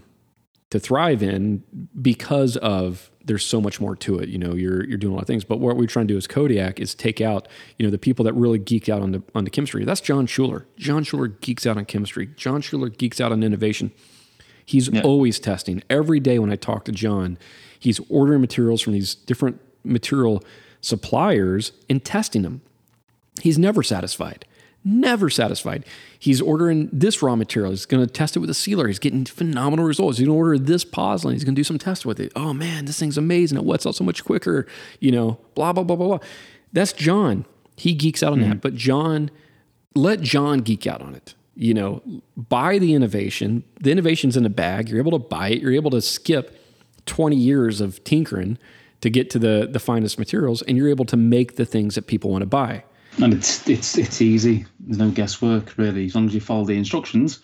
to 0.70 0.80
thrive 0.80 1.22
in 1.22 1.64
because 2.02 2.56
of 2.56 3.11
there's 3.26 3.46
so 3.46 3.62
much 3.62 3.80
more 3.80 3.96
to 3.96 4.20
it. 4.20 4.30
You 4.30 4.38
know, 4.38 4.54
you're 4.54 4.86
you're 4.86 4.98
doing 4.98 5.14
a 5.14 5.16
lot 5.16 5.24
of 5.24 5.28
things. 5.28 5.44
But 5.44 5.60
what 5.60 5.78
we're 5.78 5.88
trying 5.88 6.08
to 6.08 6.14
do 6.14 6.18
as 6.18 6.28
Kodiak 6.28 6.80
is 6.80 6.96
take 6.96 7.22
out, 7.22 7.48
you 7.78 7.86
know, 7.86 7.92
the 7.92 7.98
people 7.98 8.26
that 8.26 8.34
really 8.34 8.60
geek 8.60 8.90
out 8.90 9.02
on 9.02 9.12
the 9.12 9.24
on 9.36 9.44
the 9.44 9.50
chemistry. 9.50 9.86
That's 9.86 10.02
Jon 10.02 10.26
Schuler. 10.26 10.66
Jon 10.78 11.04
Schuler 11.04 11.28
geeks 11.28 11.66
out 11.66 11.78
on 11.78 11.86
chemistry. 11.86 12.28
Jon 12.36 12.62
Schuler 12.62 12.90
geeks 12.90 13.22
out 13.22 13.32
on 13.32 13.44
innovation. 13.44 13.92
He's 14.66 14.90
yeah. 14.90 15.02
always 15.02 15.40
testing. 15.40 15.84
Every 15.90 16.20
day 16.20 16.40
when 16.40 16.52
I 16.52 16.56
talk 16.56 16.86
to 16.86 16.92
Jon, 16.92 17.38
he's 17.80 18.00
ordering 18.10 18.42
materials 18.42 18.82
from 18.82 18.94
these 18.94 19.16
different 19.16 19.60
material 19.84 20.44
suppliers 20.82 21.72
and 21.90 22.04
testing 22.04 22.44
them. 22.44 22.62
He's 23.42 23.58
never 23.58 23.84
satisfied 23.84 24.46
never 24.84 25.30
satisfied. 25.30 25.86
He's 26.18 26.42
ordering 26.42 26.90
this 26.92 27.22
raw 27.22 27.36
material. 27.36 27.72
He's 27.72 27.86
going 27.86 28.06
to 28.06 28.12
test 28.12 28.36
it 28.36 28.40
with 28.40 28.50
a 28.50 28.54
sealer. 28.54 28.88
He's 28.88 29.00
getting 29.00 29.26
phenomenal 29.26 29.86
results. 29.86 30.18
He's 30.18 30.28
going 30.28 30.36
to 30.36 30.40
order 30.40 30.58
this 30.58 30.84
pozzolan. 30.84 31.34
He's 31.34 31.44
going 31.44 31.56
to 31.56 31.60
do 31.60 31.64
some 31.64 31.78
tests 31.78 32.06
with 32.06 32.20
it. 32.20 32.32
Oh 32.36 32.54
man, 32.54 32.86
this 32.86 33.00
thing's 33.00 33.18
amazing. 33.18 33.58
It 33.58 33.66
wets 33.66 33.86
out 33.86 33.96
so 33.96 34.04
much 34.04 34.24
quicker. 34.24 34.68
You 35.00 35.12
know, 35.12 35.40
blah 35.56 35.74
blah 35.74 35.84
blah 35.84 35.96
blah 35.96 36.08
blah. 36.08 36.20
That's 36.74 36.94
Jon. 36.94 37.46
He 37.76 37.94
geeks 37.94 38.24
out 38.24 38.34
on 38.34 38.40
mm-hmm. 38.40 38.50
that. 38.50 38.62
But 38.62 38.76
Jon, 38.76 39.30
let 39.96 40.22
Jon 40.22 40.60
geek 40.60 40.88
out 40.88 41.02
on 41.02 41.16
it. 41.16 41.36
You 41.56 41.74
know, 41.74 42.02
buy 42.36 42.80
the 42.80 42.94
innovation. 42.94 43.64
The 43.82 43.92
innovation's 43.92 44.38
in 44.38 44.46
a 44.46 44.50
bag. 44.50 44.90
You're 44.90 45.00
able 45.00 45.12
to 45.12 45.20
buy 45.20 45.50
it. 45.50 45.62
You're 45.62 45.74
able 45.74 45.92
to 45.92 46.02
skip 46.02 46.58
20 47.06 47.36
years 47.36 47.82
of 47.82 48.04
tinkering 48.04 48.58
to 49.02 49.10
get 49.10 49.30
to 49.32 49.40
the 49.40 49.68
the 49.72 49.80
finest 49.80 50.18
materials, 50.18 50.62
and 50.64 50.78
you're 50.78 50.90
able 50.90 51.06
to 51.06 51.18
make 51.18 51.56
the 51.56 51.66
things 51.66 51.96
that 51.96 52.08
people 52.08 52.32
want 52.32 52.42
to 52.42 52.48
buy 52.48 52.84
and 53.20 53.34
it's 53.34 53.68
it's 53.68 53.98
it's 53.98 54.22
easy. 54.22 54.66
There's 54.80 54.98
no 54.98 55.10
guesswork 55.10 55.78
really, 55.78 56.06
as 56.06 56.16
long 56.16 56.28
as 56.28 56.34
you 56.34 56.42
follow 56.42 56.66
the 56.66 56.78
instructions. 56.78 57.40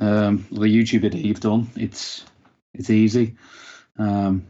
Um, 0.00 0.46
the 0.50 0.60
YouTube 0.60 1.02
video 1.02 1.20
you've 1.20 1.40
done, 1.40 1.70
it's 1.76 2.24
it's 2.72 2.90
easy. 2.90 3.36
Um, 3.98 4.46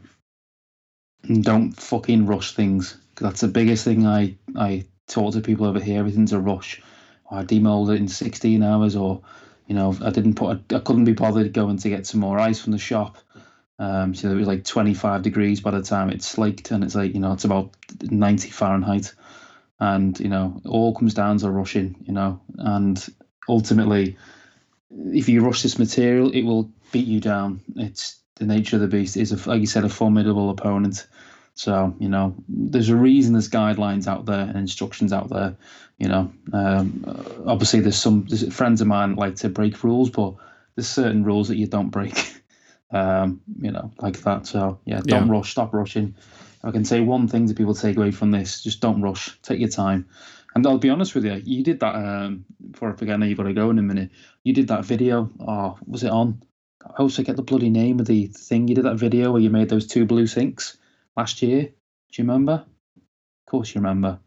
don't 1.41 1.71
fucking 1.71 2.25
rush 2.25 2.53
things. 2.53 2.97
That's 3.15 3.41
the 3.41 3.47
biggest 3.47 3.83
thing 3.83 4.05
I 4.05 4.37
I 4.55 4.85
talk 5.07 5.33
to 5.33 5.41
people 5.41 5.65
over 5.65 5.79
here. 5.79 5.99
Everything's 5.99 6.33
a 6.33 6.39
rush. 6.39 6.81
I 7.29 7.43
demold 7.43 7.93
it 7.93 7.99
in 7.99 8.07
16 8.07 8.61
hours, 8.63 8.95
or 8.95 9.21
you 9.67 9.75
know, 9.75 9.95
I 10.01 10.11
didn't 10.11 10.35
put. 10.35 10.61
I 10.73 10.79
couldn't 10.79 11.05
be 11.05 11.13
bothered 11.13 11.53
going 11.53 11.77
to 11.77 11.89
get 11.89 12.05
some 12.05 12.19
more 12.19 12.39
ice 12.39 12.61
from 12.61 12.71
the 12.71 12.77
shop. 12.77 13.17
Um, 13.77 14.15
so 14.15 14.29
it 14.29 14.35
was 14.35 14.47
like 14.47 14.63
25 14.63 15.21
degrees 15.21 15.59
by 15.59 15.71
the 15.71 15.81
time 15.81 16.09
it 16.09 16.23
slaked, 16.23 16.71
and 16.71 16.83
it's 16.83 16.95
like 16.95 17.13
you 17.13 17.19
know 17.19 17.33
it's 17.33 17.45
about 17.45 17.71
90 18.01 18.49
Fahrenheit, 18.49 19.13
and 19.79 20.19
you 20.19 20.29
know 20.29 20.61
it 20.63 20.67
all 20.67 20.93
comes 20.95 21.13
down 21.13 21.37
to 21.39 21.49
rushing, 21.51 21.95
you 22.05 22.13
know, 22.13 22.39
and 22.57 23.05
ultimately, 23.47 24.17
if 24.91 25.29
you 25.29 25.41
rush 25.45 25.63
this 25.63 25.79
material, 25.79 26.31
it 26.31 26.43
will 26.43 26.69
beat 26.91 27.07
you 27.07 27.19
down. 27.19 27.61
It's 27.75 28.19
the 28.35 28.45
nature 28.45 28.77
of 28.77 28.81
the 28.81 28.87
beast. 28.87 29.17
Is 29.17 29.31
a, 29.31 29.49
like 29.49 29.61
you 29.61 29.67
said, 29.67 29.85
a 29.85 29.89
formidable 29.89 30.49
opponent. 30.49 31.07
So 31.55 31.95
you 31.99 32.09
know, 32.09 32.35
there's 32.47 32.89
a 32.89 32.95
reason 32.95 33.33
there's 33.33 33.49
guidelines 33.49 34.07
out 34.07 34.25
there 34.25 34.41
and 34.41 34.57
instructions 34.57 35.13
out 35.13 35.29
there. 35.29 35.57
You 35.97 36.09
know, 36.09 36.31
um, 36.51 37.43
obviously 37.47 37.79
there's 37.79 37.97
some 37.97 38.25
there's 38.27 38.53
friends 38.53 38.81
of 38.81 38.87
mine 38.87 39.15
like 39.15 39.37
to 39.37 39.49
break 39.49 39.83
rules, 39.83 40.09
but 40.09 40.35
there's 40.75 40.89
certain 40.89 41.23
rules 41.23 41.47
that 41.47 41.57
you 41.57 41.67
don't 41.67 41.89
break. 41.89 42.33
Um, 42.91 43.41
you 43.59 43.71
know, 43.71 43.91
like 43.99 44.21
that. 44.21 44.45
So 44.47 44.79
yeah, 44.85 45.01
don't 45.01 45.27
Yeah. 45.27 45.33
rush. 45.33 45.51
Stop 45.51 45.73
rushing. 45.73 46.15
I 46.65 46.71
can 46.71 46.83
say 46.83 46.99
one 46.99 47.27
thing 47.27 47.45
that 47.45 47.57
people 47.57 47.75
take 47.75 47.97
away 47.97 48.11
from 48.11 48.31
this: 48.31 48.63
just 48.63 48.81
don't 48.81 49.01
rush. 49.01 49.39
Take 49.41 49.59
your 49.59 49.69
time. 49.69 50.07
And 50.55 50.65
I'll 50.65 50.77
be 50.77 50.89
honest 50.89 51.13
with 51.13 51.25
you, 51.25 51.41
you 51.43 51.63
did 51.63 51.79
that. 51.81 51.95
Um, 51.95 52.45
before 52.71 52.91
I 52.91 52.95
forget, 52.95 53.15
I 53.15 53.17
know 53.17 53.25
you 53.25 53.35
got 53.35 53.43
to 53.43 53.53
go 53.53 53.69
in 53.69 53.79
a 53.79 53.83
minute. 53.83 54.11
You 54.43 54.53
did 54.53 54.69
that 54.69 54.85
video. 54.85 55.29
Oh, 55.39 55.77
was 55.85 56.03
it 56.03 56.11
on? 56.11 56.41
I 56.85 56.99
always 56.99 57.15
forget 57.15 57.35
the 57.35 57.41
bloody 57.41 57.69
name 57.69 57.99
of 57.99 58.05
the 58.05 58.27
thing. 58.27 58.67
You 58.67 58.75
did 58.75 58.85
that 58.85 58.95
video 58.95 59.31
where 59.31 59.41
you 59.41 59.49
made 59.49 59.69
those 59.69 59.85
two 59.85 60.05
blue 60.05 60.27
sinks 60.27 60.77
last 61.17 61.41
year. 61.41 61.63
Do 61.63 61.71
you 62.21 62.23
remember? 62.23 62.65
Of 63.43 63.51
course 63.51 63.75
you 63.75 63.81
remember. 63.81 64.19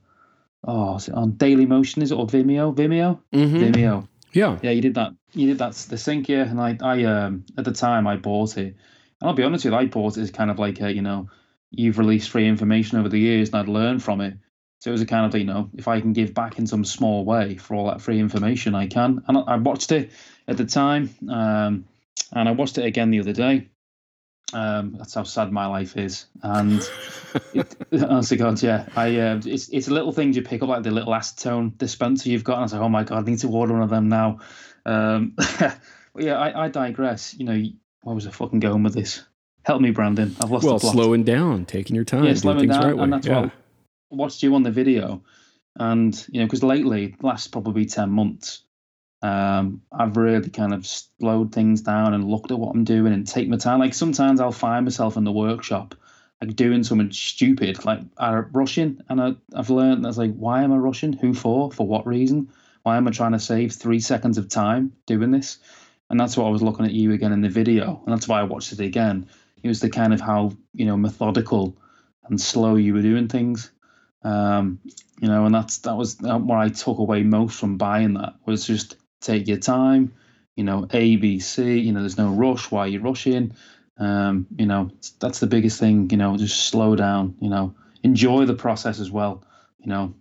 Oh, 0.64 0.96
is 0.96 1.08
it 1.08 1.14
on 1.14 1.32
Daily 1.32 1.66
Motion? 1.66 2.02
Is 2.02 2.12
it 2.12 2.16
or 2.18 2.26
Vimeo? 2.26 2.74
Vimeo? 2.74 3.20
Mhm. 3.32 3.72
Vimeo. 3.72 4.08
Yeah. 4.32 4.58
Yeah, 4.60 4.72
you 4.72 4.82
did 4.82 4.94
that. 4.96 5.12
You 5.32 5.46
did 5.46 5.58
that. 5.58 5.72
The 5.74 5.96
sink, 5.96 6.28
yeah. 6.28 6.42
And 6.42 6.60
I, 6.60 6.76
I, 6.82 7.04
um, 7.04 7.44
at 7.56 7.64
the 7.64 7.72
time, 7.72 8.06
I 8.06 8.16
bought 8.16 8.58
it. 8.58 8.76
And 9.20 9.28
I'll 9.28 9.34
be 9.34 9.44
honest 9.44 9.64
with 9.64 9.72
you, 9.72 9.78
I 9.78 9.86
bought 9.86 10.18
it 10.18 10.22
as 10.22 10.30
kind 10.30 10.50
of 10.50 10.58
like 10.58 10.80
a, 10.80 10.92
you 10.92 11.02
know, 11.02 11.30
you've 11.70 11.98
released 11.98 12.30
free 12.30 12.46
information 12.46 12.98
over 12.98 13.08
the 13.08 13.18
years, 13.18 13.48
and 13.48 13.56
I'd 13.58 13.68
learned 13.68 14.02
from 14.02 14.20
it. 14.20 14.34
So 14.80 14.90
it 14.90 14.92
was 14.92 15.02
a 15.02 15.06
kind 15.06 15.26
of, 15.26 15.38
you 15.38 15.46
know, 15.46 15.70
if 15.76 15.88
I 15.88 16.00
can 16.00 16.12
give 16.12 16.34
back 16.34 16.58
in 16.58 16.66
some 16.66 16.84
small 16.84 17.24
way 17.24 17.56
for 17.56 17.74
all 17.74 17.86
that 17.88 18.00
free 18.00 18.20
information, 18.20 18.74
I 18.74 18.86
can. 18.86 19.24
And 19.26 19.36
I, 19.36 19.56
watched 19.56 19.90
it 19.90 20.12
at 20.46 20.56
the 20.56 20.64
time, 20.64 21.10
um, 21.28 21.84
and 22.32 22.48
I 22.48 22.52
watched 22.52 22.78
it 22.78 22.84
again 22.84 23.10
the 23.10 23.20
other 23.20 23.32
day. 23.32 23.68
Um, 24.52 24.94
that's 24.96 25.14
how 25.14 25.24
sad 25.24 25.52
my 25.52 25.66
life 25.66 25.96
is, 25.98 26.26
and 26.42 26.80
it, 27.52 27.76
God, 28.38 28.62
yeah, 28.62 28.86
I 28.96 29.18
uh, 29.18 29.40
it's 29.44 29.68
it's 29.68 29.88
little 29.88 30.12
things 30.12 30.36
you 30.36 30.42
pick 30.42 30.62
up 30.62 30.70
like 30.70 30.82
the 30.84 30.90
little 30.90 31.12
acetone 31.12 31.76
dispenser 31.76 32.30
you've 32.30 32.44
got, 32.44 32.54
and 32.54 32.60
I 32.60 32.64
was 32.64 32.72
like, 32.72 32.82
oh 32.82 32.88
my 32.88 33.04
God, 33.04 33.18
I 33.28 33.30
need 33.30 33.40
to 33.40 33.50
order 33.50 33.74
one 33.74 33.82
of 33.82 33.90
them 33.90 34.08
now. 34.08 34.38
Um, 34.86 35.34
but 35.58 35.78
yeah, 36.16 36.38
I, 36.38 36.64
I 36.64 36.68
digress. 36.68 37.34
You 37.34 37.44
know, 37.44 37.62
where 38.02 38.14
was 38.14 38.26
I 38.26 38.30
fucking 38.30 38.60
going 38.60 38.84
with 38.84 38.94
this? 38.94 39.22
Help 39.68 39.82
me, 39.82 39.90
Brandon. 39.90 40.34
I've 40.40 40.50
lost 40.50 40.64
Well, 40.64 40.74
the 40.76 40.80
plot. 40.80 40.94
slowing 40.94 41.24
down, 41.24 41.66
taking 41.66 41.94
your 41.94 42.06
time, 42.06 42.20
yeah, 42.20 42.30
doing 42.30 42.36
slowing 42.36 42.58
things 42.60 42.74
down, 42.74 42.84
right 42.86 42.96
way. 42.96 43.04
and 43.04 43.12
that's 43.12 43.26
yeah. 43.26 43.40
why 43.40 43.46
I 43.46 44.14
watched 44.14 44.42
you 44.42 44.54
on 44.54 44.62
the 44.62 44.70
video, 44.70 45.22
and 45.76 46.26
you 46.32 46.40
know, 46.40 46.46
because 46.46 46.62
lately, 46.62 47.14
last 47.20 47.48
probably 47.48 47.84
ten 47.84 48.08
months, 48.08 48.62
um, 49.20 49.82
I've 49.92 50.16
really 50.16 50.48
kind 50.48 50.72
of 50.72 50.86
slowed 50.86 51.52
things 51.52 51.82
down 51.82 52.14
and 52.14 52.30
looked 52.30 52.50
at 52.50 52.58
what 52.58 52.74
I'm 52.74 52.84
doing 52.84 53.12
and 53.12 53.26
take 53.26 53.46
my 53.46 53.58
time. 53.58 53.78
Like 53.78 53.92
sometimes 53.92 54.40
I'll 54.40 54.52
find 54.52 54.86
myself 54.86 55.18
in 55.18 55.24
the 55.24 55.32
workshop, 55.32 55.94
like 56.40 56.56
doing 56.56 56.82
something 56.82 57.12
stupid, 57.12 57.84
like 57.84 58.00
rushing, 58.18 59.02
and 59.10 59.20
I, 59.20 59.34
I've 59.54 59.68
learned 59.68 60.02
that's 60.02 60.16
like, 60.16 60.34
why 60.34 60.62
am 60.62 60.72
I 60.72 60.76
rushing? 60.78 61.12
Who 61.12 61.34
for? 61.34 61.70
For 61.72 61.86
what 61.86 62.06
reason? 62.06 62.48
Why 62.84 62.96
am 62.96 63.06
I 63.06 63.10
trying 63.10 63.32
to 63.32 63.38
save 63.38 63.72
three 63.72 64.00
seconds 64.00 64.38
of 64.38 64.48
time 64.48 64.94
doing 65.04 65.30
this? 65.30 65.58
And 66.08 66.18
that's 66.18 66.38
what 66.38 66.46
I 66.46 66.50
was 66.50 66.62
looking 66.62 66.86
at 66.86 66.92
you 66.92 67.12
again 67.12 67.32
in 67.34 67.42
the 67.42 67.50
video, 67.50 68.00
and 68.06 68.14
that's 68.14 68.26
why 68.26 68.40
I 68.40 68.44
watched 68.44 68.72
it 68.72 68.80
again. 68.80 69.26
It 69.62 69.68
was 69.68 69.80
the 69.80 69.90
kind 69.90 70.12
of 70.12 70.20
how 70.20 70.52
you 70.74 70.86
know 70.86 70.96
methodical 70.96 71.76
and 72.24 72.40
slow 72.40 72.76
you 72.76 72.94
were 72.94 73.02
doing 73.02 73.28
things. 73.28 73.70
Um, 74.22 74.80
you 75.20 75.28
know, 75.28 75.46
and 75.46 75.54
that's 75.54 75.78
that 75.78 75.96
was 75.96 76.18
what 76.20 76.58
I 76.58 76.68
took 76.68 76.98
away 76.98 77.22
most 77.22 77.58
from 77.58 77.76
buying 77.76 78.14
that 78.14 78.34
was 78.46 78.66
just 78.66 78.96
take 79.20 79.48
your 79.48 79.58
time. 79.58 80.12
You 80.56 80.64
know, 80.64 80.86
A, 80.90 81.16
B, 81.16 81.38
C. 81.38 81.78
You 81.78 81.92
know, 81.92 82.00
there's 82.00 82.18
no 82.18 82.30
rush. 82.30 82.70
Why 82.70 82.86
you 82.86 83.00
rushing? 83.00 83.54
Um, 83.96 84.46
you 84.56 84.66
know, 84.66 84.90
that's 85.20 85.40
the 85.40 85.46
biggest 85.46 85.78
thing. 85.78 86.08
You 86.10 86.16
know, 86.16 86.36
just 86.36 86.66
slow 86.66 86.96
down. 86.96 87.36
You 87.40 87.48
know, 87.48 87.74
enjoy 88.02 88.44
the 88.44 88.54
process 88.54 89.00
as 89.00 89.10
well. 89.10 89.44
You 89.78 89.86
know, 89.90 90.14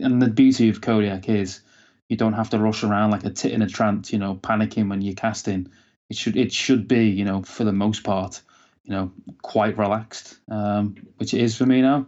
and 0.00 0.20
the 0.20 0.28
beauty 0.28 0.68
of 0.68 0.80
Kodiak 0.80 1.28
is 1.28 1.60
you 2.08 2.16
don't 2.16 2.32
have 2.32 2.50
to 2.50 2.58
rush 2.58 2.82
around 2.84 3.10
like 3.10 3.24
a 3.24 3.30
tit 3.30 3.52
in 3.52 3.62
a 3.62 3.68
trance. 3.68 4.12
You 4.12 4.18
know, 4.18 4.34
panicking 4.34 4.88
when 4.88 5.02
you're 5.02 5.14
casting. 5.14 5.70
It 6.10 6.16
should 6.16 6.36
it 6.36 6.52
should 6.52 6.86
be 6.86 7.08
you 7.08 7.24
know 7.24 7.42
for 7.42 7.64
the 7.64 7.72
most 7.72 8.04
part 8.04 8.42
you 8.84 8.94
know 8.94 9.12
quite 9.42 9.76
relaxed, 9.78 10.36
um, 10.50 10.94
which 11.16 11.34
it 11.34 11.40
is 11.40 11.56
for 11.56 11.66
me 11.66 11.82
now. 11.82 12.06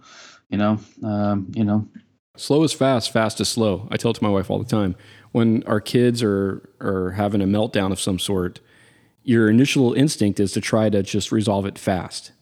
You 0.51 0.59
know, 0.59 0.79
um, 1.03 1.51
you 1.55 1.64
know, 1.64 1.89
Slow 2.37 2.62
is 2.62 2.72
fast, 2.72 3.11
fast 3.11 3.41
is 3.41 3.49
slow. 3.49 3.89
I 3.91 3.97
tell 3.97 4.11
it 4.11 4.14
to 4.14 4.22
my 4.22 4.29
wife 4.31 4.51
all 4.51 4.59
the 4.59 4.64
time. 4.68 4.95
When 5.33 5.62
our 5.64 5.81
kids 5.81 6.22
are 6.22 6.68
are 6.81 7.12
having 7.12 7.41
a 7.43 7.47
meltdown 7.47 7.93
of 7.93 8.01
some 8.01 8.18
sort, 8.18 8.61
your 9.22 9.49
initial 9.51 9.93
instinct 9.95 10.39
is 10.39 10.53
to 10.53 10.61
try 10.61 10.89
to 10.91 11.03
just 11.03 11.33
resolve 11.33 11.66
it 11.66 11.79
fast. 11.79 12.33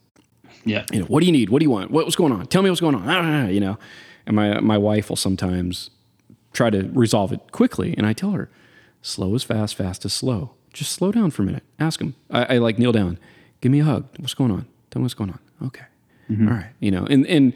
yeah, 0.65 0.85
You 0.93 1.01
know, 1.01 1.07
what 1.07 1.21
do 1.21 1.27
you 1.27 1.33
need? 1.33 1.49
What 1.51 1.61
do 1.61 1.65
you 1.65 1.71
want? 1.71 1.91
What, 1.91 2.05
what's 2.05 2.17
going 2.17 2.33
on? 2.33 2.47
Tell 2.47 2.63
me 2.63 2.71
what's 2.71 2.81
going 2.81 2.95
on. 2.95 3.05
Ah, 3.09 3.47
you 3.47 3.61
know, 3.61 3.79
and 4.27 4.37
my 4.37 4.61
my 4.61 4.77
wife 4.79 5.09
will 5.09 5.17
sometimes 5.17 5.91
try 6.53 6.71
to 6.71 6.91
resolve 6.93 7.33
it 7.33 7.53
quickly, 7.53 7.95
and 7.97 8.07
I 8.07 8.13
tell 8.13 8.31
her, 8.33 8.51
slow 9.03 9.35
is 9.35 9.43
fast, 9.43 9.75
fast 9.77 10.05
is 10.05 10.13
slow. 10.13 10.55
Just 10.73 10.93
slow 10.93 11.11
down 11.13 11.31
for 11.31 11.43
a 11.43 11.47
minute. 11.47 11.63
Ask 11.79 12.01
them. 12.01 12.15
I, 12.31 12.57
I 12.57 12.59
like 12.59 12.79
kneel 12.79 12.93
down. 12.93 13.19
Give 13.65 13.73
me 13.73 13.81
a 13.81 13.85
hug. 13.85 14.05
What's 14.19 14.35
going 14.35 14.51
on? 14.51 14.67
Tell 14.91 15.01
me 15.01 15.05
what's 15.05 15.15
going 15.15 15.31
on. 15.31 15.39
Okay. 15.69 15.87
Mm-hmm. 16.29 16.49
All 16.49 16.55
right. 16.55 16.67
You 16.81 16.91
know, 16.91 17.07
and 17.07 17.27
and 17.27 17.55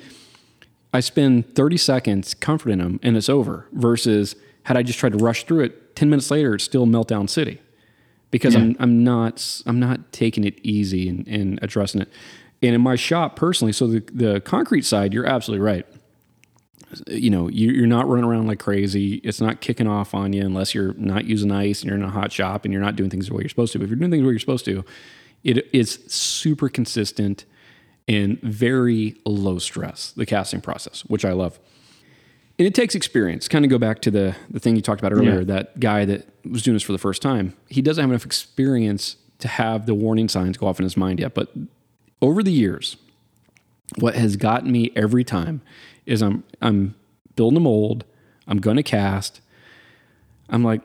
I 0.95 1.01
spend 1.01 1.55
30 1.55 1.77
seconds 1.77 2.33
comforting 2.33 2.79
them 2.79 2.99
and 3.03 3.15
it's 3.15 3.29
over 3.29 3.67
versus 3.73 4.35
had 4.63 4.79
I 4.79 4.83
just 4.83 4.99
tried 4.99 5.13
to 5.13 5.19
rush 5.19 5.45
through 5.45 5.65
it 5.65 5.97
10 5.97 6.09
minutes 6.09 6.31
later 6.31 6.55
it's 6.55 6.65
still 6.65 6.87
meltdown 6.87 7.29
city 7.29 7.61
because 8.31 8.57
I'm, 8.57 8.75
I'm 8.81 9.05
not 9.05 9.61
I'm 9.67 9.79
not 9.79 10.11
taking 10.11 10.45
it 10.45 10.59
easy 10.63 11.11
and, 11.11 11.29
and 11.29 11.59
addressing 11.61 12.01
it 12.01 12.11
and 12.63 12.75
in 12.75 12.81
my 12.81 12.97
shop 12.97 13.37
personally 13.37 13.75
so 13.75 13.87
the, 13.87 14.01
the 14.11 14.41
concrete 14.41 14.87
side 14.87 15.13
you're 15.13 15.27
absolutely 15.27 15.63
right 15.63 15.87
you 17.09 17.29
know 17.29 17.51
you, 17.51 17.71
you're 17.71 17.87
not 17.87 18.09
running 18.09 18.25
around 18.25 18.47
like 18.47 18.61
crazy 18.61 19.17
it's 19.17 19.43
not 19.43 19.61
kicking 19.61 19.87
off 19.87 20.15
on 20.15 20.33
you 20.33 20.41
unless 20.41 20.75
you're 20.75 20.95
not 20.95 21.27
using 21.27 21.53
ice 21.53 21.83
and 21.83 21.91
you're 21.91 21.99
in 21.99 22.03
a 22.03 22.09
hot 22.11 22.33
shop 22.33 22.65
and 22.65 22.73
you're 22.73 22.83
not 22.83 22.97
doing 22.97 23.11
things 23.11 23.29
the 23.29 23.35
way 23.35 23.43
you're 23.43 23.51
supposed 23.51 23.75
to 23.75 23.79
but 23.79 23.85
if 23.85 23.91
you're 23.91 23.99
doing 23.99 24.11
things 24.11 24.23
the 24.23 24.27
way 24.27 24.33
you're 24.33 24.41
supposed 24.41 24.65
to 24.65 24.83
it 25.45 25.69
is 25.73 26.01
super 26.09 26.69
consistent 26.69 27.45
and 28.07 28.41
very 28.43 29.17
low 29.27 29.59
stress, 29.59 30.13
the 30.13 30.27
casting 30.27 30.61
process, 30.61 31.03
which 31.07 31.25
I 31.25 31.33
love. 31.33 31.59
And 32.59 32.67
it 32.67 32.75
takes 32.75 32.95
experience. 32.95 33.47
Kind 33.49 33.65
of 33.65 33.71
go 33.71 33.79
back 33.79 34.01
to 34.03 34.11
the, 34.11 34.35
the 34.51 34.59
thing 34.59 34.75
you 34.77 34.83
talked 34.83 35.01
about 35.01 35.13
earlier, 35.13 35.39
Yeah. 35.41 35.45
that 35.45 35.79
guy 35.79 36.05
that 36.07 36.27
was 36.51 36.63
doing 36.63 36.75
this 36.75 36.83
for 36.83 36.93
the 36.93 36.99
first 36.99 37.23
time. 37.23 37.55
He 37.69 37.81
doesn't 37.83 38.03
have 38.03 38.11
enough 38.11 38.25
experience 38.27 39.17
to 39.39 39.49
have 39.49 39.87
the 39.87 39.95
warning 39.95 40.29
signs 40.29 40.57
go 40.57 40.67
off 40.67 40.81
in 40.81 40.85
his 40.85 40.97
mind 40.97 41.21
yet. 41.21 41.35
But 41.35 41.53
over 42.21 42.43
the 42.43 42.51
years, 42.51 42.97
what 43.99 44.15
has 44.17 44.37
gotten 44.37 44.73
me 44.73 44.91
every 44.97 45.23
time 45.23 45.61
is 46.05 46.21
I'm 46.23 46.43
I'm 46.61 46.95
building 47.37 47.59
a 47.59 47.61
mold, 47.61 48.05
I'm 48.49 48.59
gonna 48.59 48.83
cast. 48.83 49.41
I'm 50.49 50.65
like, 50.65 50.81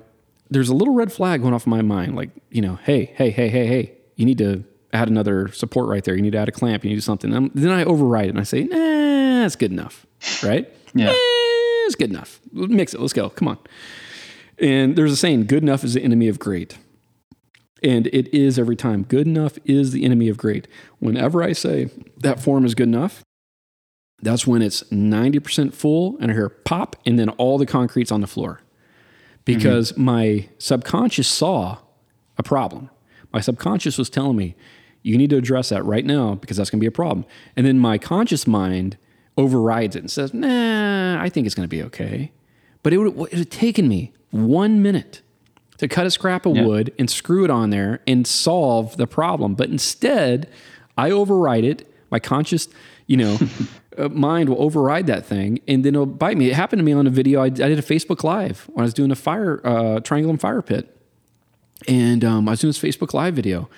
there's 0.52 0.70
a 0.70 0.76
little 0.76 0.94
red 0.94 1.12
flag 1.12 1.42
going 1.42 1.54
off 1.54 1.66
in 1.66 1.72
my 1.72 1.82
mind, 1.82 2.16
like, 2.16 2.30
you 2.52 2.62
know, 2.62 2.76
hey, 2.84 3.06
hey, 3.16 3.32
hey, 3.32 3.48
hey, 3.50 3.66
hey, 3.66 3.94
you 4.16 4.26
need 4.26 4.38
to 4.40 4.64
add 4.94 5.10
another 5.10 5.48
support 5.50 5.90
right 5.90 6.04
there. 6.04 6.16
You 6.16 6.22
need 6.22 6.34
to 6.34 6.38
add 6.38 6.50
a 6.50 6.52
clamp. 6.52 6.84
You 6.84 6.90
need 6.90 6.96
to 6.96 7.02
do 7.02 7.06
something. 7.06 7.34
And 7.34 7.52
then 7.54 7.72
I 7.72 7.84
override 7.84 8.26
it 8.26 8.30
and 8.30 8.40
I 8.40 8.44
say, 8.44 8.64
nah, 8.64 9.42
that's 9.42 9.56
good 9.56 9.72
enough, 9.72 10.06
right? 10.44 10.72
Yeah. 10.96 11.10
Eh, 11.10 11.16
it's 11.88 11.96
good 11.96 12.12
enough. 12.12 12.40
Mix 12.52 12.94
it. 12.94 13.02
Let's 13.02 13.14
go. 13.14 13.30
Come 13.30 13.48
on. 13.48 13.58
And 14.60 14.96
there's 14.96 15.12
a 15.12 15.16
saying, 15.18 15.48
good 15.48 15.64
enough 15.64 15.84
is 15.84 15.96
the 15.96 16.04
enemy 16.04 16.28
of 16.28 16.38
great. 16.38 16.78
And 17.82 18.06
it 18.08 18.32
is 18.32 18.60
every 18.60 18.76
time. 18.76 19.02
Good 19.02 19.26
enough 19.26 19.58
is 19.66 19.92
the 19.92 20.06
enemy 20.06 20.30
of 20.30 20.38
great. 20.38 20.68
Whenever 21.00 21.42
I 21.42 21.54
say 21.54 21.90
that 22.18 22.40
form 22.40 22.64
is 22.64 22.76
good 22.76 22.90
enough, 22.90 23.24
that's 24.22 24.46
when 24.46 24.62
it's 24.62 24.84
90% 24.84 25.74
full 25.74 26.16
and 26.20 26.30
I 26.30 26.36
hear 26.36 26.50
pop 26.50 26.96
and 27.06 27.18
then 27.18 27.30
all 27.30 27.58
the 27.58 27.66
concrete's 27.66 28.12
on 28.12 28.22
the 28.22 28.28
floor. 28.28 28.62
Because 29.46 29.98
my 29.98 30.48
subconscious 30.60 31.28
saw 31.28 31.80
a 32.38 32.44
problem. 32.44 32.92
My 33.34 33.42
subconscious 33.42 33.98
was 33.98 34.10
telling 34.10 34.38
me, 34.38 34.56
you 35.02 35.18
need 35.18 35.30
to 35.32 35.38
address 35.38 35.70
that 35.70 35.84
right 35.84 36.06
now 36.06 36.36
because 36.36 36.56
that's 36.58 36.70
going 36.70 36.80
to 36.80 36.84
be 36.84 36.88
a 36.88 36.92
problem. 36.92 37.26
And 37.58 37.66
then 37.66 37.78
my 37.80 37.98
conscious 37.98 38.48
mind 38.48 38.98
overrides 39.38 39.96
it 39.96 40.00
and 40.00 40.12
says, 40.12 40.34
nah, 40.34 41.22
I 41.22 41.28
think 41.30 41.46
it's 41.46 41.56
going 41.56 41.66
to 41.68 41.76
be 41.76 41.84
okay. 41.84 42.32
But 42.84 42.94
it 42.94 42.98
would, 42.98 43.32
it 43.32 43.38
would 43.40 43.52
taken 43.52 43.88
me 43.88 44.14
one 44.32 44.82
minute 44.82 45.22
to 45.80 45.88
cut 45.88 46.06
a 46.06 46.12
scrap 46.12 46.46
of 46.46 46.56
Yeah. 46.56 46.66
wood 46.66 46.94
and 47.00 47.10
screw 47.10 47.44
it 47.44 47.50
on 47.50 47.70
there 47.72 48.02
and 48.08 48.26
solve 48.28 48.96
the 48.98 49.08
problem. 49.08 49.56
But 49.56 49.70
instead, 49.70 50.48
I 50.98 51.12
override 51.12 51.64
it. 51.66 51.90
My 52.12 52.20
conscious, 52.20 52.68
you 53.08 53.18
know, 53.18 53.40
uh, 53.98 54.08
mind 54.10 54.48
will 54.50 54.62
override 54.62 55.08
that 55.08 55.26
thing 55.26 55.60
and 55.68 55.84
then 55.84 55.96
it'll 55.96 56.06
bite 56.06 56.38
me. 56.38 56.50
It 56.50 56.54
happened 56.54 56.80
to 56.80 56.84
me 56.84 56.94
on 56.94 57.08
a 57.08 57.10
video. 57.10 57.42
I, 57.42 57.46
I 57.46 57.50
did 57.50 57.80
a 57.80 57.82
Facebook 57.82 58.24
Live 58.24 58.70
when 58.72 58.84
I 58.84 58.86
was 58.86 58.94
doing 58.94 59.12
a 59.12 59.16
fire, 59.16 59.60
uh, 59.66 60.00
triangle 60.00 60.30
and 60.30 60.40
fire 60.40 60.62
pit. 60.62 60.90
And 61.88 62.24
um, 62.24 62.48
I 62.48 62.52
was 62.52 62.62
doing 62.62 62.70
this 62.70 62.80
Facebook 62.80 63.14
Live 63.14 63.34
video. 63.34 63.70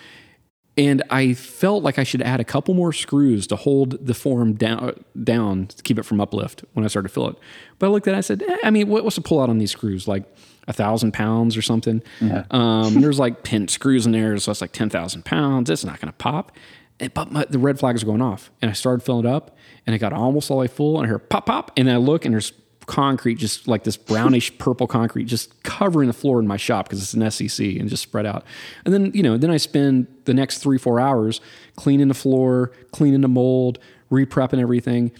And 0.78 1.03
I 1.10 1.34
felt 1.34 1.84
like 1.84 1.97
I 1.97 2.03
should 2.03 2.22
add 2.22 2.41
a 2.41 2.43
couple 2.43 2.74
more 2.74 2.91
screws 2.91 3.47
to 3.47 3.56
hold 3.56 4.06
the 4.06 4.14
form 4.14 4.56
down, 4.56 5.06
down 5.24 5.68
to 5.68 5.82
keep 5.84 5.97
it 5.97 6.03
from 6.03 6.20
uplift 6.20 6.66
when 6.74 6.84
I 6.84 6.89
started 6.89 7.08
to 7.08 7.14
fill 7.14 7.30
it. 7.30 7.38
But 7.80 7.88
I 7.88 7.89
looked 7.91 8.08
at 8.08 8.12
it, 8.12 8.14
and 8.14 8.18
I 8.18 8.22
said, 8.22 8.43
eh, 8.43 8.58
I 8.62 8.72
mean, 8.72 8.89
what, 8.89 9.06
what's 9.06 9.16
the 9.16 9.22
pull 9.22 9.41
out 9.41 9.49
on 9.49 9.58
these 9.58 9.72
screws? 9.72 10.06
Like 10.06 10.26
a 10.68 10.74
thousand 10.74 11.14
pounds 11.14 11.56
or 11.56 11.62
something. 11.62 12.03
Yeah. 12.20 12.43
Um, 12.51 12.99
there's 12.99 13.20
like 13.20 13.43
pin 13.43 13.70
screws 13.70 14.06
in 14.06 14.12
there, 14.12 14.38
so 14.38 14.51
it's 14.51 14.60
like 14.60 14.74
ten 14.74 14.89
thousand 14.89 15.24
pounds. 15.24 15.70
It's 15.70 15.86
not 15.86 16.01
going 16.01 16.12
to 16.12 16.18
pop. 16.18 16.51
And, 16.99 17.14
but 17.14 17.32
my, 17.32 17.45
the 17.49 17.60
red 17.60 17.80
flags 17.80 18.03
are 18.03 18.06
going 18.06 18.22
off, 18.22 18.51
and 18.62 18.70
I 18.70 18.74
started 18.74 19.03
filling 19.03 19.26
it 19.26 19.32
up, 19.32 19.58
and 19.86 19.95
it 19.95 19.99
got 19.99 20.12
almost 20.12 20.51
all 20.51 20.58
the 20.58 20.62
way 20.62 20.68
full, 20.68 20.97
and 20.97 21.08
I 21.08 21.10
heard 21.10 21.30
pop 21.30 21.45
pop, 21.45 21.72
and 21.78 21.89
I 21.89 21.97
look, 21.97 22.26
and 22.26 22.34
there's 22.34 22.51
concrete, 22.88 23.36
just 23.36 23.67
like 23.67 23.83
this 23.83 23.97
brownish 23.97 24.55
purple 24.57 24.88
concrete, 24.88 25.25
just 25.25 25.63
covering 25.63 26.07
the 26.07 26.13
floor 26.13 26.39
in 26.39 26.47
my 26.47 26.57
shop 26.57 26.88
because 26.88 27.01
it's 27.01 27.13
an 27.13 27.21
SCC 27.21 27.79
and 27.79 27.89
just 27.89 28.03
spread 28.03 28.25
out. 28.25 28.43
And 28.86 28.93
then 28.93 29.11
you 29.13 29.23
know, 29.23 29.38
then 29.38 29.51
I 29.51 29.57
spend 29.57 30.07
the 30.25 30.33
next 30.33 30.59
three 30.59 30.77
four 30.77 30.99
hours 30.99 31.41
cleaning 31.75 32.07
the 32.07 32.13
floor, 32.13 32.71
cleaning 32.91 33.21
the 33.21 33.27
mold, 33.27 33.79
reprepping 34.11 34.59
everything. 34.59 35.11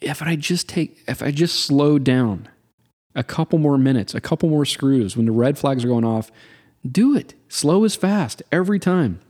If 0.00 0.22
I 0.22 0.36
just 0.36 0.68
take, 0.68 1.02
if 1.08 1.22
I 1.22 1.30
just 1.30 1.64
slow 1.64 1.98
down 1.98 2.48
a 3.14 3.22
couple 3.22 3.58
more 3.58 3.78
minutes, 3.78 4.14
a 4.14 4.20
couple 4.20 4.48
more 4.48 4.64
screws 4.64 5.16
when 5.16 5.26
the 5.26 5.32
red 5.32 5.56
flags 5.56 5.84
are 5.84 5.88
going 5.88 6.04
off, 6.04 6.30
do 6.90 7.16
it. 7.16 7.34
Slow 7.48 7.84
is 7.84 7.94
fast 7.96 8.42
every 8.52 8.78
time. 8.78 9.20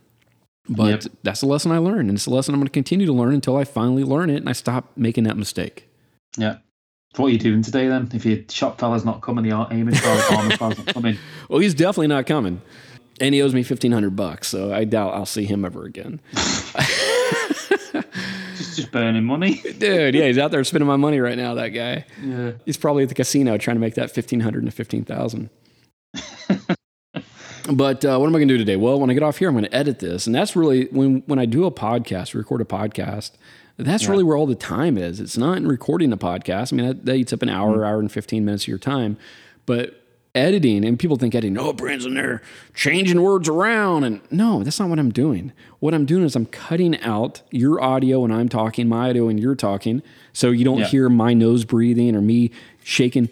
But 0.66 1.05
Yep. 1.05 1.12
that's 1.22 1.43
a 1.43 1.47
lesson 1.47 1.70
I 1.72 1.78
learned, 1.78 2.09
and 2.09 2.16
it's 2.16 2.24
a 2.24 2.30
lesson 2.30 2.55
I'm 2.55 2.61
going 2.61 2.68
to 2.68 2.72
continue 2.72 3.05
to 3.07 3.12
learn 3.12 3.35
until 3.35 3.55
I 3.57 3.64
finally 3.64 4.03
learn 4.03 4.30
it 4.30 4.37
and 4.37 4.49
I 4.49 4.53
stop 4.53 4.91
making 4.97 5.24
that 5.24 5.37
mistake. 5.37 5.87
Yeah. 6.39 6.57
What 7.17 7.27
are 7.27 7.31
you 7.31 7.39
doing 7.39 7.62
today 7.62 7.87
then? 7.89 8.11
If 8.12 8.25
your 8.27 8.39
shop 8.51 8.79
fella's 8.81 9.05
not 9.05 9.21
coming, 9.23 9.49
the 9.49 9.67
aiming 9.71 9.95
for 9.95 10.09
armor 10.35 10.57
fella's 10.57 10.79
not 10.79 10.87
coming. 10.95 11.17
Well, 11.49 11.61
he's 11.61 11.75
definitely 11.75 12.09
not 12.09 12.27
coming, 12.27 12.61
and 13.21 13.35
he 13.35 13.41
owes 13.43 13.55
me 13.55 13.62
fifteen 13.62 13.93
hundred 13.93 14.17
bucks, 14.17 14.49
so 14.49 14.73
I 14.75 14.85
doubt 14.85 15.15
I'll 15.15 15.27
see 15.27 15.45
him 15.45 15.65
ever 15.65 15.85
again. 15.85 16.21
Just 18.57 18.77
just 18.77 18.93
burning 18.93 19.25
money. 19.25 19.57
Dude, 19.79 20.15
yeah, 20.15 20.27
he's 20.27 20.39
out 20.39 20.53
there 20.53 20.62
spending 20.65 20.87
my 20.87 20.95
money 20.97 21.19
right 21.19 21.37
now. 21.37 21.55
That 21.55 21.69
guy, 21.71 22.05
Yeah. 22.23 22.53
he's 22.65 22.77
probably 22.77 23.03
at 23.03 23.09
the 23.09 23.15
casino 23.17 23.57
trying 23.59 23.77
to 23.77 23.81
make 23.81 23.95
that 23.95 24.11
fifteen 24.12 24.41
hundred 24.41 24.61
into 24.61 24.71
fifteen 24.73 25.05
thousand. 25.05 25.51
But 27.73 28.05
uh, 28.05 28.19
what 28.19 28.27
am 28.27 28.35
I 28.37 28.39
going 28.39 28.49
to 28.49 28.55
do 28.55 28.59
today? 28.59 28.77
Well, 28.77 29.01
when 29.01 29.09
I 29.11 29.15
get 29.15 29.23
off 29.23 29.39
here, 29.39 29.49
I'm 29.49 29.55
going 29.55 29.65
to 29.65 29.75
edit 29.75 29.99
this, 29.99 30.27
and 30.27 30.35
that's 30.35 30.55
really 30.55 30.85
when 30.93 31.23
when 31.27 31.39
I 31.39 31.47
do 31.47 31.65
a 31.65 31.71
podcast, 31.73 32.35
record 32.35 32.61
a 32.61 32.65
podcast. 32.65 33.33
That's 33.77 34.07
really 34.07 34.22
where 34.22 34.37
all 34.37 34.47
the 34.47 34.55
time 34.55 34.97
is. 34.97 35.18
It's 35.20 35.37
not 35.37 35.57
in 35.57 35.66
recording 35.66 36.12
a 36.12 36.16
podcast. 36.16 36.72
I 36.72 36.77
mean, 36.77 36.87
that, 36.87 37.05
that 37.07 37.14
eats 37.16 37.33
up 37.33 37.43
an 37.43 37.49
hour, 37.49 37.85
hour 37.85 37.99
and 37.99 38.11
fifteen 38.11 38.45
minutes 38.45 38.64
of 38.64 38.68
your 38.68 38.79
time, 38.79 39.16
but 39.66 40.01
editing 40.37 40.85
and 40.85 40.99
people 40.99 41.16
think 41.16 41.35
editing. 41.35 41.57
Oh, 41.59 41.72
Brand's 41.72 42.05
in 42.07 42.14
there 42.14 42.43
changing 42.75 43.20
words 43.22 43.49
around, 43.49 44.05
and 44.05 44.20
no, 44.31 44.62
that's 44.62 44.79
not 44.81 44.89
what 44.89 44.99
I'm 44.99 45.11
doing. 45.12 45.53
What 45.81 45.93
I'm 45.95 46.07
doing 46.07 46.25
is 46.25 46.35
I'm 46.37 46.47
cutting 46.47 47.01
out 47.01 47.43
your 47.51 47.81
audio 47.83 48.20
when 48.20 48.31
I'm 48.33 48.49
talking, 48.49 48.89
my 48.89 49.11
audio 49.11 49.27
when 49.27 49.39
you're 49.39 49.55
talking, 49.57 50.03
so 50.33 50.51
you 50.51 50.64
don't 50.64 50.79
Yeah. 50.81 50.87
hear 50.87 51.09
my 51.09 51.35
nose 51.35 51.64
breathing 51.64 52.14
or 52.16 52.20
me 52.20 52.51
shaking 52.83 53.29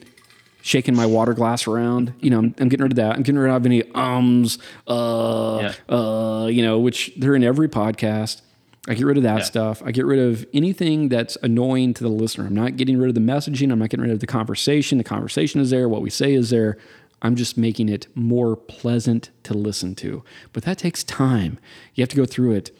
shaking 0.64 0.94
my 0.94 1.04
water 1.06 1.34
glass 1.34 1.66
around. 1.66 2.14
You 2.20 2.30
know, 2.30 2.38
I'm, 2.38 2.54
I'm 2.58 2.68
getting 2.68 2.84
rid 2.84 2.92
of 2.92 2.96
that. 2.96 3.16
I'm 3.16 3.22
getting 3.24 3.40
rid 3.40 3.50
of 3.52 3.66
any 3.66 3.82
ums, 3.94 4.58
uh, 4.86 5.72
uh, 5.88 6.46
you 6.46 6.62
know, 6.62 6.78
which 6.78 7.12
they're 7.16 7.34
in 7.34 7.42
every 7.42 7.68
podcast. 7.68 8.42
I 8.88 8.94
get 8.94 9.06
rid 9.06 9.16
of 9.16 9.22
that 9.22 9.38
Yeah. 9.38 9.44
stuff. 9.44 9.82
I 9.84 9.92
get 9.92 10.04
rid 10.06 10.18
of 10.18 10.44
anything 10.52 11.08
that's 11.08 11.36
annoying 11.42 11.94
to 11.94 12.02
the 12.02 12.10
listener. 12.10 12.46
I'm 12.46 12.54
not 12.54 12.76
getting 12.76 12.98
rid 12.98 13.08
of 13.08 13.14
the 13.14 13.20
messaging. 13.20 13.70
I'm 13.70 13.78
not 13.78 13.90
getting 13.90 14.02
rid 14.02 14.12
of 14.12 14.18
the 14.20 14.26
conversation. 14.26 14.98
The 14.98 15.04
conversation 15.04 15.60
is 15.60 15.70
there. 15.70 15.88
What 15.88 16.02
we 16.02 16.10
say 16.10 16.34
is 16.34 16.50
there. 16.50 16.76
I'm 17.24 17.36
just 17.36 17.56
making 17.56 17.88
it 17.88 18.08
more 18.16 18.56
pleasant 18.56 19.30
to 19.44 19.54
listen 19.54 19.94
to. 19.96 20.24
But 20.52 20.64
that 20.64 20.78
takes 20.78 21.04
time. 21.04 21.58
You 21.94 22.02
have 22.02 22.08
to 22.08 22.16
go 22.16 22.26
through 22.26 22.52
it. 22.52 22.76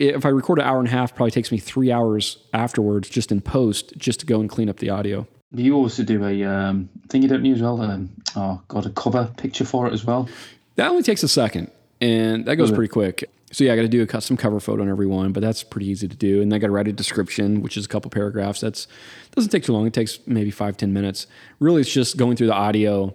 If 0.00 0.26
I 0.26 0.28
record 0.30 0.58
an 0.58 0.64
hour 0.64 0.80
and 0.80 0.88
a 0.88 0.90
half, 0.90 1.14
probably 1.14 1.30
takes 1.30 1.52
me 1.52 1.58
three 1.58 1.92
hours 1.92 2.38
afterwards, 2.52 3.08
just 3.08 3.30
in 3.30 3.40
post, 3.40 3.96
just 3.96 4.18
to 4.20 4.26
go 4.26 4.40
and 4.40 4.50
clean 4.50 4.68
up 4.68 4.78
the 4.78 4.90
audio. 4.90 5.28
You 5.52 5.76
also 5.76 6.02
do 6.02 6.24
a 6.24 6.42
um, 6.42 6.88
thing 7.08 7.22
you 7.22 7.28
don't 7.28 7.44
use 7.44 7.62
well. 7.62 7.80
Um, 7.80 8.10
oh, 8.34 8.60
got 8.66 8.86
a 8.86 8.90
cover 8.90 9.30
picture 9.36 9.64
for 9.64 9.86
it 9.86 9.92
as 9.92 10.04
well. 10.04 10.28
That 10.74 10.90
only 10.90 11.04
takes 11.04 11.22
a 11.22 11.28
second, 11.28 11.70
and 12.00 12.44
that 12.46 12.56
goes 12.56 12.72
pretty 12.72 12.88
quick. 12.90 13.30
So 13.54 13.62
yeah, 13.62 13.72
I 13.72 13.76
got 13.76 13.82
to 13.82 13.88
do 13.88 14.02
a 14.02 14.06
custom 14.06 14.36
cover 14.36 14.58
photo 14.58 14.82
on 14.82 14.88
every 14.88 15.06
one, 15.06 15.32
but 15.32 15.40
that's 15.40 15.62
pretty 15.62 15.86
easy 15.86 16.08
to 16.08 16.16
do. 16.16 16.42
And 16.42 16.52
I 16.52 16.58
got 16.58 16.66
to 16.66 16.72
write 16.72 16.88
a 16.88 16.92
description, 16.92 17.62
which 17.62 17.76
is 17.76 17.84
a 17.84 17.88
couple 17.88 18.10
paragraphs. 18.10 18.60
That's 18.60 18.88
doesn't 19.30 19.50
take 19.50 19.62
too 19.62 19.72
long. 19.72 19.86
It 19.86 19.92
takes 19.92 20.18
maybe 20.26 20.50
five 20.50 20.76
ten 20.76 20.92
minutes. 20.92 21.28
Really, 21.60 21.80
it's 21.82 21.92
just 21.92 22.16
going 22.16 22.36
through 22.36 22.48
the 22.48 22.54
audio. 22.54 23.14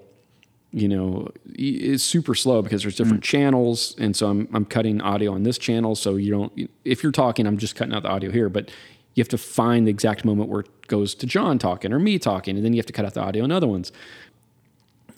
You 0.72 0.88
know, 0.88 1.28
it's 1.46 2.04
super 2.04 2.36
slow 2.36 2.62
because 2.62 2.84
there's 2.84 2.96
different 2.96 3.24
mm. 3.24 3.28
channels, 3.28 3.96
and 4.00 4.16
so 4.16 4.30
I'm 4.30 4.48
I'm 4.54 4.64
cutting 4.64 5.02
audio 5.02 5.34
on 5.34 5.44
this 5.44 5.58
channel. 5.58 5.94
So 5.94 6.16
you 6.16 6.32
don't. 6.32 6.70
If 6.86 7.04
you're 7.04 7.12
talking, 7.12 7.46
I'm 7.46 7.58
just 7.58 7.76
cutting 7.76 7.94
out 7.94 8.04
the 8.04 8.10
audio 8.10 8.32
here, 8.32 8.48
but 8.48 8.72
you 9.16 9.22
have 9.22 9.30
to 9.30 9.38
find 9.38 9.88
the 9.88 9.92
exact 9.92 10.24
moment 10.24 10.50
where 10.50 10.62
it 10.62 10.88
goes 10.88 11.16
to 11.16 11.28
Jon 11.28 11.60
talking 11.60 11.92
or 11.92 12.00
me 12.00 12.18
talking, 12.18 12.56
and 12.56 12.64
then 12.64 12.72
you 12.72 12.78
have 12.78 12.86
to 12.86 12.94
cut 12.94 13.04
out 13.04 13.14
the 13.14 13.22
audio 13.22 13.44
on 13.44 13.52
other 13.52 13.68
ones. 13.68 13.92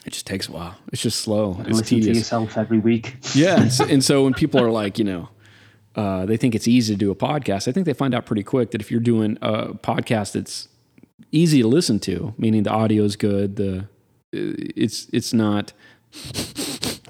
It 0.05 0.13
just 0.13 0.25
takes 0.25 0.47
a 0.49 0.51
while. 0.51 0.75
It's 0.91 1.01
just 1.01 1.19
slow. 1.21 1.57
It's 1.59 1.69
Listen 1.69 1.83
to 1.83 1.89
tedious. 1.89 2.17
yourself 2.17 2.57
every 2.57 2.79
week. 2.79 3.17
Yeah. 3.35 3.69
And 3.87 4.03
so, 4.03 4.23
when 4.23 4.33
people 4.33 4.59
are 4.61 4.71
like, 4.71 4.97
you 4.97 5.05
know, 5.05 5.29
uh, 5.95 6.25
they 6.25 6.37
think 6.37 6.55
it's 6.55 6.67
easy 6.67 6.93
to 6.93 6.97
do 6.97 7.11
a 7.11 7.15
podcast, 7.15 7.67
I 7.67 7.71
think 7.71 7.85
they 7.85 7.93
find 7.93 8.15
out 8.15 8.25
pretty 8.25 8.43
quick 8.43 8.71
that 8.71 8.81
if 8.81 8.89
you're 8.89 8.99
doing 8.99 9.37
a 9.41 9.73
podcast 9.75 10.31
that's 10.33 10.67
easy 11.31 11.61
to 11.61 11.67
listen 11.67 11.99
to, 12.01 12.33
meaning 12.37 12.63
the 12.63 12.71
audio 12.71 13.03
is 13.03 13.15
good, 13.15 13.57
the 13.57 13.87
it's 14.33 15.07
it's 15.13 15.33
not 15.33 15.73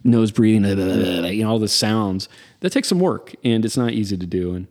nose 0.04 0.32
breathing, 0.32 0.64
you 0.66 1.44
know, 1.44 1.50
all 1.50 1.60
the 1.60 1.68
sounds. 1.68 2.28
That 2.62 2.72
takes 2.72 2.88
some 2.88 3.00
work, 3.00 3.34
and 3.44 3.64
it's 3.66 3.78
not 3.78 3.92
easy 3.94 4.18
to 4.18 4.26
do. 4.26 4.54
And 4.54 4.68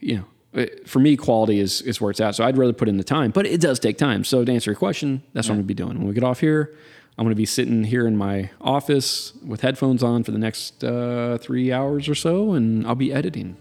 you 0.00 0.16
know, 0.16 0.24
it- 0.60 0.88
for 0.88 0.98
me, 0.98 1.16
quality 1.16 1.58
is 1.60 1.80
is 1.82 2.00
where 2.00 2.10
it's 2.10 2.20
at. 2.20 2.34
So 2.34 2.44
I'd 2.44 2.56
rather 2.58 2.72
put 2.72 2.88
in 2.88 2.96
the 2.96 3.04
time, 3.04 3.30
but 3.30 3.46
it 3.46 3.60
does 3.60 3.78
take 3.78 3.98
time. 3.98 4.24
So 4.24 4.44
to 4.44 4.52
answer 4.52 4.70
your 4.72 4.76
question, 4.78 5.22
that's 5.32 5.48
what 5.48 5.54
I'm 5.54 5.58
gonna 5.60 5.66
be 5.66 5.74
doing 5.74 5.98
when 5.98 6.06
we 6.08 6.14
get 6.14 6.24
off 6.24 6.40
here. 6.40 6.74
I'm 7.18 7.24
gonna 7.26 7.34
be 7.34 7.44
sitting 7.46 7.84
here 7.84 8.06
in 8.06 8.16
my 8.16 8.50
office 8.60 9.32
with 9.44 9.60
headphones 9.60 10.02
on 10.02 10.24
for 10.24 10.30
the 10.30 10.38
next 10.38 10.82
uh, 10.82 11.36
three 11.40 11.70
hours 11.72 12.08
or 12.08 12.14
so, 12.14 12.52
and 12.54 12.86
I'll 12.86 12.94
be 12.94 13.12
editing. 13.12 13.56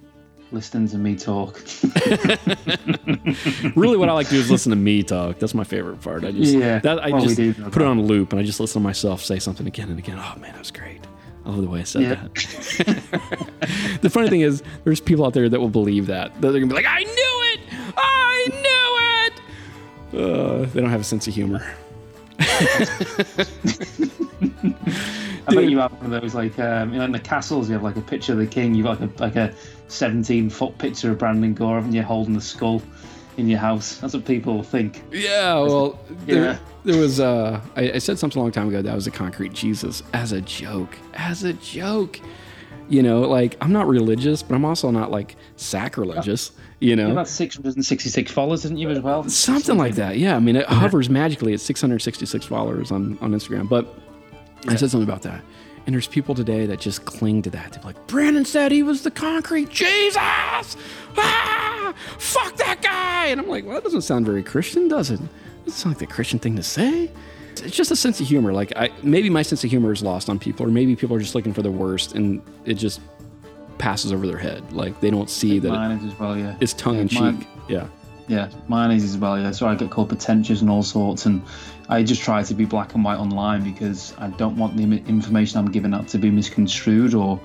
Listening 0.51 0.87
to 0.89 0.97
me 0.97 1.15
talk. 1.15 1.61
Really, 3.75 3.97
what 3.97 4.09
I 4.09 4.13
like 4.13 4.27
to 4.27 4.33
do 4.33 4.39
is 4.39 4.49
listen 4.49 4.69
to 4.71 4.75
me 4.75 5.03
talk. 5.03 5.39
That's 5.39 5.53
my 5.53 5.63
favorite 5.63 6.01
part. 6.01 6.23
I 6.23 6.31
just 6.31 6.53
Yeah, 6.53 6.79
that 6.79 7.03
I 7.03 7.09
well, 7.11 7.21
just 7.21 7.35
do 7.37 7.53
put 7.53 7.81
it 7.81 7.87
on 7.87 8.01
loop, 8.03 8.31
and 8.33 8.39
I 8.39 8.43
just 8.43 8.59
listen 8.59 8.81
to 8.81 8.83
myself 8.83 9.23
say 9.23 9.39
something 9.39 9.67
again 9.67 9.89
and 9.89 9.99
again. 9.99 10.17
Oh 10.19 10.39
man, 10.39 10.51
that 10.53 10.59
was 10.59 10.71
great. 10.71 11.01
I 11.45 11.49
love 11.49 11.61
the 11.61 11.67
way 11.69 11.79
I 11.81 11.83
said 11.83 12.01
Yeah. 12.03 12.15
that. 12.15 13.99
the 14.01 14.09
funny 14.09 14.29
thing 14.29 14.41
is, 14.41 14.63
there's 14.83 14.99
people 14.99 15.25
out 15.25 15.33
there 15.33 15.47
that 15.49 15.59
will 15.59 15.69
believe 15.69 16.07
that. 16.07 16.33
That 16.41 16.51
They're 16.51 16.59
gonna 16.61 16.67
be 16.67 16.75
like, 16.75 16.85
"I 16.87 17.03
knew 17.03 17.43
it! 17.53 17.59
I 17.97 19.31
knew 20.13 20.19
it!" 20.21 20.23
Uh, 20.31 20.65
they 20.73 20.81
don't 20.81 20.89
have 20.89 21.01
a 21.01 21.05
sense 21.05 21.27
of 21.27 21.33
humor. 21.33 21.63
I 22.39 22.45
bet 25.53 25.69
you 25.69 25.79
have 25.79 25.91
one 25.93 26.13
of 26.13 26.21
those 26.21 26.35
like 26.35 26.57
um, 26.59 26.93
you 26.93 26.99
know, 26.99 27.05
in 27.05 27.11
the 27.11 27.19
castles. 27.19 27.69
You 27.69 27.73
have 27.73 27.83
like 27.83 27.97
a 27.97 28.01
picture 28.01 28.33
of 28.33 28.39
the 28.39 28.47
king. 28.47 28.73
You've 28.75 28.85
got 28.85 29.01
like 29.01 29.09
a 29.19 29.21
like 29.21 29.35
a 29.35 29.53
17 29.87 30.49
foot 30.49 30.77
picture 30.77 31.11
of 31.11 31.17
Brandon 31.17 31.53
Gore, 31.53 31.75
haven't 31.75 31.93
you, 31.93 32.03
holding 32.03 32.33
the 32.33 32.41
skull 32.41 32.81
in 33.37 33.47
your 33.47 33.59
house? 33.59 33.97
That's 33.97 34.13
what 34.13 34.25
people 34.25 34.63
think. 34.63 35.03
Yeah, 35.11 35.55
well, 35.55 35.99
there, 36.25 36.43
Yeah. 36.43 36.59
there 36.83 36.99
was. 36.99 37.19
Uh, 37.19 37.61
I, 37.75 37.93
I 37.93 37.97
said 37.97 38.19
something 38.19 38.39
a 38.39 38.43
long 38.43 38.51
time 38.51 38.67
ago 38.67 38.81
that 38.81 38.95
was 38.95 39.07
a 39.07 39.11
concrete 39.11 39.53
Jesus 39.53 40.03
as 40.13 40.31
a 40.31 40.41
joke, 40.41 40.95
as 41.15 41.43
a 41.43 41.53
joke. 41.53 42.19
You 42.89 43.03
know, 43.03 43.21
like 43.21 43.55
I'm 43.61 43.71
not 43.71 43.87
religious, 43.87 44.41
but 44.41 44.55
I'm 44.55 44.65
also 44.65 44.89
not 44.89 45.11
like 45.11 45.35
sacrilegious. 45.55 46.51
You 46.79 46.95
know, 46.95 47.13
got 47.13 47.27
666 47.27 48.31
followers, 48.31 48.63
didn't 48.63 48.77
you, 48.77 48.89
as 48.89 48.99
well? 48.99 49.23
something 49.29 49.77
like 49.77 49.95
that. 49.95 50.17
Yeah, 50.17 50.35
I 50.35 50.39
mean, 50.39 50.55
it 50.55 50.65
hovers 50.65 51.09
magically 51.09 51.53
at 51.53 51.59
666 51.59 52.45
followers 52.45 52.91
on 52.91 53.17
on 53.21 53.31
Instagram. 53.31 53.69
But 53.69 53.87
I 54.67 54.75
said 54.75 54.89
something 54.89 55.07
about 55.07 55.21
that, 55.21 55.43
and 55.85 55.93
there's 55.93 56.07
people 56.07 56.33
today 56.33 56.65
that 56.65 56.79
just 56.79 57.05
cling 57.05 57.43
to 57.43 57.49
that. 57.51 57.73
They're 57.73 57.83
like, 57.83 58.07
Brandon 58.07 58.45
said 58.45 58.71
he 58.71 58.83
was 58.83 59.03
the 59.03 59.11
concrete 59.11 59.69
Jesus. 59.69 60.17
Ah, 61.17 61.93
fuck 62.17 62.55
that 62.57 62.81
guy. 62.81 63.27
And 63.27 63.39
I'm 63.39 63.47
like, 63.47 63.65
well, 63.65 63.75
that 63.75 63.83
doesn't 63.83 64.01
sound 64.01 64.25
very 64.25 64.41
Christian, 64.43 64.87
does 64.87 65.11
it? 65.11 65.19
Doesn't 65.65 65.89
like 65.91 65.99
the 65.99 66.07
Christian 66.07 66.39
thing 66.39 66.55
to 66.55 66.63
say. 66.63 67.11
It's 67.61 67.75
just 67.75 67.91
a 67.91 67.95
sense 67.95 68.19
of 68.21 68.27
humor. 68.27 68.53
Like, 68.53 68.71
I 68.75 68.89
maybe 69.03 69.29
my 69.29 69.41
sense 69.41 69.63
of 69.63 69.69
humor 69.69 69.91
is 69.91 70.01
lost 70.03 70.29
on 70.29 70.39
people, 70.39 70.65
or 70.65 70.69
maybe 70.69 70.95
people 70.95 71.15
are 71.15 71.19
just 71.19 71.35
looking 71.35 71.53
for 71.53 71.61
the 71.61 71.71
worst, 71.71 72.15
and 72.15 72.41
it 72.65 72.75
just 72.75 73.01
passes 73.77 74.11
over 74.11 74.27
their 74.27 74.37
head. 74.37 74.71
Like 74.73 74.99
they 74.99 75.09
don't 75.09 75.29
see 75.29 75.57
that 75.59 75.69
Mine 75.69 75.91
is 75.97 76.11
as 76.13 76.19
well, 76.19 76.37
yeah. 76.37 76.55
it's 76.59 76.73
tongue 76.73 76.97
in 76.99 77.07
Yeah, 77.07 77.19
mine- 77.21 77.39
cheek. 77.39 77.47
Yeah. 77.67 77.87
Yeah, 78.27 78.49
mine 78.67 78.91
is 78.91 79.03
as 79.03 79.17
well. 79.17 79.39
Yeah, 79.39 79.49
so 79.51 79.67
I 79.67 79.73
get 79.73 79.89
called 79.89 80.09
pretentious 80.09 80.61
and 80.61 80.69
all 80.69 80.83
sorts, 80.83 81.25
and 81.25 81.41
I 81.87 82.03
just 82.03 82.21
try 82.21 82.43
to 82.43 82.53
be 82.53 82.63
black 82.65 82.93
and 82.93 83.03
white 83.03 83.17
online 83.17 83.63
because 83.63 84.13
I 84.19 84.27
don't 84.27 84.55
want 84.55 84.77
the 84.77 84.83
information 84.83 85.57
I'm 85.57 85.71
giving 85.71 85.95
out 85.95 86.07
to 86.09 86.19
be 86.19 86.29
misconstrued 86.29 87.15
or, 87.15 87.39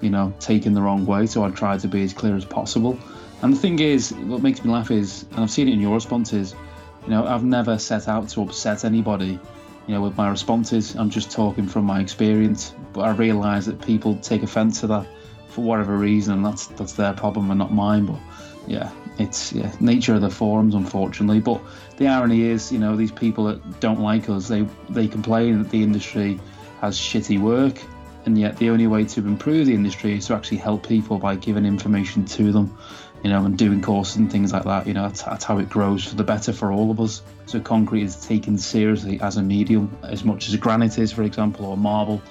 you 0.00 0.10
know, 0.10 0.34
taken 0.40 0.74
the 0.74 0.82
wrong 0.82 1.06
way. 1.06 1.26
So 1.26 1.44
I 1.44 1.50
try 1.50 1.78
to 1.78 1.86
be 1.86 2.02
as 2.02 2.12
clear 2.12 2.34
as 2.34 2.44
possible. 2.44 2.98
And 3.42 3.52
the 3.54 3.58
thing 3.58 3.78
is, 3.78 4.12
what 4.26 4.42
makes 4.42 4.64
me 4.64 4.72
laugh 4.72 4.90
is, 4.90 5.24
and 5.32 5.40
I've 5.40 5.50
seen 5.52 5.68
it 5.68 5.72
in 5.74 5.80
your 5.80 5.94
responses, 5.94 6.56
you 7.04 7.10
know, 7.10 7.24
I've 7.26 7.44
never 7.44 7.78
set 7.78 8.08
out 8.08 8.28
to 8.30 8.42
upset 8.42 8.84
anybody. 8.84 9.38
You 9.86 9.94
know, 9.94 10.00
with 10.00 10.16
my 10.16 10.30
responses, 10.30 10.94
I'm 10.94 11.10
just 11.10 11.30
talking 11.30 11.66
from 11.66 11.84
my 11.84 12.00
experience. 12.00 12.74
But 12.92 13.02
I 13.02 13.10
realise 13.10 13.66
that 13.66 13.80
people 13.82 14.16
take 14.16 14.42
offence 14.42 14.80
to 14.80 14.86
that 14.88 15.06
for 15.48 15.62
whatever 15.62 15.96
reason, 15.96 16.34
and 16.34 16.44
that's 16.44 16.66
that's 16.68 16.94
their 16.94 17.12
problem 17.12 17.50
and 17.50 17.58
not 17.58 17.72
mine. 17.72 18.06
But 18.06 18.20
yeah, 18.66 18.90
it's 19.18 19.52
yeah 19.52 19.72
nature 19.80 20.14
of 20.14 20.22
the 20.22 20.30
forums, 20.30 20.74
unfortunately. 20.74 21.40
But 21.40 21.60
the 21.96 22.08
irony 22.08 22.42
is, 22.42 22.72
you 22.72 22.78
know, 22.78 22.96
these 22.96 23.12
people 23.12 23.44
that 23.44 23.80
don't 23.80 24.00
like 24.00 24.28
us, 24.28 24.48
they 24.48 24.62
they 24.90 25.06
complain 25.06 25.62
that 25.62 25.70
the 25.70 25.82
industry 25.82 26.40
has 26.80 26.98
shitty 26.98 27.40
work, 27.40 27.80
and 28.26 28.38
yet 28.38 28.56
the 28.56 28.70
only 28.70 28.86
way 28.86 29.04
to 29.04 29.20
improve 29.20 29.66
the 29.66 29.74
industry 29.74 30.14
is 30.14 30.26
to 30.26 30.34
actually 30.34 30.58
help 30.58 30.86
people 30.86 31.18
by 31.18 31.36
giving 31.36 31.64
information 31.64 32.24
to 32.24 32.52
them 32.52 32.76
you 33.24 33.30
know, 33.30 33.44
and 33.44 33.56
doing 33.58 33.80
courses 33.80 34.16
and 34.16 34.30
things 34.30 34.52
like 34.52 34.64
that. 34.64 34.86
You 34.86 34.94
know, 34.94 35.02
that's, 35.08 35.22
that's 35.22 35.44
how 35.44 35.58
it 35.58 35.68
grows 35.68 36.04
for 36.04 36.14
the 36.14 36.22
better 36.24 36.52
for 36.52 36.70
all 36.70 36.90
of 36.90 37.00
us. 37.00 37.22
So 37.46 37.58
concrete 37.58 38.02
is 38.02 38.16
taken 38.24 38.58
seriously 38.58 39.18
as 39.20 39.36
a 39.38 39.42
medium 39.42 39.96
as 40.02 40.24
much 40.24 40.48
as 40.48 40.56
granite 40.56 40.98
is, 40.98 41.10
for 41.10 41.22
example, 41.22 41.64
or 41.64 41.76
marble. 41.76 42.22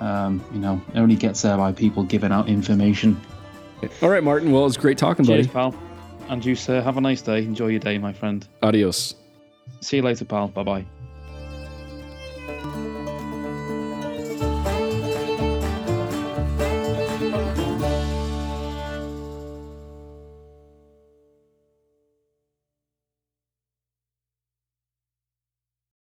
Um, 0.00 0.44
you 0.52 0.58
know, 0.58 0.80
it 0.94 0.98
only 0.98 1.14
gets 1.16 1.42
there 1.42 1.56
by 1.56 1.72
people 1.72 2.02
giving 2.02 2.32
out 2.32 2.48
information. 2.48 3.20
All 4.00 4.08
right, 4.08 4.22
Martin. 4.24 4.50
Well, 4.52 4.66
it's 4.66 4.76
great 4.76 4.98
talking, 4.98 5.24
Cheers, 5.24 5.46
buddy. 5.48 5.70
pal. 5.70 5.80
And 6.28 6.44
you, 6.44 6.54
sir, 6.54 6.80
have 6.80 6.96
a 6.96 7.00
nice 7.00 7.20
day. 7.20 7.38
Enjoy 7.44 7.66
your 7.66 7.80
day, 7.80 7.98
my 7.98 8.12
friend. 8.12 8.46
Adios. 8.62 9.14
See 9.80 9.96
you 9.96 10.02
later, 10.02 10.24
pal. 10.24 10.48
Bye 10.48 10.62
bye. 10.62 10.86